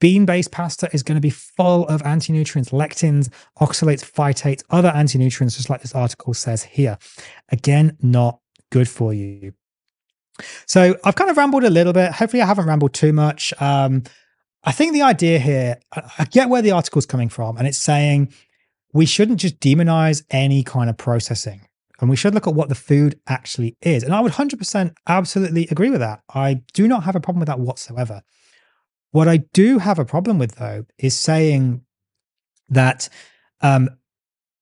Bean 0.00 0.24
based 0.24 0.52
pasta 0.52 0.88
is 0.92 1.02
going 1.02 1.16
to 1.16 1.20
be 1.20 1.30
full 1.30 1.88
of 1.88 2.02
anti 2.02 2.32
nutrients, 2.32 2.70
lectins, 2.70 3.30
oxalates, 3.60 4.08
phytates, 4.08 4.62
other 4.70 4.90
anti 4.90 5.18
nutrients, 5.18 5.56
just 5.56 5.70
like 5.70 5.82
this 5.82 5.94
article 5.94 6.34
says 6.34 6.62
here. 6.62 6.98
Again, 7.48 7.96
not 8.00 8.38
good 8.70 8.88
for 8.88 9.12
you. 9.12 9.54
So 10.66 10.96
I've 11.04 11.16
kind 11.16 11.30
of 11.30 11.36
rambled 11.36 11.64
a 11.64 11.70
little 11.70 11.92
bit. 11.92 12.12
Hopefully, 12.12 12.42
I 12.42 12.46
haven't 12.46 12.66
rambled 12.66 12.94
too 12.94 13.12
much. 13.12 13.52
Um, 13.60 14.04
I 14.62 14.72
think 14.72 14.92
the 14.92 15.02
idea 15.02 15.38
here, 15.40 15.80
I 16.18 16.24
get 16.24 16.48
where 16.48 16.62
the 16.62 16.70
article's 16.70 17.06
coming 17.06 17.28
from, 17.28 17.56
and 17.56 17.66
it's 17.66 17.78
saying 17.78 18.32
we 18.94 19.04
shouldn't 19.04 19.40
just 19.40 19.60
demonize 19.60 20.24
any 20.30 20.62
kind 20.62 20.88
of 20.88 20.96
processing 20.96 21.66
and 22.00 22.10
we 22.10 22.16
should 22.16 22.34
look 22.34 22.46
at 22.46 22.54
what 22.54 22.68
the 22.68 22.74
food 22.74 23.20
actually 23.26 23.76
is. 23.80 24.02
And 24.02 24.14
I 24.14 24.20
would 24.20 24.32
100% 24.32 24.94
absolutely 25.06 25.66
agree 25.70 25.90
with 25.90 26.00
that. 26.00 26.22
I 26.34 26.62
do 26.72 26.88
not 26.88 27.04
have 27.04 27.16
a 27.16 27.20
problem 27.20 27.40
with 27.40 27.48
that 27.48 27.60
whatsoever. 27.60 28.22
What 29.12 29.28
I 29.28 29.38
do 29.52 29.78
have 29.78 29.98
a 29.98 30.04
problem 30.04 30.38
with, 30.38 30.56
though, 30.56 30.86
is 30.98 31.16
saying 31.16 31.82
that 32.68 33.08
um, 33.60 33.90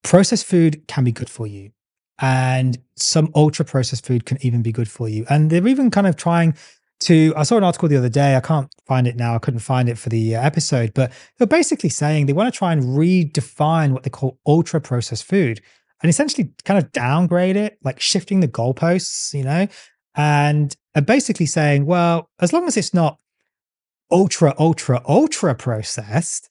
processed 0.03 0.45
food 0.45 0.87
can 0.89 1.05
be 1.05 1.12
good 1.12 1.30
for 1.30 1.47
you. 1.47 1.70
And 2.18 2.78
some 2.97 3.30
ultra 3.35 3.64
processed 3.64 4.07
food 4.07 4.26
can 4.26 4.39
even 4.43 4.62
be 4.62 4.70
good 4.70 4.89
for 4.89 5.09
you. 5.09 5.24
And 5.28 5.51
they're 5.51 5.66
even 5.66 5.91
kind 5.91 6.07
of 6.07 6.16
trying 6.16 6.55
to 7.05 7.32
I 7.36 7.42
saw 7.42 7.57
an 7.57 7.64
article 7.64 7.88
the 7.88 7.96
other 7.96 8.09
day. 8.09 8.36
I 8.36 8.40
can't 8.40 8.72
find 8.86 9.07
it 9.07 9.16
now. 9.16 9.34
I 9.34 9.38
couldn't 9.38 9.61
find 9.61 9.88
it 9.88 9.98
for 9.98 10.09
the 10.09 10.36
uh, 10.36 10.42
episode, 10.42 10.92
but 10.94 11.12
they're 11.38 11.46
basically 11.46 11.90
saying 11.90 12.26
they 12.26 12.32
want 12.32 12.53
to 12.53 12.57
try 12.57 12.72
and 12.72 12.82
redefine 12.82 13.92
what 13.92 14.03
they 14.03 14.11
call 14.11 14.38
ultra 14.46 14.80
processed 14.80 15.24
food 15.24 15.61
and 16.03 16.11
essentially 16.11 16.53
kind 16.64 16.82
of 16.82 16.92
downgrade 16.92 17.57
it, 17.57 17.78
like 17.84 18.00
shifting 18.00 18.40
the 18.40 18.48
goalposts, 18.48 19.32
you 19.32 19.44
know, 19.44 19.68
and 20.16 20.76
basically 21.07 21.46
saying, 21.46 21.86
well, 21.86 22.28
as 22.40 22.53
long 22.53 22.66
as 22.66 22.76
it's 22.76 22.92
not 22.92 23.18
ultra, 24.11 24.55
ultra, 24.59 25.03
ultra 25.09 25.55
processed, 25.55 26.48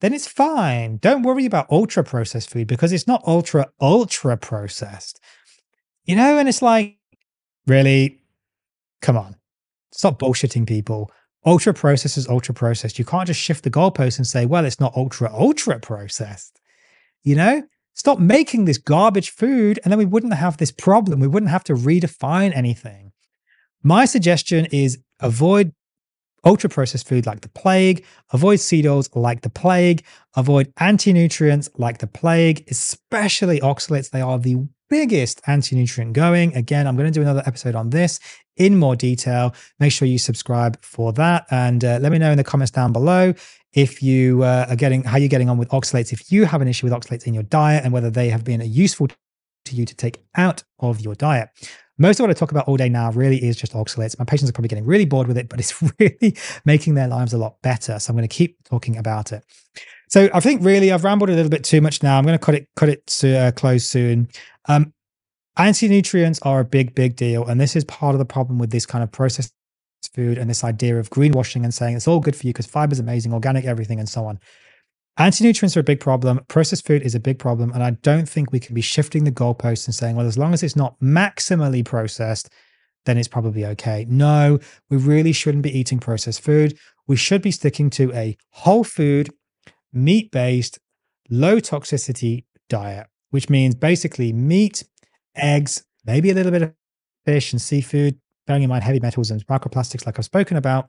then 0.00 0.12
it's 0.12 0.26
fine. 0.26 0.98
Don't 0.98 1.22
worry 1.22 1.46
about 1.46 1.70
ultra 1.70 2.04
processed 2.04 2.50
food 2.50 2.66
because 2.66 2.92
it's 2.92 3.06
not 3.06 3.22
ultra, 3.26 3.68
ultra 3.80 4.36
processed, 4.36 5.20
you 6.04 6.16
know, 6.16 6.38
and 6.38 6.48
it's 6.48 6.62
like, 6.62 6.98
really, 7.66 8.20
come 9.00 9.16
on 9.16 9.37
Stop 9.92 10.18
bullshitting 10.18 10.66
people. 10.66 11.10
Ultra 11.46 11.72
processed 11.72 12.16
is 12.16 12.28
ultra 12.28 12.54
processed. 12.54 12.98
You 12.98 13.04
can't 13.04 13.26
just 13.26 13.40
shift 13.40 13.64
the 13.64 13.70
goalpost 13.70 14.18
and 14.18 14.26
say, 14.26 14.44
well, 14.44 14.64
it's 14.64 14.80
not 14.80 14.96
ultra, 14.96 15.32
ultra 15.32 15.78
processed. 15.78 16.60
You 17.22 17.36
know, 17.36 17.62
stop 17.94 18.18
making 18.18 18.64
this 18.64 18.78
garbage 18.78 19.30
food 19.30 19.78
and 19.82 19.92
then 19.92 19.98
we 19.98 20.04
wouldn't 20.04 20.34
have 20.34 20.56
this 20.56 20.72
problem. 20.72 21.20
We 21.20 21.28
wouldn't 21.28 21.50
have 21.50 21.64
to 21.64 21.74
redefine 21.74 22.54
anything. 22.54 23.12
My 23.82 24.04
suggestion 24.04 24.66
is 24.66 24.98
avoid 25.20 25.72
ultra 26.44 26.68
processed 26.68 27.08
food 27.08 27.26
like 27.26 27.40
the 27.40 27.48
plague, 27.48 28.04
avoid 28.32 28.60
seed 28.60 28.86
oils 28.86 29.08
like 29.14 29.42
the 29.42 29.50
plague, 29.50 30.04
avoid 30.36 30.72
anti 30.78 31.12
nutrients 31.12 31.68
like 31.76 31.98
the 31.98 32.06
plague, 32.06 32.64
especially 32.70 33.60
oxalates. 33.60 34.10
They 34.10 34.20
are 34.20 34.38
the 34.38 34.66
biggest 34.88 35.40
anti 35.46 35.76
nutrient 35.76 36.12
going. 36.12 36.54
Again, 36.56 36.86
I'm 36.86 36.96
going 36.96 37.10
to 37.10 37.18
do 37.18 37.22
another 37.22 37.42
episode 37.46 37.74
on 37.74 37.90
this 37.90 38.20
in 38.58 38.76
more 38.76 38.96
detail. 38.96 39.54
Make 39.78 39.92
sure 39.92 40.06
you 40.06 40.18
subscribe 40.18 40.80
for 40.82 41.12
that. 41.14 41.46
And 41.50 41.84
uh, 41.84 41.98
let 42.00 42.12
me 42.12 42.18
know 42.18 42.30
in 42.30 42.36
the 42.36 42.44
comments 42.44 42.70
down 42.70 42.92
below 42.92 43.34
if 43.72 44.02
you 44.02 44.42
uh, 44.42 44.66
are 44.68 44.76
getting 44.76 45.02
how 45.04 45.18
you're 45.18 45.28
getting 45.28 45.48
on 45.48 45.58
with 45.58 45.68
oxalates, 45.70 46.12
if 46.12 46.32
you 46.32 46.44
have 46.44 46.62
an 46.62 46.68
issue 46.68 46.86
with 46.86 46.92
oxalates 46.92 47.26
in 47.26 47.34
your 47.34 47.42
diet 47.44 47.84
and 47.84 47.92
whether 47.92 48.10
they 48.10 48.30
have 48.30 48.44
been 48.44 48.60
useful 48.60 49.08
to 49.08 49.76
you 49.76 49.84
to 49.84 49.94
take 49.94 50.22
out 50.36 50.64
of 50.80 51.00
your 51.00 51.14
diet. 51.14 51.48
Most 52.00 52.20
of 52.20 52.24
what 52.24 52.30
I 52.30 52.34
talk 52.34 52.52
about 52.52 52.68
all 52.68 52.76
day 52.76 52.88
now 52.88 53.10
really 53.10 53.42
is 53.42 53.56
just 53.56 53.72
oxalates. 53.72 54.18
My 54.18 54.24
patients 54.24 54.48
are 54.48 54.52
probably 54.52 54.68
getting 54.68 54.86
really 54.86 55.04
bored 55.04 55.26
with 55.26 55.36
it, 55.36 55.48
but 55.48 55.58
it's 55.58 55.82
really 55.98 56.36
making 56.64 56.94
their 56.94 57.08
lives 57.08 57.32
a 57.32 57.38
lot 57.38 57.60
better. 57.62 57.98
So 57.98 58.10
I'm 58.10 58.16
going 58.16 58.28
to 58.28 58.34
keep 58.34 58.56
talking 58.64 58.96
about 58.96 59.32
it. 59.32 59.44
So 60.08 60.30
I 60.32 60.40
think 60.40 60.64
really 60.64 60.90
I've 60.90 61.04
rambled 61.04 61.28
a 61.28 61.34
little 61.34 61.50
bit 61.50 61.64
too 61.64 61.80
much 61.80 62.02
now. 62.02 62.16
I'm 62.16 62.24
going 62.24 62.38
to 62.38 62.44
cut 62.44 62.54
it 62.54 62.68
cut 62.76 62.88
it 62.88 63.06
to 63.06 63.36
uh, 63.36 63.50
close 63.52 63.84
soon. 63.84 64.28
Um, 64.66 64.92
Anti 65.58 65.88
nutrients 65.88 66.38
are 66.42 66.60
a 66.60 66.64
big, 66.64 66.94
big 66.94 67.16
deal. 67.16 67.44
And 67.44 67.60
this 67.60 67.74
is 67.74 67.84
part 67.84 68.14
of 68.14 68.20
the 68.20 68.24
problem 68.24 68.58
with 68.58 68.70
this 68.70 68.86
kind 68.86 69.02
of 69.02 69.10
processed 69.10 69.52
food 70.14 70.38
and 70.38 70.48
this 70.48 70.62
idea 70.62 70.98
of 70.98 71.10
greenwashing 71.10 71.64
and 71.64 71.74
saying 71.74 71.96
it's 71.96 72.06
all 72.06 72.20
good 72.20 72.36
for 72.36 72.46
you 72.46 72.52
because 72.52 72.66
fiber 72.66 72.92
is 72.92 73.00
amazing, 73.00 73.32
organic, 73.32 73.64
everything, 73.64 73.98
and 73.98 74.08
so 74.08 74.24
on. 74.24 74.38
Anti 75.16 75.42
nutrients 75.42 75.76
are 75.76 75.80
a 75.80 75.84
big 75.84 75.98
problem. 75.98 76.40
Processed 76.46 76.86
food 76.86 77.02
is 77.02 77.16
a 77.16 77.20
big 77.20 77.40
problem. 77.40 77.72
And 77.72 77.82
I 77.82 77.90
don't 77.90 78.28
think 78.28 78.52
we 78.52 78.60
can 78.60 78.72
be 78.72 78.80
shifting 78.80 79.24
the 79.24 79.32
goalposts 79.32 79.86
and 79.86 79.94
saying, 79.94 80.14
well, 80.14 80.26
as 80.26 80.38
long 80.38 80.54
as 80.54 80.62
it's 80.62 80.76
not 80.76 80.98
maximally 81.00 81.84
processed, 81.84 82.48
then 83.04 83.18
it's 83.18 83.26
probably 83.26 83.66
okay. 83.66 84.06
No, 84.08 84.60
we 84.88 84.96
really 84.96 85.32
shouldn't 85.32 85.64
be 85.64 85.76
eating 85.76 85.98
processed 85.98 86.40
food. 86.40 86.78
We 87.08 87.16
should 87.16 87.42
be 87.42 87.50
sticking 87.50 87.90
to 87.90 88.12
a 88.12 88.36
whole 88.50 88.84
food, 88.84 89.30
meat 89.92 90.30
based, 90.30 90.78
low 91.28 91.56
toxicity 91.56 92.44
diet, 92.68 93.08
which 93.30 93.50
means 93.50 93.74
basically 93.74 94.32
meat 94.32 94.84
eggs, 95.36 95.84
maybe 96.04 96.30
a 96.30 96.34
little 96.34 96.52
bit 96.52 96.62
of 96.62 96.72
fish 97.24 97.52
and 97.52 97.60
seafood, 97.60 98.18
bearing 98.46 98.62
in 98.62 98.68
mind 98.68 98.84
heavy 98.84 99.00
metals 99.00 99.30
and 99.30 99.46
microplastics, 99.46 100.06
like 100.06 100.18
I've 100.18 100.24
spoken 100.24 100.56
about. 100.56 100.88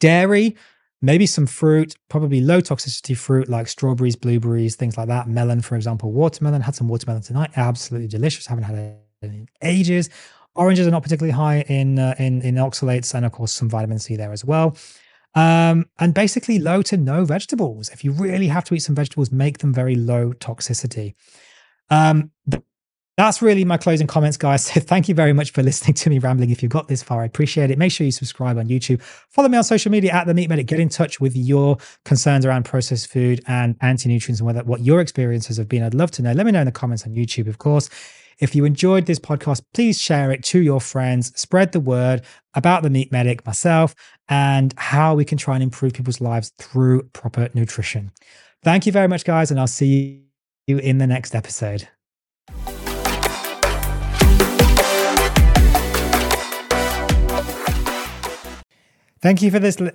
Dairy, 0.00 0.56
maybe 1.00 1.26
some 1.26 1.46
fruit, 1.46 1.94
probably 2.08 2.40
low 2.40 2.60
toxicity 2.60 3.16
fruit 3.16 3.48
like 3.48 3.68
strawberries, 3.68 4.16
blueberries, 4.16 4.76
things 4.76 4.96
like 4.96 5.08
that. 5.08 5.28
Melon, 5.28 5.60
for 5.60 5.76
example, 5.76 6.12
watermelon. 6.12 6.62
Had 6.62 6.74
some 6.74 6.88
watermelon 6.88 7.22
tonight. 7.22 7.50
Absolutely 7.56 8.08
delicious. 8.08 8.46
Haven't 8.46 8.64
had 8.64 8.74
it 8.76 8.98
in 9.22 9.48
ages. 9.62 10.10
Oranges 10.54 10.86
are 10.86 10.90
not 10.90 11.02
particularly 11.02 11.32
high 11.32 11.60
in 11.68 11.98
uh, 11.98 12.14
in 12.18 12.42
in 12.42 12.56
oxalates, 12.56 13.14
and 13.14 13.24
of 13.24 13.32
course 13.32 13.52
some 13.52 13.68
vitamin 13.68 13.98
C 13.98 14.16
there 14.16 14.32
as 14.32 14.44
well. 14.44 14.76
Um, 15.34 15.86
and 15.98 16.12
basically 16.12 16.58
low 16.58 16.82
to 16.82 16.96
no 16.98 17.24
vegetables. 17.24 17.88
If 17.88 18.04
you 18.04 18.12
really 18.12 18.48
have 18.48 18.64
to 18.64 18.74
eat 18.74 18.80
some 18.80 18.94
vegetables, 18.94 19.32
make 19.32 19.58
them 19.58 19.72
very 19.72 19.94
low 19.94 20.32
toxicity. 20.34 21.14
Um, 21.88 22.30
that's 23.16 23.42
really 23.42 23.64
my 23.64 23.76
closing 23.76 24.06
comments, 24.06 24.36
guys. 24.36 24.66
So 24.72 24.80
thank 24.80 25.08
you 25.08 25.14
very 25.14 25.32
much 25.32 25.50
for 25.50 25.62
listening 25.62 25.94
to 25.94 26.10
me 26.10 26.18
rambling. 26.18 26.50
If 26.50 26.62
you've 26.62 26.72
got 26.72 26.88
this 26.88 27.02
far, 27.02 27.22
I 27.22 27.26
appreciate 27.26 27.70
it. 27.70 27.78
Make 27.78 27.92
sure 27.92 28.04
you 28.04 28.10
subscribe 28.10 28.56
on 28.56 28.68
YouTube. 28.68 29.02
Follow 29.28 29.48
me 29.48 29.58
on 29.58 29.64
social 29.64 29.90
media 29.90 30.12
at 30.12 30.26
the 30.26 30.34
Meat 30.34 30.48
Medic. 30.48 30.66
Get 30.66 30.80
in 30.80 30.88
touch 30.88 31.20
with 31.20 31.36
your 31.36 31.76
concerns 32.04 32.46
around 32.46 32.64
processed 32.64 33.08
food 33.08 33.42
and 33.46 33.76
anti-nutrients 33.80 34.40
and 34.40 34.46
whether 34.46 34.62
what 34.64 34.80
your 34.80 35.00
experiences 35.00 35.58
have 35.58 35.68
been. 35.68 35.82
I'd 35.82 35.94
love 35.94 36.10
to 36.12 36.22
know. 36.22 36.32
Let 36.32 36.46
me 36.46 36.52
know 36.52 36.60
in 36.60 36.66
the 36.66 36.72
comments 36.72 37.06
on 37.06 37.12
YouTube, 37.12 37.48
of 37.48 37.58
course. 37.58 37.90
If 38.38 38.54
you 38.54 38.64
enjoyed 38.64 39.06
this 39.06 39.18
podcast, 39.18 39.62
please 39.74 40.00
share 40.00 40.32
it 40.32 40.42
to 40.44 40.60
your 40.60 40.80
friends. 40.80 41.38
Spread 41.38 41.72
the 41.72 41.80
word 41.80 42.22
about 42.54 42.82
the 42.82 42.90
Meat 42.90 43.12
Medic, 43.12 43.44
myself, 43.46 43.94
and 44.28 44.74
how 44.78 45.14
we 45.14 45.24
can 45.24 45.38
try 45.38 45.54
and 45.54 45.62
improve 45.62 45.92
people's 45.92 46.20
lives 46.20 46.50
through 46.58 47.02
proper 47.12 47.50
nutrition. 47.54 48.10
Thank 48.64 48.86
you 48.86 48.92
very 48.92 49.08
much, 49.08 49.24
guys, 49.24 49.50
and 49.50 49.60
I'll 49.60 49.66
see 49.66 50.24
you 50.66 50.78
in 50.78 50.98
the 50.98 51.06
next 51.06 51.34
episode. 51.34 51.88
Thank 59.22 59.40
you 59.40 59.52
for 59.52 59.60
this. 59.60 59.78
Li- 59.78 59.92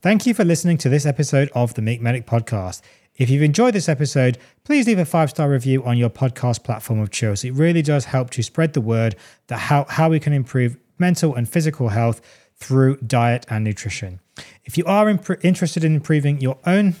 Thank 0.00 0.24
you 0.24 0.32
for 0.32 0.42
listening 0.42 0.78
to 0.78 0.88
this 0.88 1.04
episode 1.04 1.50
of 1.54 1.74
the 1.74 1.82
Meat 1.82 2.00
Medic 2.00 2.26
podcast. 2.26 2.80
If 3.16 3.28
you've 3.28 3.42
enjoyed 3.42 3.74
this 3.74 3.90
episode, 3.90 4.38
please 4.64 4.86
leave 4.86 4.98
a 4.98 5.04
five 5.04 5.28
star 5.28 5.50
review 5.50 5.84
on 5.84 5.98
your 5.98 6.08
podcast 6.08 6.64
platform 6.64 6.98
of 7.00 7.10
choice. 7.10 7.44
It 7.44 7.50
really 7.50 7.82
does 7.82 8.06
help 8.06 8.30
to 8.30 8.42
spread 8.42 8.72
the 8.72 8.80
word 8.80 9.16
that 9.48 9.58
how, 9.58 9.84
how 9.86 10.08
we 10.08 10.18
can 10.18 10.32
improve 10.32 10.78
mental 10.98 11.34
and 11.34 11.46
physical 11.46 11.90
health 11.90 12.22
through 12.56 12.96
diet 13.06 13.44
and 13.50 13.62
nutrition. 13.64 14.20
If 14.64 14.78
you 14.78 14.86
are 14.86 15.10
imp- 15.10 15.44
interested 15.44 15.84
in 15.84 15.94
improving 15.94 16.40
your 16.40 16.56
own, 16.64 16.94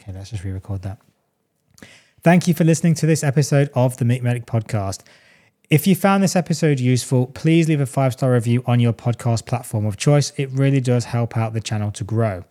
okay, 0.00 0.12
let's 0.14 0.30
just 0.30 0.42
re 0.42 0.52
record 0.52 0.80
that. 0.82 0.98
Thank 2.22 2.48
you 2.48 2.54
for 2.54 2.64
listening 2.64 2.94
to 2.94 3.06
this 3.06 3.22
episode 3.22 3.68
of 3.74 3.98
the 3.98 4.06
Meat 4.06 4.22
Medic 4.22 4.46
podcast. 4.46 5.02
If 5.68 5.88
you 5.88 5.96
found 5.96 6.22
this 6.22 6.36
episode 6.36 6.78
useful, 6.78 7.26
please 7.26 7.68
leave 7.68 7.80
a 7.80 7.86
five 7.86 8.12
star 8.12 8.32
review 8.34 8.62
on 8.66 8.78
your 8.78 8.92
podcast 8.92 9.46
platform 9.46 9.84
of 9.84 9.96
choice. 9.96 10.32
It 10.36 10.48
really 10.52 10.80
does 10.80 11.06
help 11.06 11.36
out 11.36 11.54
the 11.54 11.60
channel 11.60 11.90
to 11.92 12.04
grow. 12.04 12.44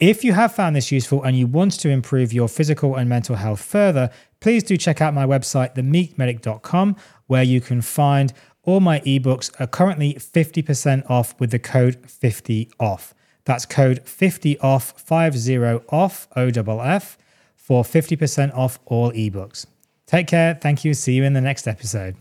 If 0.00 0.24
you 0.24 0.32
have 0.32 0.54
found 0.54 0.74
this 0.74 0.90
useful 0.90 1.22
and 1.22 1.36
you 1.36 1.46
want 1.46 1.72
to 1.80 1.90
improve 1.90 2.32
your 2.32 2.48
physical 2.48 2.96
and 2.96 3.06
mental 3.06 3.36
health 3.36 3.60
further, 3.60 4.08
please 4.40 4.62
do 4.62 4.78
check 4.78 5.02
out 5.02 5.12
my 5.12 5.26
website, 5.26 5.74
themeatmedic.com, 5.74 6.96
where 7.26 7.42
you 7.42 7.60
can 7.60 7.82
find 7.82 8.32
all 8.62 8.80
my 8.80 9.00
ebooks 9.00 9.50
are 9.60 9.66
currently 9.66 10.14
50% 10.14 11.10
off 11.10 11.38
with 11.38 11.50
the 11.50 11.58
code 11.58 12.00
50OFF. 12.02 13.12
That's 13.44 13.66
code 13.66 14.04
50OFF, 14.06 14.98
50 14.98 15.86
off, 15.90 16.28
O-F-F, 16.34 17.18
for 17.56 17.82
50% 17.82 18.54
off 18.56 18.78
all 18.86 19.12
ebooks. 19.12 19.66
Take 20.06 20.28
care. 20.28 20.54
Thank 20.54 20.86
you. 20.86 20.94
See 20.94 21.12
you 21.12 21.24
in 21.24 21.34
the 21.34 21.42
next 21.42 21.68
episode. 21.68 22.16